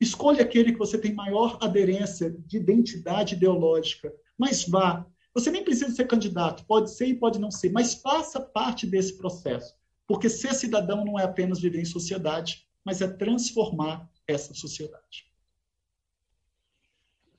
Escolha 0.00 0.42
aquele 0.42 0.72
que 0.72 0.78
você 0.78 0.98
tem 0.98 1.14
maior 1.14 1.58
aderência 1.62 2.30
de 2.30 2.56
identidade 2.56 3.36
ideológica, 3.36 4.12
mas 4.36 4.66
vá. 4.66 5.06
Você 5.32 5.50
nem 5.50 5.64
precisa 5.64 5.94
ser 5.94 6.06
candidato, 6.06 6.66
pode 6.66 6.92
ser 6.92 7.06
e 7.06 7.14
pode 7.14 7.40
não 7.40 7.50
ser, 7.50 7.70
mas 7.70 7.94
faça 7.94 8.40
parte 8.40 8.86
desse 8.86 9.16
processo. 9.16 9.74
Porque 10.06 10.28
ser 10.28 10.54
cidadão 10.54 11.04
não 11.04 11.18
é 11.18 11.24
apenas 11.24 11.60
viver 11.60 11.80
em 11.80 11.84
sociedade, 11.84 12.66
mas 12.84 13.00
é 13.00 13.08
transformar 13.08 14.08
essa 14.26 14.54
sociedade. 14.54 15.26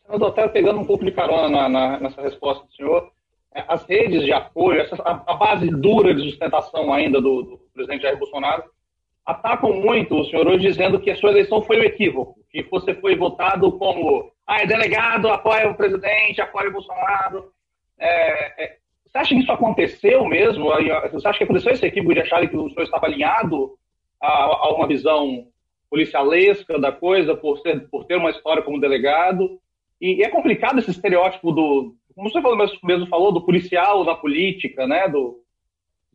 Senador, 0.05 0.29
até 0.29 0.47
pegando 0.47 0.79
um 0.79 0.85
pouco 0.85 1.03
de 1.03 1.11
carona 1.11 1.49
na, 1.49 1.69
na, 1.69 1.99
nessa 1.99 2.21
resposta 2.21 2.65
do 2.65 2.73
senhor, 2.73 3.11
é, 3.53 3.63
as 3.67 3.83
redes 3.85 4.23
de 4.23 4.31
apoio, 4.31 4.81
essa, 4.81 4.95
a, 5.01 5.23
a, 5.25 5.33
base 5.35 5.67
dura 5.69 6.13
de 6.13 6.29
sustentação 6.29 6.93
ainda 6.93 7.21
do, 7.21 7.41
do, 7.41 7.57
presidente 7.73 8.03
Jair 8.03 8.17
Bolsonaro, 8.17 8.63
atacam 9.25 9.73
muito 9.73 10.15
o 10.15 10.25
senhor 10.25 10.47
hoje 10.47 10.67
dizendo 10.67 10.99
que 10.99 11.09
a 11.09 11.15
sua 11.15 11.31
eleição 11.31 11.61
foi 11.61 11.79
um 11.79 11.83
equívoco, 11.83 12.39
que 12.51 12.63
você 12.63 12.93
foi 12.93 13.15
votado 13.15 13.71
como 13.77 14.31
ah, 14.45 14.61
é 14.61 14.67
delegado, 14.67 15.27
apoia 15.29 15.69
o 15.69 15.75
presidente, 15.75 16.41
apoia 16.41 16.69
o 16.69 16.73
Bolsonaro. 16.73 17.51
É, 17.97 18.63
é, 18.63 18.77
você 19.15 19.19
acha 19.19 19.35
que 19.35 19.41
isso 19.41 19.51
aconteceu 19.51 20.25
mesmo? 20.25 20.65
Você 21.13 21.27
acha 21.27 21.37
que 21.37 21.43
aconteceu 21.45 21.71
esse 21.71 21.85
equívoco 21.85 22.13
de 22.13 22.19
achar 22.19 22.45
que 22.49 22.57
o 22.57 22.69
senhor 22.69 22.83
estava 22.83 23.05
alinhado 23.05 23.77
a, 24.21 24.27
a 24.27 24.73
uma 24.73 24.87
visão 24.87 25.47
policialesca 25.89 26.77
da 26.77 26.91
coisa, 26.91 27.33
por, 27.33 27.61
por 27.89 28.03
ter 28.03 28.17
uma 28.17 28.31
história 28.31 28.61
como 28.61 28.79
delegado? 28.79 29.57
E, 30.01 30.15
e, 30.15 30.23
é 30.23 30.29
complicado 30.29 30.79
esse 30.79 30.91
estereótipo 30.91 31.53
do, 31.53 31.95
como 32.13 32.29
você 32.29 32.41
mesmo 32.83 33.07
falou, 33.07 33.31
do 33.31 33.45
policial 33.45 34.03
na 34.03 34.15
política, 34.15 34.85
né? 34.85 35.07
Do, 35.07 35.41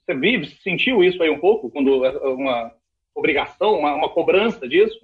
você 0.05 0.15
vive, 0.15 0.47
sentiu 0.63 1.03
isso 1.03 1.23
aí 1.23 1.31
um 1.31 1.41
pouco, 1.41 1.71
quando 1.71 2.05
é 2.05 2.11
uma 2.29 2.71
obrigação, 3.15 3.79
uma, 3.79 3.95
uma 3.95 4.09
cobrança 4.11 4.69
disso? 4.69 5.01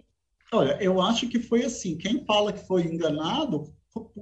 Olha, 0.52 0.76
eu 0.82 1.00
acho 1.00 1.30
que 1.30 1.38
foi 1.38 1.64
assim. 1.64 1.96
Quem 1.96 2.22
fala 2.26 2.52
que 2.52 2.66
foi 2.66 2.82
enganado, 2.82 3.64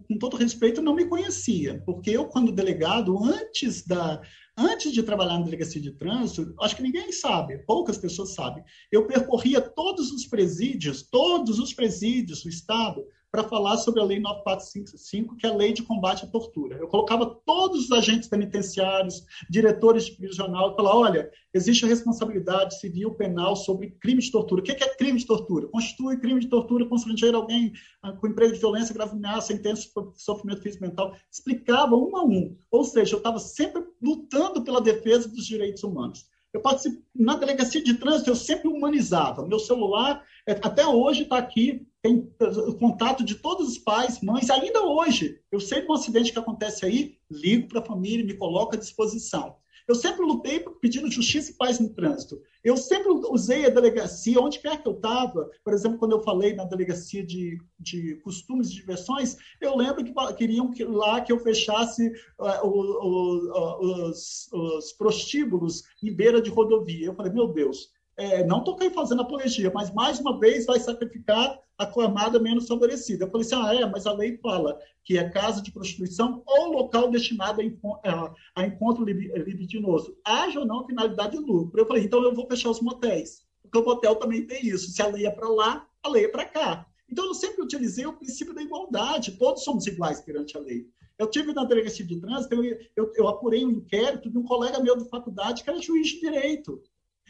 com 0.07 0.19
todo 0.19 0.37
respeito, 0.37 0.83
não 0.83 0.95
me 0.95 1.07
conhecia, 1.07 1.83
porque 1.85 2.11
eu, 2.11 2.27
quando 2.27 2.53
delegado, 2.53 3.23
antes 3.25 3.85
da 3.87 4.21
antes 4.57 4.93
de 4.93 5.03
trabalhar 5.03 5.39
na 5.39 5.45
delegacia 5.45 5.81
de 5.81 5.91
trânsito, 5.93 6.55
acho 6.61 6.77
que 6.77 6.83
ninguém 6.83 7.11
sabe, 7.11 7.59
poucas 7.67 7.99
pessoas 7.99 8.35
sabem. 8.35 8.63
Eu 8.91 9.05
percorria 9.07 9.61
todos 9.61 10.13
os 10.13 10.27
presídios, 10.27 11.03
todos 11.03 11.59
os 11.59 11.73
presídios 11.73 12.45
do 12.45 12.49
estado, 12.49 13.05
para 13.35 13.43
falar 13.43 13.77
sobre 13.79 14.01
a 14.01 14.05
Lei 14.05 14.21
9455, 14.21 15.37
que 15.37 15.45
é 15.45 15.51
a 15.51 15.57
Lei 15.57 15.73
de 15.73 15.83
Combate 15.83 16.25
à 16.25 16.29
Tortura. 16.29 16.77
Eu 16.77 16.87
colocava 16.87 17.27
todos 17.45 17.87
os 17.87 17.91
agentes 17.91 18.29
penitenciários, 18.29 19.25
diretores 19.51 20.05
de 20.05 20.13
prisional, 20.13 20.71
e 20.71 20.77
falava, 20.77 20.99
olha, 20.99 21.31
existe 21.53 21.85
a 21.85 21.89
responsabilidade 21.89 22.79
civil 22.79 23.13
penal 23.17 23.57
sobre 23.57 23.91
crime 24.01 24.23
de 24.23 24.31
tortura. 24.31 24.61
O 24.61 24.65
que 24.65 24.71
é 24.71 24.95
crime 24.95 25.19
de 25.19 25.27
tortura? 25.27 25.67
Constitui 25.67 26.21
crime 26.21 26.39
de 26.39 26.47
tortura 26.47 26.87
constranger 26.87 27.35
alguém 27.35 27.73
ah, 28.05 28.13
com 28.13 28.29
emprego 28.29 28.53
de 28.53 28.61
violência, 28.61 28.95
grave 28.95 29.17
ameaça, 29.17 29.53
intenso 29.53 29.91
sofrimento 30.15 30.63
físico 30.63 30.85
mental. 30.85 31.17
Explicava 31.29 31.97
um 31.97 32.17
a 32.17 32.25
um. 32.25 32.57
Ou 32.71 32.85
seja, 32.85 33.17
eu 33.17 33.19
estava 33.19 33.41
sempre 33.41 33.83
lutando 34.01 34.63
pela 34.63 34.81
defesa 34.81 35.29
dos 35.29 35.45
direitos 35.45 35.83
humanos. 35.83 36.25
Eu 36.53 36.61
participo, 36.61 37.03
na 37.13 37.35
delegacia 37.35 37.83
de 37.83 37.95
trânsito, 37.95 38.31
eu 38.31 38.37
sempre 38.37 38.69
humanizava. 38.69 39.45
Meu 39.45 39.59
celular, 39.59 40.25
é, 40.47 40.53
até 40.53 40.87
hoje, 40.87 41.25
está 41.25 41.37
aqui, 41.37 41.85
tem 42.05 42.31
contato 42.79 43.25
de 43.25 43.37
todos 43.37 43.67
os 43.67 43.79
pais, 43.79 44.21
mães, 44.21 44.51
ainda 44.51 44.85
hoje. 44.85 45.41
Eu 45.51 45.59
sei 45.59 45.81
de 45.81 45.89
um 45.89 45.95
acidente 45.95 46.33
que 46.33 46.39
acontece 46.39 46.85
aí, 46.85 47.17
ligo 47.31 47.67
para 47.67 47.81
a 47.81 47.85
família, 47.85 48.27
me 48.27 48.35
coloco 48.35 48.77
à 48.77 48.79
disposição. 48.79 49.57
Eu 49.89 49.95
sempre 49.95 50.23
lutei 50.23 50.61
pedindo 50.83 51.11
justiça 51.11 51.51
e 51.51 51.55
paz 51.55 51.81
no 51.81 51.89
trânsito. 51.89 52.43
Eu 52.63 52.77
sempre 52.77 53.09
usei 53.31 53.65
a 53.65 53.71
delegacia, 53.71 54.39
onde 54.39 54.59
quer 54.59 54.83
que 54.83 54.89
eu 54.89 54.93
estava. 54.93 55.51
Por 55.63 55.73
exemplo, 55.73 55.99
quando 55.99 56.13
eu 56.13 56.23
falei 56.23 56.55
na 56.55 56.65
delegacia 56.65 57.25
de, 57.25 57.59
de 57.79 58.17
costumes 58.17 58.69
e 58.69 58.75
diversões, 58.75 59.39
eu 59.59 59.75
lembro 59.75 60.05
que 60.05 60.13
queriam 60.35 60.71
que, 60.71 60.85
lá 60.85 61.23
que 61.23 61.33
eu 61.33 61.39
fechasse 61.39 62.09
uh, 62.39 62.67
o, 62.67 62.81
o, 63.03 64.09
os, 64.09 64.51
os 64.53 64.93
prostíbulos 64.93 65.85
em 66.03 66.15
beira 66.15 66.41
de 66.41 66.51
rodovia. 66.51 67.07
Eu 67.07 67.15
falei, 67.15 67.33
meu 67.33 67.49
Deus, 67.49 67.91
é, 68.17 68.45
não 68.45 68.59
estou 68.59 68.79
fazendo 68.93 69.23
apologia, 69.23 69.71
mas 69.75 69.93
mais 69.93 70.21
uma 70.21 70.39
vez 70.39 70.67
vai 70.67 70.79
sacrificar 70.79 71.59
a 71.77 71.87
camada 71.87 72.39
menos 72.39 72.69
favorecida. 72.69 73.25
Eu 73.25 73.31
falei 73.31 73.47
assim, 73.47 73.57
ah, 73.57 73.75
é, 73.75 73.87
mas 73.87 74.07
a 74.07 74.13
lei 74.13 74.39
fala 74.39 74.79
que 75.03 75.19
é 75.19 75.29
casa 75.29 75.61
de 75.61 75.73
prostituição 75.73 76.43
ou 76.47 76.73
local 76.73 77.11
destinado 77.11 77.61
a, 78.05 78.35
a 78.55 78.67
encontro 78.67 79.05
libidinoso, 79.05 80.17
haja 80.25 80.61
ou 80.61 80.67
não 80.67 80.87
finalidade 80.87 81.37
de 81.37 81.45
lucro. 81.45 81.81
Eu 81.81 81.87
falei, 81.87 82.05
então 82.05 82.23
eu 82.23 82.35
vou 82.35 82.47
fechar 82.47 82.71
os 82.71 82.81
motéis, 82.81 83.43
porque 83.63 83.79
o 83.79 83.85
motel 83.85 84.17
também 84.17 84.47
tem 84.47 84.65
isso. 84.67 84.91
Se 84.91 85.03
a 85.03 85.09
lei 85.09 85.27
é 85.27 85.31
para 85.31 85.49
lá, 85.49 85.87
a 86.03 86.09
lei 86.09 86.27
é 86.27 86.29
para 86.29 86.45
cá. 86.45 86.87
Então 87.11 87.27
eu 87.27 87.35
sempre 87.35 87.63
utilizei 87.63 88.07
o 88.07 88.13
princípio 88.13 88.55
da 88.55 88.63
igualdade, 88.63 89.33
todos 89.33 89.65
somos 89.65 89.87
iguais 89.87 90.21
perante 90.21 90.57
a 90.57 90.61
lei. 90.61 90.87
Eu 91.19 91.29
tive 91.29 91.53
na 91.53 91.65
delegacia 91.65 92.05
de 92.05 92.21
trânsito, 92.21 92.55
eu, 92.55 92.79
eu, 92.97 93.13
eu 93.15 93.29
apurei 93.29 93.65
um 93.65 93.71
inquérito 93.71 94.31
de 94.31 94.39
um 94.39 94.43
colega 94.43 94.81
meu 94.81 94.97
de 94.97 95.09
faculdade 95.09 95.63
que 95.63 95.71
era 95.71 95.81
juiz 95.81 96.09
de 96.09 96.21
direito 96.21 96.83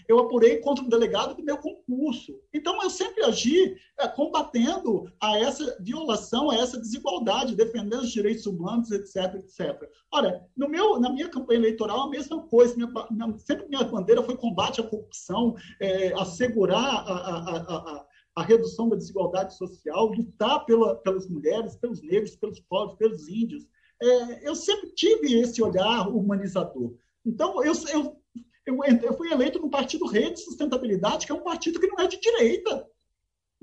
eu 0.08 0.18
apurei 0.18 0.58
contra 0.58 0.84
um 0.84 0.88
delegado 0.88 1.34
do 1.34 1.42
meu 1.42 1.56
concurso. 1.56 2.38
Então, 2.52 2.82
eu 2.82 2.90
sempre 2.90 3.24
agi 3.24 3.76
é, 3.98 4.06
combatendo 4.08 5.10
a 5.20 5.38
essa 5.38 5.76
violação, 5.80 6.50
a 6.50 6.56
essa 6.56 6.78
desigualdade, 6.78 7.56
defendendo 7.56 8.02
os 8.02 8.12
direitos 8.12 8.46
humanos, 8.46 8.90
etc, 8.90 9.34
etc. 9.36 9.88
Ora, 10.10 10.46
no 10.56 10.68
meu, 10.68 11.00
na 11.00 11.10
minha 11.10 11.28
campanha 11.28 11.60
eleitoral, 11.60 12.02
a 12.02 12.10
mesma 12.10 12.42
coisa. 12.42 12.76
Minha, 12.76 12.92
minha, 13.10 13.38
sempre 13.38 13.68
minha 13.68 13.84
bandeira 13.84 14.22
foi 14.22 14.36
combate 14.36 14.80
à 14.80 14.84
corrupção, 14.84 15.54
é, 15.80 16.12
assegurar 16.20 16.84
a, 16.84 17.12
a, 17.12 17.56
a, 17.58 18.06
a, 18.36 18.42
redução 18.42 18.88
da 18.88 18.96
desigualdade 18.96 19.56
social, 19.56 20.06
lutar 20.06 20.64
pela, 20.64 20.96
pelas 20.96 21.28
mulheres, 21.28 21.76
pelos 21.76 22.02
negros, 22.02 22.36
pelos 22.36 22.60
pobres, 22.60 22.98
pelos 22.98 23.28
índios. 23.28 23.66
É, 24.02 24.48
eu 24.48 24.54
sempre 24.54 24.90
tive 24.90 25.40
esse 25.40 25.62
olhar 25.62 26.08
humanizador. 26.08 26.94
Então, 27.24 27.64
eu, 27.64 27.72
eu 27.92 28.23
eu, 28.66 28.78
eu 28.82 29.16
fui 29.16 29.30
eleito 29.30 29.58
no 29.58 29.70
partido 29.70 30.06
Rede 30.06 30.40
Sustentabilidade, 30.40 31.26
que 31.26 31.32
é 31.32 31.34
um 31.34 31.42
partido 31.42 31.80
que 31.80 31.86
não 31.86 31.98
é 31.98 32.06
de 32.06 32.18
direita. 32.18 32.88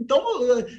Então, 0.01 0.19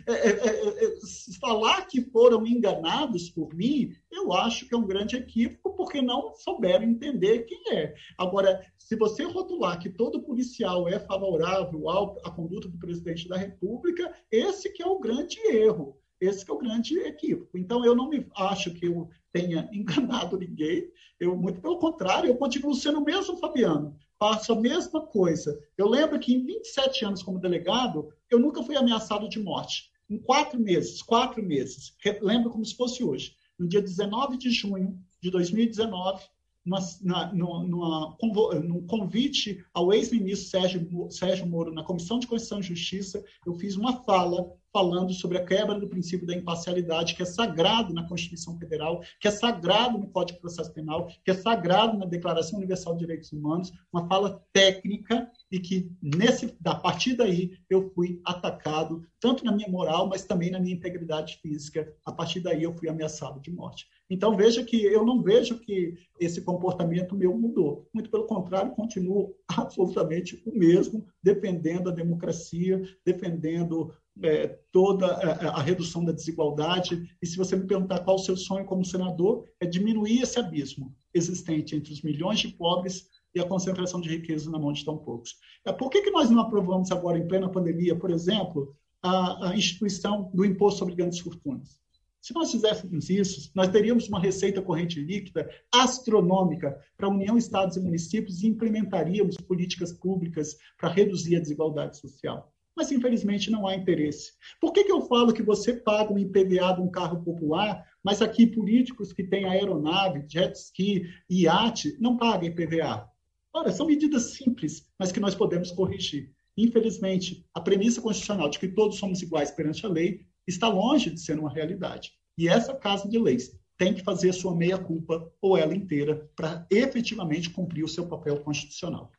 é, 0.09 0.13
é, 0.13 0.85
é, 0.85 0.97
falar 1.41 1.87
que 1.87 2.01
foram 2.01 2.45
enganados 2.45 3.31
por 3.31 3.55
mim, 3.55 3.93
eu 4.11 4.33
acho 4.33 4.67
que 4.67 4.75
é 4.75 4.77
um 4.77 4.87
grande 4.87 5.15
equívoco, 5.15 5.77
porque 5.77 6.03
não 6.03 6.35
souberam 6.35 6.85
entender 6.85 7.45
quem 7.45 7.73
é. 7.73 7.95
Agora, 8.19 8.67
se 8.77 8.97
você 8.97 9.23
rotular 9.23 9.79
que 9.79 9.89
todo 9.89 10.25
policial 10.25 10.89
é 10.89 10.99
favorável 10.99 11.89
à 12.25 12.31
conduta 12.33 12.69
do 12.69 12.79
presidente 12.79 13.29
da 13.29 13.37
República, 13.37 14.13
esse 14.29 14.73
que 14.73 14.83
é 14.83 14.87
o 14.87 14.99
grande 14.99 15.39
erro. 15.47 15.97
Esse 16.21 16.49
é 16.49 16.53
o 16.53 16.59
grande 16.59 16.99
equívoco. 16.99 17.59
Então, 17.59 17.85
eu 17.85 17.97
não 17.97 18.09
me 18.09 18.27
acho 18.37 18.73
que 18.75 18.87
eu 18.87 19.09
tenha 19.33 19.69
enganado 19.75 20.37
ninguém. 20.37 20.91
Eu, 21.19 21.37
muito 21.37 21.61
pelo 21.61 21.79
contrário, 21.79 22.29
eu 22.29 22.37
continuo 22.37 22.75
sendo 22.75 22.99
o 22.99 23.05
mesmo 23.05 23.37
Fabiano 23.37 23.97
faço 24.23 24.53
a 24.53 24.61
mesma 24.61 25.05
coisa. 25.05 25.59
Eu 25.77 25.89
lembro 25.89 26.17
que 26.21 26.33
em 26.33 26.47
27 26.47 27.05
anos 27.05 27.25
como 27.25 27.41
delegado, 27.41 28.15
eu 28.31 28.39
nunca 28.39 28.63
fui 28.63 28.77
ameaçado 28.77 29.29
de 29.29 29.41
morte. 29.41 29.91
Em 30.09 30.17
quatro 30.17 30.61
meses, 30.61 31.03
quatro 31.03 31.43
meses, 31.43 31.93
lembro 32.21 32.49
como 32.49 32.65
se 32.65 32.77
fosse 32.77 33.03
hoje, 33.03 33.35
no 33.59 33.67
dia 33.67 33.83
19 33.83 34.37
de 34.37 34.49
junho 34.49 34.97
de 35.21 35.29
2019, 35.29 36.23
numa, 36.65 36.79
na, 37.03 37.35
numa, 37.35 38.17
num 38.63 38.87
convite 38.87 39.65
ao 39.75 39.93
ex-ministro 39.93 40.51
Sérgio, 40.51 41.11
Sérgio 41.11 41.45
Moro 41.45 41.75
na 41.75 41.83
Comissão 41.83 42.21
de 42.21 42.29
Constituição 42.29 42.61
e 42.61 42.63
Justiça, 42.63 43.25
eu 43.45 43.55
fiz 43.55 43.75
uma 43.75 44.05
fala 44.05 44.53
falando 44.73 45.13
sobre 45.13 45.39
a 45.39 45.45
quebra 45.45 45.79
do 45.79 45.89
princípio 45.89 46.27
da 46.27 46.35
imparcialidade, 46.35 47.15
que 47.15 47.23
é 47.23 47.27
sagrado 47.27 47.93
na 47.93 48.09
Constituição 48.09 48.59
Federal, 48.59 49.03
que 49.21 49.29
é 49.29 49.31
sagrado 49.31 49.99
no 49.99 50.09
Código 50.09 50.37
de 50.37 50.41
Processo 50.41 50.73
Penal, 50.73 51.09
que 51.25 51.31
é 51.31 51.35
sagrado 51.35 51.99
na 51.99 52.07
Declaração 52.07 52.59
Universal 52.59 52.95
de 52.95 53.01
Direitos 53.01 53.33
Humanos, 53.33 53.73
uma 53.93 54.07
fala 54.09 54.43
técnica 54.53 55.31
e 55.51 55.61
que 55.61 55.91
nesse 56.01 56.57
a 56.65 56.75
partir 56.75 57.15
daí 57.15 57.59
eu 57.69 57.91
fui 57.95 58.21
atacado 58.25 59.05
tanto 59.21 59.45
na 59.45 59.53
minha 59.53 59.69
moral, 59.69 60.09
mas 60.09 60.25
também 60.25 60.51
na 60.51 60.59
minha 60.59 60.75
integridade 60.75 61.39
física. 61.43 61.95
A 62.05 62.11
partir 62.11 62.41
daí 62.41 62.63
eu 62.63 62.73
fui 62.73 62.89
ameaçado 62.89 63.41
de 63.41 63.51
morte. 63.51 63.87
Então 64.09 64.37
veja 64.37 64.65
que 64.65 64.83
eu 64.85 65.05
não 65.05 65.23
vejo 65.23 65.59
que 65.59 65.95
esse 66.19 66.43
comportamento 66.43 67.15
meu 67.15 67.37
mudou. 67.37 67.89
Muito 67.95 68.11
pelo 68.11 68.27
contrário, 68.27 68.73
continuo 68.73 69.35
absolutamente 69.49 70.43
o 70.47 70.53
mesmo, 70.53 71.07
defendendo 71.23 71.89
a 71.89 71.93
democracia, 71.93 72.83
defendendo 73.05 73.93
é, 74.21 74.59
toda 74.71 75.07
a, 75.07 75.59
a, 75.59 75.63
redução 75.63 76.05
da 76.05 76.13
desigualdade. 76.13 77.09
E 77.21 77.27
se 77.27 77.37
você 77.37 77.57
me 77.57 77.67
perguntar 77.67 78.01
qual 78.01 78.17
o 78.17 78.21
seu 78.21 78.37
sonho 78.37 78.67
como 78.67 78.85
senador, 78.85 79.45
é 79.61 79.67
diminuir 79.67 80.23
esse 80.23 80.39
abismo 80.39 80.95
existente 81.15 81.77
entre 81.77 81.93
os 81.93 82.03
milhões 82.03 82.41
de 82.41 82.49
pobres 82.49 83.09
e 83.35 83.41
a 83.41 83.47
concentração 83.47 84.01
de 84.01 84.09
riqueza 84.09 84.51
na 84.51 84.59
mão 84.59 84.73
de 84.73 84.85
tão 84.85 84.99
poucos. 84.99 85.37
É, 85.65 85.73
por 85.73 85.89
que, 85.89 86.03
que 86.03 86.11
nós 86.11 86.31
não 86.31 86.41
aprovamos 86.41 86.91
agora, 86.91 87.19
em 87.19 87.27
plena 87.27 87.51
pandemia, 87.51 87.97
por 87.97 88.11
exemplo, 88.11 88.77
a, 89.03 89.51
a 89.51 89.57
instituição 89.57 90.31
do 90.35 90.45
imposto 90.45 90.81
sobre 90.81 90.95
grandes 90.95 91.21
fortunas? 91.21 91.81
Se 92.21 92.33
nós 92.35 92.53
fizéssemos 92.53 93.11
isso, 93.11 93.51
nós 93.53 93.69
teríamos 93.69 94.09
uma 94.09 94.21
receita 94.21 94.63
corrente 94.63 95.01
líquida 95.01 95.51
astronômica 95.75 96.79
para 96.97 97.09
a 97.09 97.11
União, 97.11 97.37
Estados 97.37 97.77
e 97.77 97.81
municípios 97.81 98.43
e 98.43 98.47
implementaríamos 98.47 99.37
políticas 99.39 99.93
públicas 99.93 100.57
para 100.79 100.91
reduzir 100.91 101.35
a 101.35 101.41
desigualdade 101.41 101.99
social 101.99 102.53
mas 102.77 102.91
infelizmente 102.91 103.51
não 103.51 103.67
há 103.67 103.75
interesse. 103.75 104.33
Por 104.61 104.73
que, 104.73 104.85
que 104.85 104.93
eu 104.93 105.03
falo 105.03 105.33
que 105.33 105.43
você 105.43 105.75
paga 105.75 106.13
um 106.13 106.19
IPVA 106.19 106.75
de 106.75 106.81
um 106.81 106.91
carro 106.91 107.23
popular, 107.23 107.85
mas 108.03 108.23
aqui 108.23 108.47
políticos 108.47 109.13
que 109.13 109.25
têm 109.25 109.45
aeronave, 109.45 110.25
jet 110.29 110.55
ski, 110.57 111.05
iate, 111.29 111.97
não 112.01 112.17
pagam 112.17 112.49
IPVA? 112.49 113.09
Ora, 113.55 113.71
são 113.71 113.87
medidas 113.87 114.33
simples, 114.35 114.89
mas 114.99 115.13
que 115.13 115.21
nós 115.21 115.35
podemos 115.35 115.71
corrigir. 115.71 116.33
Infelizmente, 116.57 117.47
a 117.55 117.61
premissa 117.61 118.01
constitucional 118.01 118.49
de 118.49 118.59
que 118.59 118.69
todos 118.69 118.99
somos 118.99 119.23
iguais 119.23 119.51
perante 119.51 119.85
a 119.85 119.89
lei 119.89 120.27
está 120.47 120.69
longe 120.69 121.11
de 121.11 121.21
ser 121.21 121.39
uma 121.39 121.53
realidade. 121.53 122.13
E 122.37 122.49
essa 122.49 122.75
Casa 122.75 123.09
de 123.09 123.19
Leis 123.19 123.59
tem 123.77 123.95
que 123.95 124.03
fazer 124.03 124.33
sua 124.33 124.55
meia-culpa, 124.55 125.31
ou 125.41 125.57
ela 125.57 125.75
inteira, 125.75 126.31
para 126.37 126.67
efetivamente 126.71 127.51
cumprir 127.51 127.85
o 127.85 127.89
seu 127.89 128.07
papel 128.07 128.41
constitucional. 128.41 129.11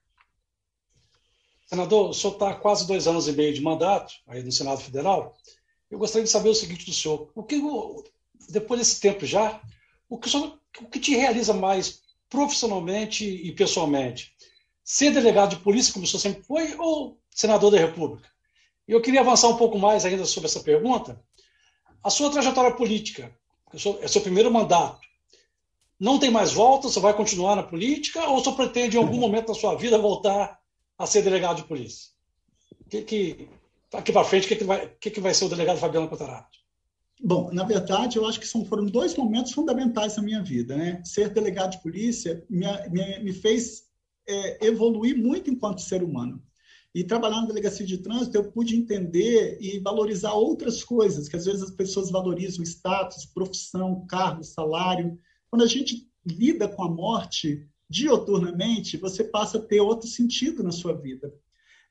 Senador, 1.66 2.10
o 2.10 2.14
senhor 2.14 2.34
está 2.34 2.54
quase 2.56 2.86
dois 2.86 3.08
anos 3.08 3.28
e 3.28 3.32
meio 3.32 3.54
de 3.54 3.62
mandato 3.62 4.14
aí 4.28 4.44
no 4.44 4.52
Senado 4.52 4.82
Federal. 4.82 5.36
Eu 5.90 5.98
gostaria 5.98 6.24
de 6.24 6.30
saber 6.30 6.50
o 6.50 6.56
seguinte 6.56 6.86
do 6.86 6.94
senhor: 6.94 7.32
o 7.34 7.44
que, 7.44 7.62
depois 8.50 8.80
desse 8.80 9.00
tempo 9.00 9.26
já, 9.26 9.62
o 10.10 10.18
que, 10.18 10.30
senhor, 10.30 10.60
o 10.82 10.86
que 10.88 11.00
te 11.00 11.16
realiza 11.16 11.54
mais 11.54 12.02
profissionalmente 12.30 13.26
e 13.26 13.52
pessoalmente? 13.54 14.34
Ser 14.84 15.12
delegado 15.12 15.52
de 15.52 15.64
polícia, 15.64 15.94
como 15.94 16.06
o 16.06 16.08
senhor 16.08 16.20
sempre 16.20 16.44
foi, 16.44 16.76
ou 16.76 17.18
senador 17.32 17.72
da 17.72 17.78
República? 17.78 18.28
Eu 18.88 19.02
queria 19.02 19.22
avançar 19.22 19.48
um 19.48 19.56
pouco 19.56 19.80
mais 19.80 20.04
ainda 20.04 20.26
sobre 20.26 20.50
essa 20.50 20.60
pergunta. 20.60 21.22
A 22.04 22.10
sua 22.10 22.30
trajetória 22.30 22.76
política, 22.76 23.34
é 24.02 24.08
seu 24.08 24.22
primeiro 24.22 24.52
mandato, 24.52 25.00
não 26.00 26.20
tem 26.20 26.30
mais 26.30 26.52
volta? 26.52 26.90
Você 26.90 27.00
vai 27.00 27.14
continuar 27.14 27.56
na 27.56 27.64
política 27.64 28.28
ou 28.28 28.44
você 28.44 28.52
pretende 28.52 28.98
em 28.98 29.00
algum 29.00 29.18
momento 29.18 29.48
da 29.48 29.54
sua 29.54 29.76
vida 29.76 29.98
voltar 29.98 30.60
a 31.04 31.08
ser 31.08 31.22
delegado 31.22 31.58
de 31.58 31.68
polícia? 31.68 32.12
Que, 32.90 33.02
que, 33.02 33.50
aqui 33.94 34.12
para 34.12 34.24
frente, 34.24 34.46
o 34.46 34.48
que, 34.48 34.56
que, 34.56 34.64
vai, 34.64 34.88
que, 35.00 35.12
que 35.12 35.22
vai 35.22 35.34
ser 35.34 35.46
o 35.46 35.50
delegado 35.50 35.78
Fabiano 35.78 36.10
Cotarato? 36.10 36.58
Bom, 37.22 37.52
na 37.54 37.64
verdade, 37.64 38.18
eu 38.18 38.26
acho 38.26 38.40
que 38.40 38.48
são, 38.48 38.66
foram 38.66 38.86
dois 38.86 39.16
momentos 39.16 39.54
fundamentais 39.54 40.18
na 40.18 40.24
minha 40.24 40.44
vida. 40.44 40.76
Né? 40.76 41.02
Ser 41.06 41.30
delegado 41.30 41.72
de 41.72 41.82
polícia 41.82 42.44
me, 42.50 42.66
me, 42.90 43.20
me 43.20 43.34
fez 43.34 43.84
é, 44.28 44.66
evoluir 44.66 45.18
muito 45.18 45.50
enquanto 45.50 45.82
ser 45.82 46.04
humano. 46.04 46.44
E 46.96 47.04
trabalhar 47.04 47.42
na 47.42 47.48
delegacia 47.48 47.86
de 47.86 47.98
trânsito, 47.98 48.38
eu 48.38 48.52
pude 48.52 48.76
entender 48.76 49.58
e 49.60 49.80
valorizar 49.80 50.34
outras 50.34 50.84
coisas, 50.84 51.28
que 51.28 51.36
às 51.36 51.46
vezes 51.46 51.64
as 51.64 51.72
pessoas 51.72 52.12
valorizam 52.12 52.64
status, 52.64 53.26
profissão, 53.26 54.06
cargo, 54.06 54.44
salário. 54.44 55.18
Quando 55.50 55.64
a 55.64 55.68
gente 55.68 56.08
lida 56.26 56.68
com 56.68 56.84
a 56.84 56.90
morte, 56.90 57.68
dioturnamente, 57.94 58.98
você 58.98 59.24
passa 59.24 59.60
a 59.60 59.62
ter 59.62 59.80
outro 59.80 60.08
sentido 60.08 60.64
na 60.64 60.72
sua 60.72 60.94
vida. 60.94 61.32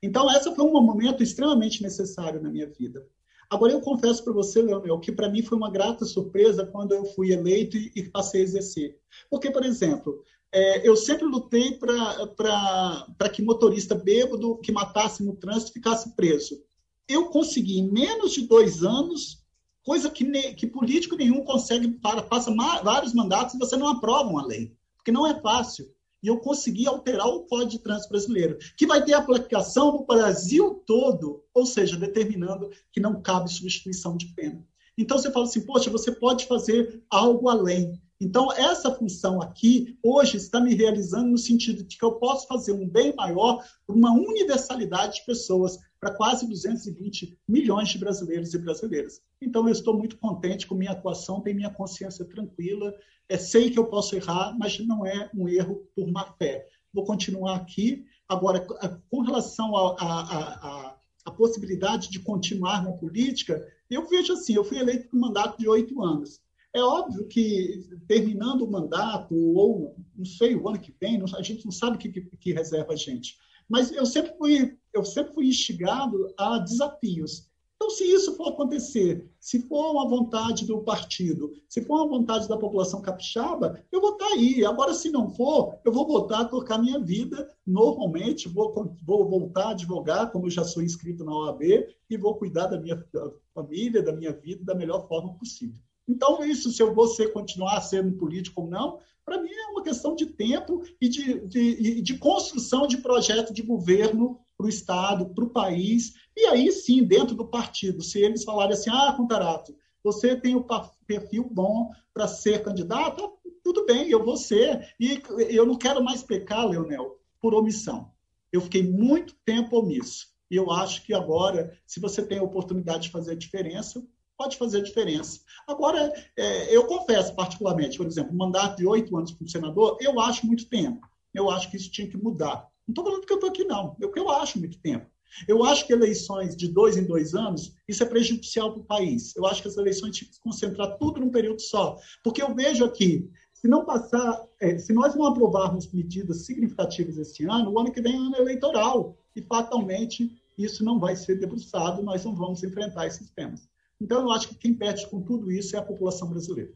Então, 0.03 0.29
esse 0.33 0.53
foi 0.53 0.65
um 0.65 0.73
momento 0.73 1.23
extremamente 1.23 1.81
necessário 1.81 2.43
na 2.43 2.51
minha 2.51 2.67
vida. 2.67 3.07
Agora, 3.49 3.71
eu 3.73 3.81
confesso 3.81 4.25
para 4.25 4.33
você, 4.33 4.61
Leonel, 4.61 4.99
que 4.99 5.13
para 5.13 5.29
mim 5.29 5.43
foi 5.43 5.57
uma 5.57 5.71
grata 5.71 6.05
surpresa 6.05 6.67
quando 6.67 6.91
eu 6.93 7.05
fui 7.05 7.31
eleito 7.31 7.77
e, 7.77 7.93
e 7.95 8.11
passei 8.11 8.41
a 8.41 8.45
exercer. 8.45 8.99
Porque, 9.31 9.49
por 9.49 9.65
exemplo, 9.65 10.25
é, 10.51 10.87
eu 10.87 10.97
sempre 10.97 11.25
lutei 11.25 11.79
para 11.79 13.29
que 13.33 13.41
motorista 13.41 13.95
bêbado 13.95 14.59
que 14.59 14.73
matasse 14.73 15.23
no 15.23 15.37
trânsito 15.37 15.73
ficasse 15.73 16.17
preso. 16.17 16.65
Eu 17.07 17.27
consegui, 17.27 17.79
em 17.79 17.89
menos 17.89 18.33
de 18.33 18.49
dois 18.49 18.83
anos, 18.83 19.45
coisa 19.85 20.11
que, 20.11 20.25
ne, 20.25 20.55
que 20.55 20.67
político 20.67 21.15
nenhum 21.15 21.45
consegue, 21.45 21.87
para, 21.89 22.23
passa 22.23 22.53
vários 22.83 23.15
mandatos 23.15 23.55
e 23.55 23.59
você 23.59 23.77
não 23.77 23.87
aprova 23.87 24.29
uma 24.29 24.45
lei 24.45 24.77
porque 25.03 25.11
não 25.11 25.27
é 25.27 25.39
fácil. 25.41 25.93
E 26.23 26.29
eu 26.29 26.39
consegui 26.39 26.87
alterar 26.87 27.27
o 27.27 27.41
Código 27.41 27.71
de 27.73 27.79
Trânsito 27.81 28.11
Brasileiro, 28.11 28.57
que 28.77 28.87
vai 28.87 29.05
ter 29.05 29.13
aplicação 29.13 29.93
no 29.93 30.07
Brasil 30.07 30.81
todo, 30.87 31.45
ou 31.53 31.67
seja, 31.67 31.97
determinando 31.97 32.71
que 32.93 33.01
não 33.01 33.21
cabe 33.21 33.53
substituição 33.53 34.17
de 34.17 34.27
pena. 34.27 34.65
Então 34.97 35.19
você 35.19 35.33
fala 35.33 35.47
assim, 35.47 35.67
poxa, 35.67 35.91
você 35.91 36.13
pode 36.13 36.47
fazer 36.47 37.03
algo 37.11 37.49
além. 37.49 38.01
Então, 38.21 38.53
essa 38.53 38.95
função 38.95 39.43
aqui, 39.43 39.99
hoje, 40.01 40.37
está 40.37 40.61
me 40.61 40.77
realizando 40.77 41.29
no 41.29 41.39
sentido 41.39 41.83
de 41.83 41.99
que 41.99 42.05
eu 42.05 42.13
posso 42.13 42.47
fazer 42.47 42.71
um 42.71 42.89
bem 42.89 43.13
maior 43.17 43.61
para 43.85 43.97
uma 43.97 44.13
universalidade 44.13 45.17
de 45.17 45.27
pessoas, 45.27 45.77
para 46.03 46.15
quase 46.15 46.49
220 46.49 47.39
milhões 47.47 47.91
de 47.91 47.99
brasileiros 47.99 48.53
e 48.53 48.59
brasileiras. 48.59 49.23
Então, 49.41 49.69
eu 49.69 49.73
estou 49.73 49.97
muito 49.97 50.19
contente 50.19 50.67
com 50.67 50.75
minha 50.75 50.91
atuação, 50.91 51.41
tenho 51.41 51.55
minha 51.55 51.71
consciência 51.71 52.25
tranquila, 52.25 52.93
é, 53.29 53.39
sei 53.39 53.71
que 53.71 53.79
eu 53.79 53.87
posso 53.87 54.17
errar, 54.17 54.53
mas 54.59 54.77
não 54.81 55.07
é 55.07 55.31
um 55.33 55.49
erro 55.49 55.89
por 55.95 56.11
má 56.11 56.25
fé. 56.37 56.67
Vou 56.93 57.05
continuar 57.05 57.55
aqui. 57.55 58.05
Agora, 58.29 58.67
com 59.09 59.21
relação 59.21 59.77
à 59.77 61.31
possibilidade 61.37 62.11
de 62.11 62.19
continuar 62.19 62.83
na 62.83 62.91
política, 62.91 63.65
eu 63.89 64.09
vejo 64.09 64.33
assim, 64.33 64.55
eu 64.55 64.65
fui 64.65 64.79
eleito 64.79 65.09
por 65.09 65.17
um 65.17 65.21
mandato 65.21 65.57
de 65.57 65.69
oito 65.69 66.03
anos. 66.03 66.41
É 66.75 66.83
óbvio 66.83 67.29
que, 67.29 67.89
terminando 68.09 68.63
o 68.63 68.71
mandato, 68.71 69.37
ou 69.37 69.95
não 70.17 70.25
sei, 70.25 70.57
o 70.57 70.69
ano 70.69 70.81
que 70.81 70.93
vem, 71.01 71.23
a 71.23 71.43
gente 71.43 71.65
não 71.65 71.71
sabe 71.71 71.95
o 71.95 71.99
que, 72.01 72.09
que, 72.09 72.23
que 72.23 72.53
reserva 72.53 72.93
a 72.93 72.97
gente. 72.97 73.37
Mas 73.69 73.93
eu 73.93 74.05
sempre 74.05 74.37
fui, 74.37 74.77
eu 74.93 75.05
sempre 75.05 75.35
fui 75.35 75.47
instigado 75.47 76.33
a 76.37 76.59
desafios. 76.59 77.51
Então, 77.83 77.91
se 77.91 78.05
isso 78.05 78.37
for 78.37 78.51
acontecer, 78.51 79.29
se 79.41 79.59
for 79.67 79.91
uma 79.91 80.09
vontade 80.09 80.65
do 80.65 80.83
partido, 80.83 81.53
se 81.69 81.83
for 81.83 81.97
uma 81.97 82.09
vontade 82.09 82.47
da 82.47 82.57
população 82.57 83.03
capixaba, 83.03 83.83
eu 83.91 84.01
vou 84.01 84.13
estar 84.13 84.27
aí. 84.27 84.65
Agora, 84.65 84.95
se 84.95 85.11
não 85.11 85.29
for, 85.29 85.77
eu 85.85 85.91
vou 85.91 86.07
voltar 86.07 86.43
a 86.43 86.45
tocar 86.45 86.79
minha 86.79 87.01
vida 87.01 87.51
normalmente, 87.67 88.49
vou, 88.49 88.73
vou 89.05 89.29
voltar 89.29 89.65
a 89.65 89.71
advogar, 89.71 90.31
como 90.31 90.47
eu 90.47 90.51
já 90.51 90.63
sou 90.63 90.81
inscrito 90.81 91.25
na 91.25 91.35
OAB, 91.35 91.63
e 92.09 92.17
vou 92.17 92.37
cuidar 92.37 92.69
da 92.69 92.81
minha 92.81 93.05
família, 93.53 94.01
da 94.01 94.13
minha 94.13 94.33
vida 94.33 94.65
da 94.65 94.77
melhor 94.77 95.09
forma 95.09 95.35
possível. 95.35 95.83
Então, 96.09 96.45
isso, 96.45 96.71
se 96.71 96.81
eu 96.81 96.95
vou 96.95 97.09
ser, 97.09 97.33
continuar 97.33 97.81
sendo 97.81 98.17
político 98.17 98.63
ou 98.63 98.69
não, 98.69 99.01
para 99.25 99.43
mim 99.43 99.51
é 99.51 99.71
uma 99.73 99.83
questão 99.83 100.15
de 100.15 100.27
tempo 100.27 100.83
e 101.01 101.09
de, 101.09 101.47
de, 101.49 102.01
de 102.01 102.19
construção 102.19 102.87
de 102.87 102.99
projeto 102.99 103.53
de 103.53 103.63
governo 103.63 104.39
para 104.57 104.67
o 104.67 104.69
Estado, 104.69 105.27
para 105.35 105.45
o 105.45 105.51
país, 105.51 106.15
e 106.37 106.47
aí 106.47 106.71
sim, 106.71 107.05
dentro 107.05 107.35
do 107.35 107.47
partido, 107.47 108.03
se 108.03 108.21
eles 108.21 108.45
falarem 108.45 108.75
assim, 108.75 108.91
ah, 108.91 109.13
Contarato, 109.17 109.75
você 110.03 110.37
tem 110.37 110.57
o 110.57 110.67
perfil 111.07 111.49
bom 111.51 111.91
para 112.13 112.27
ser 112.27 112.63
candidato, 112.63 113.39
tudo 113.63 113.87
bem, 113.87 114.11
eu 114.11 114.25
vou 114.25 114.37
ser. 114.37 114.95
E 114.99 115.23
eu 115.49 115.65
não 115.65 115.77
quero 115.77 116.03
mais 116.03 116.23
pecar, 116.23 116.67
Leonel, 116.67 117.19
por 117.41 117.55
omissão. 117.55 118.11
Eu 118.53 118.61
fiquei 118.61 118.83
muito 118.83 119.35
tempo 119.45 119.79
omisso. 119.79 120.33
E 120.51 120.57
eu 120.57 120.71
acho 120.71 121.05
que 121.05 121.15
agora, 121.15 121.77
se 121.87 122.01
você 122.01 122.23
tem 122.23 122.39
a 122.39 122.43
oportunidade 122.43 123.05
de 123.05 123.11
fazer 123.11 123.33
a 123.33 123.37
diferença, 123.37 124.05
pode 124.37 124.59
fazer 124.59 124.79
a 124.79 124.83
diferença. 124.83 125.41
Agora, 125.67 126.13
é, 126.37 126.77
eu 126.77 126.85
confesso 126.85 127.35
particularmente, 127.35 127.97
por 127.97 128.07
exemplo, 128.07 128.35
mandato 128.35 128.77
de 128.77 128.87
oito 128.87 129.17
anos 129.17 129.33
como 129.33 129.49
senador, 129.49 129.97
eu 130.01 130.21
acho 130.21 130.47
muito 130.47 130.69
tempo. 130.69 131.09
Eu 131.33 131.51
acho 131.51 131.71
que 131.71 131.77
isso 131.77 131.91
tinha 131.91 132.09
que 132.09 132.17
mudar. 132.17 132.69
Não 132.87 132.93
estou 132.93 133.05
falando 133.05 133.27
que 133.27 133.33
eu 133.33 133.37
estou 133.37 133.51
aqui, 133.51 133.65
não. 133.65 133.97
É 134.01 134.07
o 134.07 134.11
que 134.11 134.19
eu 134.19 134.29
acho 134.31 134.59
muito 134.59 134.79
tempo. 134.79 135.07
Eu 135.49 135.65
acho 135.65 135.87
que 135.87 135.93
eleições 135.93 136.55
de 136.55 136.69
dois 136.69 136.97
em 136.97 137.05
dois 137.05 137.35
anos, 137.35 137.75
isso 137.89 138.03
é 138.03 138.07
prejudicial 138.07 138.73
para 138.73 138.83
o 138.83 138.85
país. 138.85 139.35
Eu 139.35 139.47
acho 139.47 139.63
que 139.63 139.69
as 139.69 139.77
eleições 139.77 140.17
tinham 140.17 140.29
que 140.29 140.35
se 140.35 140.41
concentrar 140.41 140.99
tudo 140.99 141.21
num 141.21 141.31
período 141.31 141.61
só. 141.61 141.97
Porque 142.23 142.43
eu 142.43 142.55
vejo 142.55 142.85
aqui, 142.85 143.31
se 143.55 143.67
não 143.67 143.85
passar, 143.85 144.47
é, 144.61 144.77
se 144.77 144.93
nós 144.93 145.15
não 145.15 145.27
aprovarmos 145.27 145.91
medidas 145.93 146.45
significativas 146.45 147.17
esse 147.17 147.45
ano, 147.45 147.71
o 147.71 147.79
ano 147.79 147.93
que 147.93 148.03
vem 148.03 148.15
é 148.15 148.19
ano 148.19 148.37
eleitoral. 148.37 149.17
E 149.35 149.41
fatalmente 149.41 150.43
isso 150.59 150.85
não 150.85 150.99
vai 150.99 151.17
ser 151.17 151.37
debruçado, 151.37 152.03
nós 152.03 152.25
não 152.25 152.35
vamos 152.35 152.63
enfrentar 152.63 153.07
esses 153.07 153.31
temas. 153.31 153.67
Então, 154.01 154.23
eu 154.23 154.33
acho 154.33 154.49
que 154.49 154.57
quem 154.57 154.75
perde 154.75 155.07
com 155.07 155.23
tudo 155.23 155.51
isso 155.51 155.77
é 155.77 155.79
a 155.79 155.85
população 155.85 156.29
brasileira. 156.29 156.73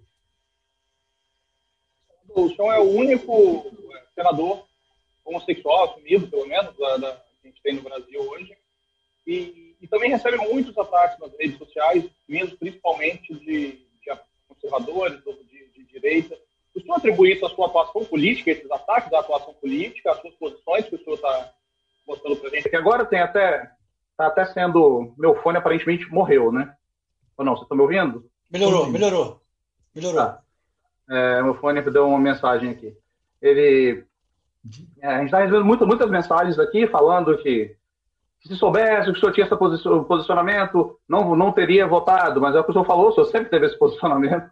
O 2.29 2.49
senhor 2.49 2.73
é 2.73 2.79
o 2.79 2.91
único 2.91 3.67
senador 4.15 4.65
homossexual 5.27 5.85
assumido, 5.85 6.29
pelo 6.29 6.47
menos, 6.47 6.77
da, 6.77 6.97
da, 6.97 7.13
que 7.13 7.49
a 7.49 7.49
gente 7.49 7.63
tem 7.63 7.75
no 7.75 7.83
Brasil 7.83 8.21
hoje. 8.21 8.57
E, 9.27 9.77
e, 9.81 9.89
também 9.89 10.11
recebe 10.11 10.37
muitos 10.37 10.77
ataques 10.79 11.19
nas 11.19 11.37
redes 11.37 11.59
sociais, 11.59 12.05
mesmo 12.29 12.57
principalmente 12.57 13.35
de, 13.35 13.73
de 13.73 14.19
conservadores 14.49 15.21
ou 15.27 15.35
de, 15.35 15.69
de 15.69 15.85
direita. 15.85 16.39
O 16.75 16.81
senhor 16.81 16.97
atribui 16.97 17.33
isso 17.33 17.45
à 17.45 17.51
sua 17.51 17.67
atuação 17.67 18.05
política, 18.05 18.51
esses 18.51 18.71
ataques 18.71 19.13
à 19.13 19.21
atuação 19.21 19.53
política, 19.55 20.13
às 20.13 20.21
suas 20.21 20.35
posições 20.35 20.89
que 20.89 20.95
o 20.95 21.03
senhor 21.03 21.17
está 21.17 21.53
mostrando 22.07 22.37
para 22.37 22.49
a 22.49 22.51
gente? 22.53 22.69
Que 22.69 22.77
agora 22.77 23.05
tem 23.05 23.21
até, 23.21 23.71
está 24.13 24.29
até 24.29 24.45
sendo, 24.47 25.13
meu 25.19 25.35
fone 25.43 25.59
aparentemente 25.59 26.07
morreu, 26.09 26.53
né? 26.53 26.75
Ou 27.37 27.45
não, 27.45 27.53
vocês 27.53 27.65
estão 27.65 27.77
me 27.77 27.83
ouvindo? 27.83 28.31
Melhorou, 28.51 28.87
melhorou. 28.87 29.41
Melhorou. 29.95 30.21
Tá. 30.21 30.43
É, 31.11 31.43
meu 31.43 31.55
fone 31.55 31.81
deu 31.83 32.09
uma 32.09 32.19
mensagem 32.19 32.71
aqui. 32.71 32.97
Ele. 33.41 34.05
É, 35.01 35.09
a 35.09 35.17
gente 35.19 35.27
está 35.27 35.39
recebendo 35.39 35.65
muitas, 35.65 35.87
muitas 35.87 36.11
mensagens 36.11 36.59
aqui 36.59 36.87
falando 36.87 37.37
que 37.39 37.77
se 38.41 38.57
soubesse 38.57 39.11
que 39.11 39.19
o 39.19 39.21
senhor 39.21 39.33
tinha 39.33 39.47
esse 39.47 39.57
posicionamento, 40.07 40.99
não, 41.09 41.35
não 41.35 41.53
teria 41.53 41.87
votado, 41.87 42.41
mas 42.41 42.55
é 42.55 42.61
o 42.61 42.65
que 42.65 42.71
o 42.71 42.73
senhor 42.73 42.85
falou, 42.85 43.09
o 43.09 43.13
senhor 43.13 43.27
sempre 43.27 43.51
teve 43.51 43.67
esse 43.67 43.79
posicionamento. 43.79 44.51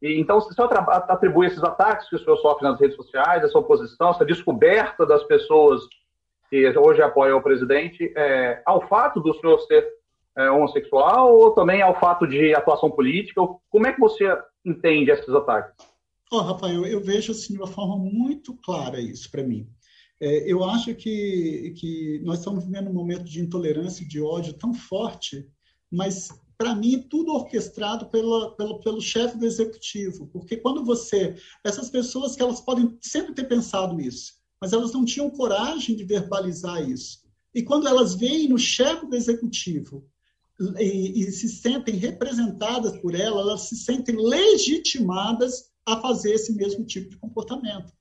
E, 0.00 0.20
então, 0.20 0.40
se 0.40 0.50
o 0.50 0.54
senhor 0.54 0.70
atribui 1.08 1.46
esses 1.46 1.62
ataques 1.62 2.08
que 2.08 2.16
o 2.16 2.18
senhor 2.18 2.36
sofre 2.36 2.68
nas 2.68 2.78
redes 2.78 2.96
sociais, 2.96 3.42
essa 3.42 3.58
oposição, 3.58 4.10
essa 4.10 4.24
descoberta 4.24 5.04
das 5.04 5.24
pessoas 5.24 5.82
que 6.48 6.78
hoje 6.78 7.02
apoiam 7.02 7.38
o 7.38 7.42
presidente, 7.42 8.12
é, 8.16 8.62
ao 8.64 8.86
fato 8.86 9.20
do 9.20 9.34
senhor 9.34 9.58
ser 9.60 9.86
é, 10.36 10.50
homossexual 10.50 11.34
ou 11.34 11.50
também 11.50 11.82
ao 11.82 11.98
fato 11.98 12.26
de 12.26 12.54
atuação 12.54 12.90
política? 12.90 13.42
Como 13.68 13.86
é 13.86 13.92
que 13.92 14.00
você 14.00 14.24
entende 14.64 15.10
esses 15.10 15.34
ataques? 15.34 15.74
Oh, 16.30 16.40
Rafael, 16.40 16.84
eu 16.84 17.00
vejo 17.02 17.32
assim 17.32 17.54
de 17.54 17.58
uma 17.58 17.66
forma 17.66 17.96
muito 17.96 18.54
clara 18.54 19.00
isso 19.00 19.30
para 19.30 19.42
mim. 19.42 19.66
É, 20.20 20.50
eu 20.50 20.64
acho 20.64 20.94
que, 20.94 21.72
que 21.76 22.20
nós 22.24 22.40
estamos 22.40 22.64
vivendo 22.64 22.90
um 22.90 22.94
momento 22.94 23.24
de 23.24 23.40
intolerância 23.40 24.02
e 24.02 24.08
de 24.08 24.20
ódio 24.20 24.52
tão 24.52 24.74
forte, 24.74 25.48
mas 25.90 26.28
para 26.58 26.74
mim 26.74 27.06
tudo 27.08 27.32
orquestrado 27.32 28.06
pela, 28.06 28.54
pelo, 28.56 28.80
pelo 28.80 29.00
chefe 29.00 29.38
do 29.38 29.46
executivo, 29.46 30.26
porque 30.26 30.56
quando 30.56 30.84
você 30.84 31.36
essas 31.64 31.88
pessoas 31.88 32.34
que 32.34 32.42
elas 32.42 32.60
podem 32.60 32.98
sempre 33.00 33.32
ter 33.32 33.44
pensado 33.44 34.00
isso, 34.00 34.34
mas 34.60 34.72
elas 34.72 34.92
não 34.92 35.04
tinham 35.04 35.30
coragem 35.30 35.94
de 35.94 36.04
verbalizar 36.04 36.82
isso. 36.88 37.20
E 37.54 37.62
quando 37.62 37.86
elas 37.86 38.14
veem 38.16 38.48
no 38.48 38.58
chefe 38.58 39.06
do 39.06 39.14
executivo 39.14 40.04
e, 40.78 41.20
e, 41.20 41.30
se 41.30 41.48
sentem 41.48 41.94
representadas 41.94 42.98
por 42.98 43.14
ela, 43.14 43.40
elas 43.40 43.68
se 43.68 43.76
sentem 43.76 44.16
legitimadas 44.16 45.67
a 45.88 46.00
fazer 46.00 46.32
esse 46.32 46.52
mesmo 46.52 46.84
tipo 46.84 47.10
de 47.10 47.16
comportamento. 47.16 47.92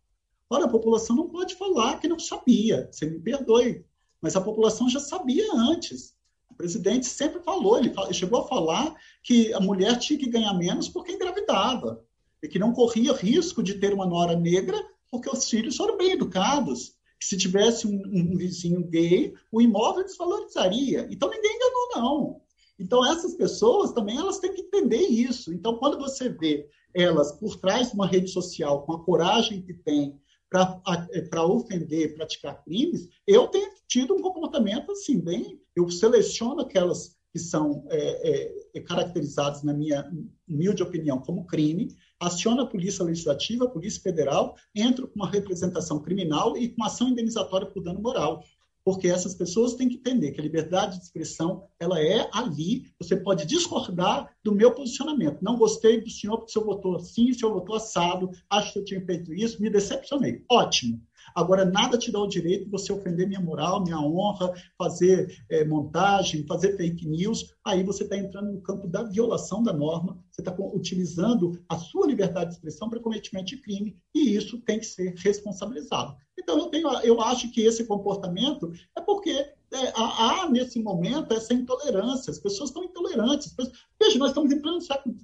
Ora, 0.50 0.66
a 0.66 0.70
população 0.70 1.16
não 1.16 1.30
pode 1.30 1.56
falar 1.56 2.00
que 2.00 2.08
não 2.08 2.20
sabia, 2.20 2.88
você 2.92 3.06
me 3.06 3.20
perdoe, 3.20 3.86
mas 4.22 4.36
a 4.36 4.42
população 4.42 4.90
já 4.90 5.00
sabia 5.00 5.46
antes. 5.54 6.16
O 6.50 6.56
presidente 6.56 7.06
sempre 7.06 7.42
falou, 7.42 7.78
ele 7.78 7.94
chegou 8.14 8.42
a 8.42 8.48
falar 8.48 8.96
que 9.24 9.54
a 9.54 9.60
mulher 9.60 9.98
tinha 10.00 10.18
que 10.18 10.30
ganhar 10.30 10.54
menos 10.54 10.88
porque 10.88 11.12
engravidava, 11.12 12.04
e 12.42 12.48
que 12.48 12.60
não 12.60 12.74
corria 12.74 13.14
risco 13.14 13.64
de 13.64 13.76
ter 13.76 13.94
uma 13.94 14.06
nora 14.06 14.36
negra 14.36 14.78
porque 15.10 15.30
os 15.30 15.50
filhos 15.50 15.76
foram 15.76 15.98
bem 15.98 16.12
educados. 16.12 16.96
Se 17.20 17.36
tivesse 17.36 17.88
um, 17.88 18.02
um 18.06 18.38
vizinho 18.38 18.84
gay, 18.84 19.34
o 19.52 19.62
imóvel 19.62 20.04
desvalorizaria. 20.04 21.08
Então 21.10 21.30
ninguém 21.30 21.56
enganou, 21.56 21.90
não. 21.96 22.42
Então, 22.80 23.04
essas 23.04 23.34
pessoas 23.34 23.92
também 23.92 24.18
elas 24.18 24.38
têm 24.38 24.54
que 24.54 24.62
entender 24.62 25.02
isso. 25.02 25.52
Então, 25.52 25.78
quando 25.78 25.98
você 25.98 26.30
vê 26.30 26.70
elas 26.98 27.32
por 27.34 27.58
trás 27.58 27.90
de 27.90 27.94
uma 27.94 28.08
rede 28.08 28.30
social, 28.30 28.82
com 28.84 28.94
a 28.94 29.04
coragem 29.04 29.62
que 29.62 29.74
tem 29.74 30.20
para 30.50 30.82
é, 31.12 31.40
ofender, 31.42 32.16
praticar 32.16 32.64
crimes, 32.64 33.10
eu 33.28 33.48
tenho 33.48 33.70
tido 33.88 34.16
um 34.16 34.22
comportamento 34.22 34.92
assim, 34.92 35.20
bem. 35.20 35.62
Eu 35.76 35.90
seleciono 35.90 36.62
aquelas 36.62 37.18
que 37.32 37.38
são 37.38 37.86
é, 37.90 38.54
é, 38.74 38.82
caracterizadas, 38.82 39.62
na 39.62 39.74
minha 39.74 40.10
humilde 40.48 40.82
opinião, 40.82 41.20
como 41.20 41.46
crime, 41.46 41.90
aciono 42.20 42.62
a 42.62 42.66
Polícia 42.66 43.04
Legislativa, 43.04 43.66
a 43.66 43.70
Polícia 43.70 44.02
Federal, 44.02 44.56
entro 44.74 45.08
com 45.08 45.16
uma 45.20 45.30
representação 45.30 46.02
criminal 46.02 46.58
e 46.58 46.70
com 46.70 46.84
ação 46.84 47.10
indenizatória 47.10 47.68
por 47.68 47.84
dano 47.84 48.02
moral 48.02 48.44
porque 48.88 49.10
essas 49.10 49.36
pessoas 49.36 49.74
têm 49.74 49.90
que 49.90 49.96
entender 49.96 50.32
que 50.32 50.40
a 50.40 50.44
liberdade 50.44 50.98
de 50.98 51.04
expressão 51.04 51.68
ela 51.78 52.02
é 52.02 52.30
ali. 52.32 52.86
Você 52.98 53.18
pode 53.18 53.46
discordar 53.46 54.34
do 54.42 54.56
meu 54.56 54.74
posicionamento. 54.74 55.42
Não 55.42 55.58
gostei 55.58 56.00
do 56.00 56.10
senhor 56.10 56.38
porque 56.38 56.52
o 56.52 56.54
senhor 56.54 56.66
votou 56.66 56.96
assim, 56.96 57.30
o 57.30 57.34
senhor 57.34 57.52
votou 57.52 57.76
assado, 57.76 58.32
acho 58.50 58.72
que 58.72 58.80
eu 58.80 58.86
tinha 58.86 59.06
feito 59.06 59.34
isso, 59.34 59.62
me 59.62 59.70
decepcionei. 59.70 60.42
Ótimo. 60.50 61.06
Agora, 61.36 61.66
nada 61.66 61.98
te 61.98 62.12
dá 62.12 62.20
o 62.20 62.28
direito 62.28 62.66
de 62.66 62.72
você 62.72 62.92
ofender 62.92 63.28
minha 63.28 63.40
moral, 63.40 63.84
minha 63.84 64.00
honra, 64.00 64.54
fazer 64.78 65.44
é, 65.50 65.64
montagem, 65.66 66.46
fazer 66.46 66.76
fake 66.78 67.08
news. 67.08 67.54
Aí 67.64 67.84
você 67.84 68.04
está 68.04 68.18
entrando 68.18 68.52
no 68.52 68.62
campo 68.62 68.88
da 68.88 69.04
violação 69.04 69.64
da 69.64 69.74
norma, 69.74 70.18
você 70.32 70.42
está 70.42 70.56
utilizando 70.60 71.60
a 71.70 71.78
sua 71.78 72.08
liberdade 72.08 72.50
de 72.50 72.56
expressão 72.56 72.90
para 72.90 73.00
cometimento 73.00 73.48
de 73.48 73.58
crime, 73.58 73.98
e 74.14 74.36
isso 74.36 74.60
tem 74.62 74.80
que 74.80 74.86
ser 74.86 75.14
responsabilizado. 75.16 76.16
Então, 76.40 76.58
eu, 76.60 76.68
tenho, 76.68 76.88
eu 77.04 77.20
acho 77.22 77.52
que 77.52 77.62
esse 77.62 77.86
comportamento 77.86 78.72
é 78.96 79.02
porque 79.02 79.32
é, 79.32 79.92
há, 79.96 80.48
nesse 80.50 80.80
momento, 80.80 81.34
essa 81.34 81.54
intolerância. 81.54 82.32
As 82.32 82.40
pessoas 82.40 82.70
estão 82.70 82.84
intolerantes. 82.84 83.54
Veja, 84.00 84.18
nós 84.18 84.30
estamos 84.30 84.52
em 84.52 84.62
pleno 84.62 84.80
século 84.82 85.16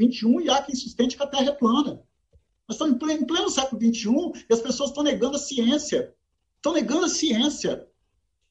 XXI 0.00 0.44
e 0.44 0.50
há 0.50 0.62
quem 0.62 0.74
sustente 0.74 1.16
que 1.16 1.22
a 1.22 1.26
Terra 1.26 1.48
é 1.48 1.52
plana. 1.52 2.00
Nós 2.68 2.76
estamos 2.76 2.94
em 2.94 2.98
pleno, 2.98 3.22
em 3.22 3.26
pleno 3.26 3.50
século 3.50 3.80
XXI 3.80 4.44
e 4.48 4.52
as 4.52 4.60
pessoas 4.60 4.90
estão 4.90 5.02
negando 5.02 5.36
a 5.36 5.40
ciência. 5.40 6.14
Estão 6.56 6.72
negando 6.72 7.06
a 7.06 7.08
ciência. 7.08 7.86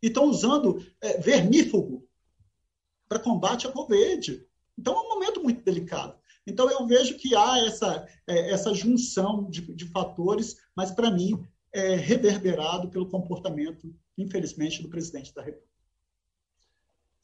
E 0.01 0.07
estão 0.07 0.25
usando 0.25 0.85
é, 1.01 1.17
vermífugo 1.17 2.07
para 3.07 3.19
combate 3.19 3.67
à 3.67 3.71
Covid. 3.71 4.45
Então, 4.77 4.93
é 4.95 4.99
um 4.99 5.09
momento 5.09 5.41
muito 5.41 5.63
delicado. 5.63 6.17
Então, 6.45 6.69
eu 6.69 6.85
vejo 6.85 7.17
que 7.17 7.35
há 7.35 7.59
essa, 7.65 8.07
é, 8.27 8.51
essa 8.51 8.73
junção 8.73 9.49
de, 9.49 9.61
de 9.73 9.85
fatores, 9.85 10.57
mas, 10.75 10.91
para 10.91 11.09
mim, 11.09 11.41
é 11.71 11.95
reverberado 11.95 12.89
pelo 12.89 13.09
comportamento, 13.09 13.95
infelizmente, 14.17 14.81
do 14.81 14.89
presidente 14.89 15.33
da 15.33 15.41
República. 15.41 15.73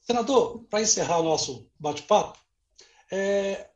Senador, 0.01 0.63
para 0.69 0.81
encerrar 0.81 1.19
o 1.19 1.23
nosso 1.23 1.69
bate-papo, 1.77 2.39
é, 3.11 3.69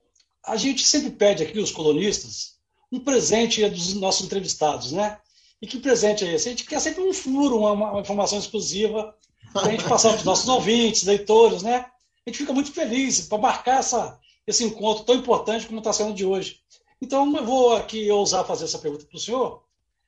a 0.44 0.56
gente 0.58 0.84
sempre 0.84 1.12
pede 1.12 1.44
aqui, 1.44 1.60
os 1.60 1.72
colonistas, 1.72 2.53
um 2.94 3.00
presente 3.00 3.68
dos 3.68 3.96
nossos 3.96 4.24
entrevistados, 4.24 4.92
né? 4.92 5.18
E 5.60 5.66
que 5.66 5.80
presente 5.80 6.24
é 6.24 6.36
esse? 6.36 6.48
A 6.48 6.52
gente 6.52 6.64
quer 6.64 6.80
sempre 6.80 7.02
um 7.02 7.12
furo, 7.12 7.58
uma, 7.58 7.72
uma 7.72 8.02
informação 8.02 8.38
exclusiva 8.38 9.16
para 9.52 9.68
a 9.68 9.72
gente 9.72 9.84
passar 9.86 10.10
para 10.10 10.20
os 10.20 10.24
nossos 10.24 10.48
ouvintes, 10.48 11.04
leitores, 11.04 11.64
né? 11.64 11.88
A 12.26 12.30
gente 12.30 12.38
fica 12.38 12.54
muito 12.54 12.72
feliz 12.72 13.22
para 13.22 13.40
marcar 13.40 13.80
essa, 13.80 14.20
esse 14.46 14.64
encontro 14.64 15.06
tão 15.06 15.16
importante 15.16 15.66
como 15.66 15.80
está 15.80 15.92
sendo 15.92 16.14
de 16.14 16.24
hoje. 16.24 16.60
Então, 17.02 17.36
eu 17.36 17.44
vou 17.44 17.76
aqui 17.76 18.12
ousar 18.12 18.46
fazer 18.46 18.66
essa 18.66 18.78
pergunta 18.78 19.06
para 19.06 19.18
o 19.18 19.20
senhor. 19.20 19.64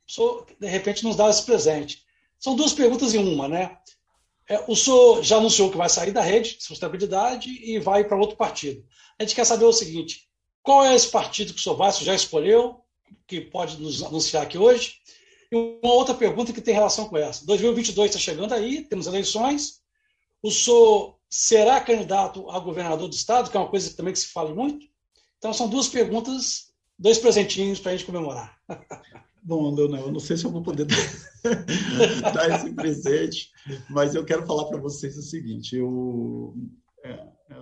O 0.07 0.11
senhor, 0.11 0.45
de 0.59 0.67
repente, 0.67 1.03
nos 1.03 1.15
dá 1.15 1.27
esse 1.27 1.41
presente. 1.41 2.03
São 2.39 2.55
duas 2.55 2.71
perguntas 2.71 3.15
em 3.15 3.33
uma, 3.33 3.47
né? 3.47 3.77
É, 4.47 4.63
o 4.67 4.75
senhor 4.75 5.23
já 5.23 5.37
anunciou 5.37 5.71
que 5.71 5.77
vai 5.77 5.89
sair 5.89 6.11
da 6.11 6.21
rede 6.21 6.57
de 6.57 6.63
sustentabilidade 6.63 7.49
e 7.49 7.79
vai 7.79 8.03
para 8.03 8.15
outro 8.15 8.37
partido. 8.37 8.85
A 9.17 9.23
gente 9.23 9.33
quer 9.33 9.45
saber 9.45 9.65
o 9.65 9.73
seguinte: 9.73 10.29
qual 10.65 10.83
é 10.83 10.95
esse 10.95 11.09
partido 11.09 11.53
que 11.53 11.69
o 11.69 11.91
se 11.91 12.03
já 12.03 12.15
escolheu, 12.15 12.81
que 13.27 13.39
pode 13.39 13.79
nos 13.79 14.01
anunciar 14.01 14.41
aqui 14.41 14.57
hoje? 14.57 14.95
E 15.51 15.55
uma 15.55 15.93
outra 15.93 16.15
pergunta 16.15 16.51
que 16.51 16.59
tem 16.59 16.73
relação 16.73 17.07
com 17.07 17.15
essa. 17.15 17.45
2022 17.45 18.09
está 18.09 18.19
chegando 18.19 18.51
aí, 18.51 18.81
temos 18.81 19.05
eleições. 19.05 19.79
O 20.41 20.49
senhor 20.49 21.19
será 21.29 21.79
candidato 21.79 22.49
a 22.49 22.59
governador 22.59 23.07
do 23.07 23.13
estado, 23.13 23.51
que 23.51 23.55
é 23.55 23.59
uma 23.59 23.69
coisa 23.69 23.95
também 23.95 24.11
que 24.11 24.19
se 24.19 24.29
fala 24.29 24.55
muito? 24.55 24.87
Então, 25.37 25.53
são 25.53 25.69
duas 25.69 25.87
perguntas, 25.87 26.71
dois 26.97 27.19
presentinhos 27.19 27.79
para 27.79 27.91
a 27.91 27.95
gente 27.95 28.07
comemorar. 28.07 28.57
Bom, 29.43 29.71
Leonel, 29.71 30.07
eu 30.07 30.11
não 30.11 30.19
sei 30.19 30.35
se 30.35 30.45
eu 30.45 30.51
vou 30.51 30.63
poder 30.63 30.85
dar 30.85 30.97
esse 32.57 32.73
presente, 32.73 33.51
mas 33.91 34.15
eu 34.15 34.25
quero 34.25 34.47
falar 34.47 34.65
para 34.65 34.79
vocês 34.79 35.15
o 35.15 35.21
seguinte: 35.21 35.75
eu, 35.75 36.55
é, 37.03 37.11
é, 37.51 37.55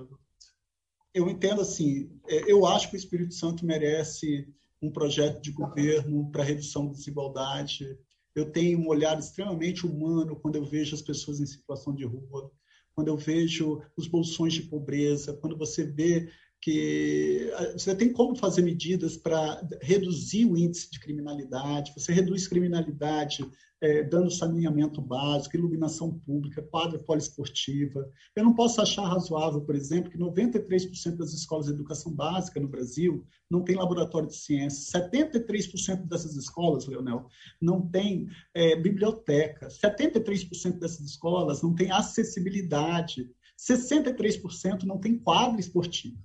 eu 1.13 1.29
entendo 1.29 1.61
assim, 1.61 2.09
é, 2.27 2.51
eu 2.51 2.65
acho 2.65 2.89
que 2.89 2.95
o 2.95 2.97
Espírito 2.97 3.33
Santo 3.33 3.65
merece 3.65 4.47
um 4.81 4.91
projeto 4.91 5.41
de 5.41 5.51
governo 5.51 6.29
para 6.31 6.43
redução 6.43 6.87
da 6.87 6.93
desigualdade. 6.93 7.97
Eu 8.35 8.51
tenho 8.51 8.79
um 8.79 8.87
olhar 8.87 9.17
extremamente 9.17 9.85
humano 9.85 10.35
quando 10.35 10.55
eu 10.55 10.65
vejo 10.65 10.95
as 10.95 11.01
pessoas 11.01 11.39
em 11.39 11.45
situação 11.45 11.93
de 11.93 12.03
rua, 12.03 12.51
quando 12.95 13.07
eu 13.07 13.17
vejo 13.17 13.81
os 13.95 14.07
bolsões 14.07 14.53
de 14.53 14.63
pobreza, 14.63 15.33
quando 15.33 15.57
você 15.57 15.85
vê 15.85 16.29
que 16.63 17.51
eh, 17.51 17.73
você 17.73 17.93
tem 17.93 18.13
como 18.13 18.37
fazer 18.37 18.61
medidas 18.61 19.17
para 19.17 19.61
reduzir 19.81 20.45
o 20.45 20.55
índice 20.55 20.89
de 20.89 20.97
criminalidade, 20.97 21.91
você 21.93 22.13
reduz 22.13 22.47
criminalidade 22.47 23.45
é, 23.81 24.01
dando 24.01 24.31
saneamento 24.31 25.01
básico, 25.01 25.57
iluminação 25.57 26.17
pública, 26.19 26.61
quadra 26.61 26.97
poliesportiva. 26.97 28.09
Eu 28.33 28.45
não 28.45 28.55
posso 28.55 28.81
achar 28.81 29.05
razoável, 29.05 29.59
por 29.59 29.75
exemplo, 29.75 30.09
que 30.09 30.17
93% 30.17 31.17
das 31.17 31.33
escolas 31.33 31.65
de 31.65 31.73
educação 31.73 32.13
básica 32.13 32.61
no 32.61 32.69
Brasil 32.69 33.25
não 33.51 33.61
tem 33.61 33.75
laboratório 33.75 34.29
de 34.29 34.37
ciências, 34.37 34.89
73% 34.89 36.07
dessas 36.07 36.37
escolas, 36.37 36.87
Leonel, 36.87 37.27
não 37.59 37.85
tem 37.85 38.29
é, 38.53 38.73
biblioteca, 38.77 39.67
73% 39.67 40.79
dessas 40.79 41.01
escolas 41.01 41.61
não 41.61 41.75
tem 41.75 41.91
acessibilidade, 41.91 43.29
63% 43.59 44.83
não 44.83 44.97
tem 44.97 45.19
quadra 45.19 45.59
esportiva. 45.59 46.17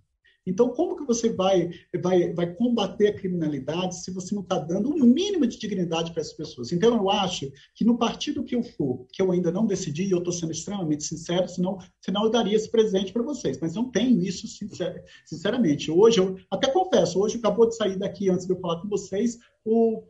Então, 0.48 0.70
como 0.70 0.96
que 0.96 1.04
você 1.04 1.30
vai, 1.30 1.70
vai, 2.00 2.32
vai 2.32 2.54
combater 2.54 3.08
a 3.08 3.14
criminalidade 3.14 4.02
se 4.02 4.10
você 4.10 4.34
não 4.34 4.42
está 4.42 4.58
dando 4.58 4.88
um 4.88 5.04
mínimo 5.04 5.46
de 5.46 5.58
dignidade 5.58 6.12
para 6.12 6.22
essas 6.22 6.32
pessoas? 6.32 6.72
Então, 6.72 6.96
eu 6.96 7.10
acho 7.10 7.52
que 7.74 7.84
no 7.84 7.98
partido 7.98 8.42
que 8.42 8.56
eu 8.56 8.62
for, 8.62 9.06
que 9.12 9.20
eu 9.20 9.30
ainda 9.30 9.52
não 9.52 9.66
decidi, 9.66 10.04
e 10.04 10.10
eu 10.10 10.18
estou 10.18 10.32
sendo 10.32 10.52
extremamente 10.52 11.04
sincero, 11.04 11.46
senão, 11.48 11.78
senão 12.00 12.24
eu 12.24 12.30
daria 12.30 12.56
esse 12.56 12.70
presente 12.70 13.12
para 13.12 13.22
vocês, 13.22 13.58
mas 13.60 13.74
não 13.74 13.90
tenho 13.90 14.20
isso 14.22 14.46
sincer, 14.48 15.04
sinceramente. 15.26 15.90
Hoje, 15.90 16.18
eu 16.18 16.36
até 16.50 16.70
confesso, 16.70 17.20
hoje 17.20 17.36
acabou 17.36 17.68
de 17.68 17.76
sair 17.76 17.98
daqui, 17.98 18.30
antes 18.30 18.46
de 18.46 18.52
eu 18.52 18.60
falar 18.60 18.80
com 18.80 18.88
vocês, 18.88 19.38
o 19.64 20.02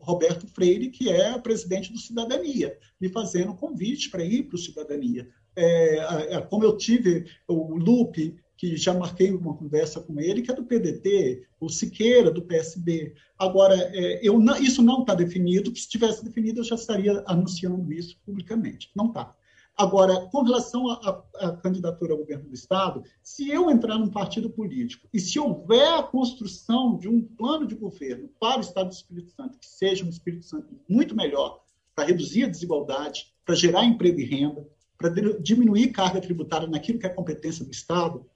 Roberto 0.00 0.46
Freire, 0.46 0.90
que 0.90 1.10
é 1.10 1.36
presidente 1.38 1.92
do 1.92 1.98
Cidadania, 1.98 2.76
me 3.00 3.08
fazendo 3.08 3.52
um 3.52 3.56
convite 3.56 4.10
para 4.10 4.24
ir 4.24 4.44
para 4.44 4.56
o 4.56 4.58
Cidadania. 4.58 5.28
É, 5.56 6.34
é, 6.36 6.40
como 6.42 6.64
eu 6.64 6.76
tive 6.76 7.26
o 7.48 7.76
Lupe 7.76 8.36
que 8.58 8.76
já 8.76 8.92
marquei 8.92 9.30
uma 9.30 9.54
conversa 9.54 10.00
com 10.00 10.18
ele, 10.20 10.42
que 10.42 10.50
é 10.50 10.54
do 10.54 10.64
PDT, 10.64 11.46
o 11.60 11.68
Siqueira, 11.68 12.28
do 12.28 12.42
PSB. 12.42 13.14
Agora, 13.38 13.74
é, 13.94 14.18
eu 14.20 14.38
não, 14.40 14.56
isso 14.56 14.82
não 14.82 15.02
está 15.02 15.14
definido, 15.14 15.70
que 15.70 15.80
se 15.80 15.88
tivesse 15.88 16.24
definido, 16.24 16.58
eu 16.58 16.64
já 16.64 16.74
estaria 16.74 17.22
anunciando 17.24 17.92
isso 17.92 18.18
publicamente. 18.26 18.90
Não 18.96 19.06
está. 19.06 19.32
Agora, 19.76 20.26
com 20.32 20.42
relação 20.42 20.90
à 20.90 21.52
candidatura 21.62 22.12
ao 22.12 22.18
governo 22.18 22.48
do 22.48 22.54
Estado, 22.54 23.04
se 23.22 23.48
eu 23.48 23.70
entrar 23.70 23.96
num 23.96 24.10
partido 24.10 24.50
político 24.50 25.08
e 25.14 25.20
se 25.20 25.38
houver 25.38 25.94
a 25.94 26.02
construção 26.02 26.98
de 26.98 27.08
um 27.08 27.22
plano 27.22 27.64
de 27.64 27.76
governo 27.76 28.28
para 28.40 28.58
o 28.58 28.60
Estado 28.60 28.88
do 28.88 28.92
Espírito 28.92 29.30
Santo, 29.30 29.56
que 29.56 29.66
seja 29.66 30.04
um 30.04 30.08
Espírito 30.08 30.44
Santo 30.44 30.76
muito 30.88 31.14
melhor, 31.14 31.62
para 31.94 32.08
reduzir 32.08 32.42
a 32.42 32.48
desigualdade, 32.48 33.32
para 33.44 33.54
gerar 33.54 33.84
emprego 33.84 34.18
e 34.18 34.24
renda, 34.24 34.66
para 34.96 35.10
diminuir 35.40 35.92
carga 35.92 36.20
tributária 36.20 36.66
naquilo 36.66 36.98
que 36.98 37.06
é 37.06 37.08
competência 37.08 37.64
do 37.64 37.70
Estado, 37.70 38.26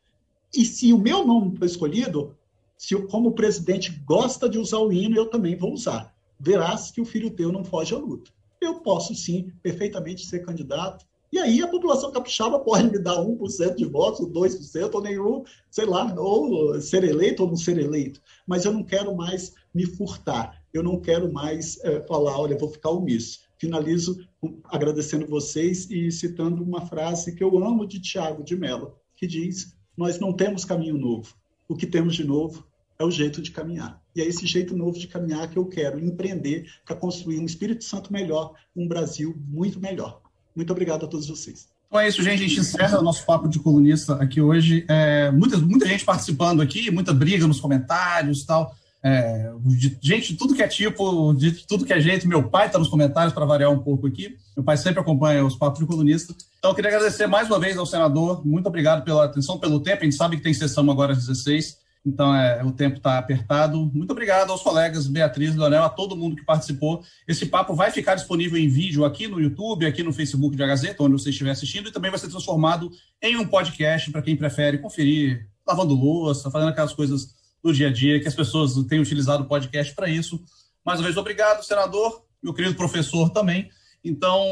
e 0.54 0.64
se 0.64 0.92
o 0.92 0.98
meu 0.98 1.26
nome 1.26 1.56
for 1.56 1.64
escolhido, 1.64 2.36
se 2.76 2.94
como 3.06 3.32
presidente 3.32 3.90
gosta 4.04 4.48
de 4.48 4.58
usar 4.58 4.78
o 4.78 4.92
hino, 4.92 5.16
eu 5.16 5.26
também 5.26 5.56
vou 5.56 5.72
usar. 5.72 6.14
Verás 6.38 6.90
que 6.90 7.00
o 7.00 7.04
filho 7.04 7.30
teu 7.30 7.52
não 7.52 7.64
foge 7.64 7.94
à 7.94 7.98
luta. 7.98 8.30
Eu 8.60 8.80
posso 8.80 9.14
sim, 9.14 9.52
perfeitamente 9.62 10.26
ser 10.26 10.44
candidato. 10.44 11.06
E 11.32 11.38
aí 11.38 11.62
a 11.62 11.68
população 11.68 12.12
capixaba 12.12 12.58
pode 12.60 12.90
me 12.90 12.98
dar 12.98 13.16
1% 13.16 13.76
de 13.76 13.84
votos, 13.86 14.26
2%, 14.28 14.94
ou 14.94 15.00
nenhum, 15.00 15.44
sei 15.70 15.86
lá, 15.86 16.12
ou 16.18 16.78
ser 16.80 17.04
eleito 17.04 17.44
ou 17.44 17.48
não 17.48 17.56
ser 17.56 17.78
eleito. 17.78 18.20
Mas 18.46 18.64
eu 18.64 18.72
não 18.72 18.84
quero 18.84 19.16
mais 19.16 19.54
me 19.74 19.86
furtar. 19.86 20.62
Eu 20.74 20.82
não 20.82 21.00
quero 21.00 21.32
mais 21.32 21.82
é, 21.84 22.02
falar, 22.02 22.38
olha, 22.38 22.58
vou 22.58 22.68
ficar 22.68 22.90
omisso. 22.90 23.40
Finalizo 23.56 24.18
agradecendo 24.64 25.26
vocês 25.26 25.88
e 25.90 26.10
citando 26.10 26.62
uma 26.62 26.84
frase 26.84 27.34
que 27.34 27.42
eu 27.42 27.64
amo 27.64 27.86
de 27.86 28.00
Tiago 28.00 28.42
de 28.42 28.56
Mello, 28.56 28.96
que 29.16 29.26
diz 29.26 29.74
nós 29.96 30.18
não 30.18 30.32
temos 30.32 30.64
caminho 30.64 30.98
novo. 30.98 31.34
O 31.68 31.76
que 31.76 31.86
temos 31.86 32.14
de 32.14 32.24
novo 32.24 32.66
é 32.98 33.04
o 33.04 33.10
jeito 33.10 33.42
de 33.42 33.50
caminhar. 33.50 34.00
E 34.14 34.20
é 34.20 34.26
esse 34.26 34.46
jeito 34.46 34.76
novo 34.76 34.98
de 34.98 35.06
caminhar 35.06 35.48
que 35.48 35.56
eu 35.56 35.66
quero 35.66 35.98
empreender 35.98 36.66
para 36.84 36.96
construir 36.96 37.38
um 37.38 37.44
Espírito 37.44 37.84
Santo 37.84 38.12
melhor, 38.12 38.52
um 38.76 38.86
Brasil 38.86 39.34
muito 39.48 39.80
melhor. 39.80 40.20
Muito 40.54 40.70
obrigado 40.70 41.04
a 41.04 41.08
todos 41.08 41.28
vocês. 41.28 41.68
Então 41.86 42.00
é 42.00 42.08
isso, 42.08 42.22
gente. 42.22 42.42
A 42.42 42.48
gente 42.48 42.60
encerra 42.60 43.00
o 43.00 43.02
nosso 43.02 43.24
papo 43.26 43.48
de 43.48 43.58
colunista 43.58 44.14
aqui 44.14 44.40
hoje. 44.40 44.84
É, 44.88 45.30
muita, 45.30 45.58
muita 45.58 45.86
gente 45.86 46.04
participando 46.04 46.62
aqui, 46.62 46.90
muita 46.90 47.12
briga 47.12 47.46
nos 47.46 47.60
comentários 47.60 48.42
e 48.42 48.46
tal. 48.46 48.74
É, 49.04 49.50
de, 49.64 49.98
gente 50.00 50.32
de 50.32 50.38
tudo 50.38 50.54
que 50.54 50.62
é 50.62 50.68
tipo, 50.68 51.34
de 51.34 51.66
tudo 51.66 51.84
que 51.84 51.92
é 51.92 52.00
jeito. 52.00 52.28
Meu 52.28 52.48
pai 52.48 52.66
está 52.66 52.78
nos 52.78 52.88
comentários 52.88 53.34
para 53.34 53.44
variar 53.44 53.70
um 53.70 53.78
pouco 53.78 54.06
aqui. 54.06 54.36
Meu 54.56 54.64
pai 54.64 54.76
sempre 54.76 55.00
acompanha 55.00 55.44
os 55.44 55.56
papos 55.56 55.80
de 55.80 55.86
colunista. 55.86 56.34
Então, 56.58 56.70
eu 56.70 56.74
queria 56.74 56.90
agradecer 56.94 57.26
mais 57.26 57.48
uma 57.48 57.58
vez 57.58 57.76
ao 57.76 57.84
senador. 57.84 58.46
Muito 58.46 58.66
obrigado 58.68 59.02
pela 59.04 59.24
atenção, 59.24 59.58
pelo 59.58 59.80
tempo. 59.80 60.02
A 60.02 60.04
gente 60.04 60.14
sabe 60.14 60.36
que 60.36 60.42
tem 60.42 60.54
sessão 60.54 60.88
agora 60.88 61.12
às 61.12 61.18
16, 61.18 61.78
então 62.06 62.32
é, 62.32 62.62
o 62.64 62.70
tempo 62.70 62.98
está 62.98 63.18
apertado. 63.18 63.90
Muito 63.92 64.12
obrigado 64.12 64.50
aos 64.50 64.62
colegas 64.62 65.08
Beatriz, 65.08 65.56
Leonel, 65.56 65.82
a 65.82 65.88
todo 65.88 66.16
mundo 66.16 66.36
que 66.36 66.44
participou. 66.44 67.02
Esse 67.26 67.46
papo 67.46 67.74
vai 67.74 67.90
ficar 67.90 68.14
disponível 68.14 68.56
em 68.56 68.68
vídeo 68.68 69.04
aqui 69.04 69.26
no 69.26 69.40
YouTube, 69.40 69.84
aqui 69.84 70.04
no 70.04 70.12
Facebook 70.12 70.54
de 70.54 70.62
A 70.62 70.66
Gazeta, 70.68 71.02
onde 71.02 71.20
você 71.20 71.30
estiver 71.30 71.50
assistindo, 71.50 71.88
e 71.88 71.92
também 71.92 72.10
vai 72.10 72.20
ser 72.20 72.28
transformado 72.28 72.88
em 73.20 73.36
um 73.36 73.44
podcast 73.44 74.12
para 74.12 74.22
quem 74.22 74.36
prefere 74.36 74.78
conferir 74.78 75.48
lavando 75.66 75.94
louça, 75.94 76.50
fazendo 76.50 76.68
aquelas 76.68 76.92
coisas 76.92 77.34
do 77.62 77.72
dia 77.72 77.88
a 77.88 77.92
dia, 77.92 78.20
que 78.20 78.28
as 78.28 78.34
pessoas 78.34 78.74
têm 78.86 79.00
utilizado 79.00 79.44
o 79.44 79.46
podcast 79.46 79.94
para 79.94 80.08
isso. 80.08 80.42
Mais 80.84 80.98
uma 80.98 81.04
vez, 81.04 81.16
obrigado, 81.16 81.62
senador, 81.62 82.24
meu 82.42 82.52
querido 82.52 82.74
professor 82.74 83.30
também. 83.30 83.70
Então, 84.04 84.42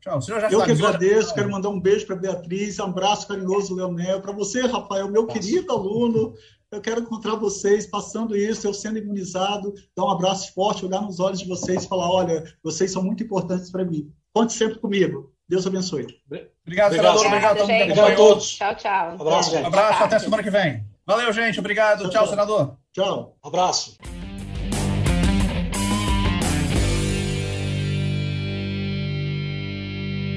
tchau. 0.00 0.20
Você 0.20 0.40
já 0.40 0.50
Eu 0.50 0.62
que 0.64 0.72
agradeço, 0.72 1.34
quero 1.34 1.50
mandar 1.50 1.68
um 1.68 1.80
beijo 1.80 2.06
para 2.06 2.16
Beatriz, 2.16 2.78
um 2.78 2.84
abraço 2.84 3.28
carinhoso, 3.28 3.74
Leonel, 3.74 4.20
para 4.20 4.32
você, 4.32 4.62
Rafael, 4.62 5.08
meu 5.08 5.22
Nossa. 5.22 5.38
querido 5.38 5.72
aluno. 5.72 6.34
Eu 6.70 6.82
quero 6.82 7.00
encontrar 7.00 7.34
vocês 7.36 7.86
passando 7.86 8.36
isso, 8.36 8.66
eu 8.66 8.74
sendo 8.74 8.98
imunizado, 8.98 9.72
dar 9.96 10.04
um 10.04 10.10
abraço 10.10 10.52
forte, 10.52 10.84
olhar 10.84 11.00
nos 11.00 11.18
olhos 11.18 11.38
de 11.38 11.48
vocês 11.48 11.84
e 11.84 11.88
falar: 11.88 12.10
olha, 12.10 12.44
vocês 12.62 12.90
são 12.90 13.02
muito 13.02 13.22
importantes 13.22 13.70
para 13.70 13.84
mim. 13.86 14.12
Conte 14.34 14.52
sempre 14.52 14.78
comigo. 14.78 15.32
Deus 15.48 15.66
abençoe. 15.66 16.06
Obrigado, 16.62 16.94
senador. 16.94 17.24
Obrigado, 17.24 17.60
obrigado, 17.62 17.62
obrigado 17.62 18.12
a 18.12 18.16
todos. 18.16 18.50
Tchau, 18.50 18.74
tchau. 18.74 19.16
Abraço, 19.18 19.50
gente. 19.50 19.64
Abraço, 19.64 20.02
até 20.04 20.18
semana 20.18 20.42
que 20.42 20.50
vem. 20.50 20.97
Valeu, 21.08 21.32
gente. 21.32 21.58
Obrigado. 21.58 22.00
Tchau, 22.02 22.10
tchau, 22.10 22.20
tchau. 22.20 22.28
senador. 22.28 22.76
Tchau. 22.92 23.38
Abraço. 23.42 23.96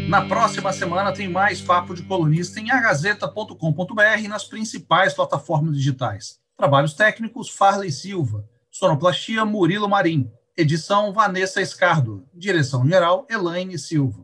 Na 0.08 0.22
próxima 0.22 0.72
semana 0.72 1.12
tem 1.12 1.28
mais 1.28 1.62
Papo 1.62 1.94
de 1.94 2.04
Colunista 2.04 2.62
em 2.62 2.72
agazeta.com.br 2.72 4.20
e 4.24 4.30
nas 4.30 4.46
principais 4.46 5.14
plataformas 5.14 5.76
digitais. 5.76 6.40
Trabalhos 6.56 6.94
técnicos, 6.94 7.50
Farley 7.50 7.92
Silva. 7.92 8.46
Sonoplastia, 8.72 9.44
Murilo 9.44 9.90
Marim. 9.90 10.32
Edição, 10.56 11.12
Vanessa 11.12 11.62
Escardo. 11.62 12.26
Direção-geral, 12.34 13.28
Elaine 13.30 13.78
Silva. 13.78 14.24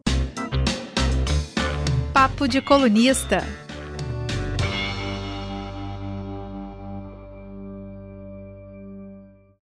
Papo 2.13 2.47
de 2.47 2.61
Colunista. 2.61 3.66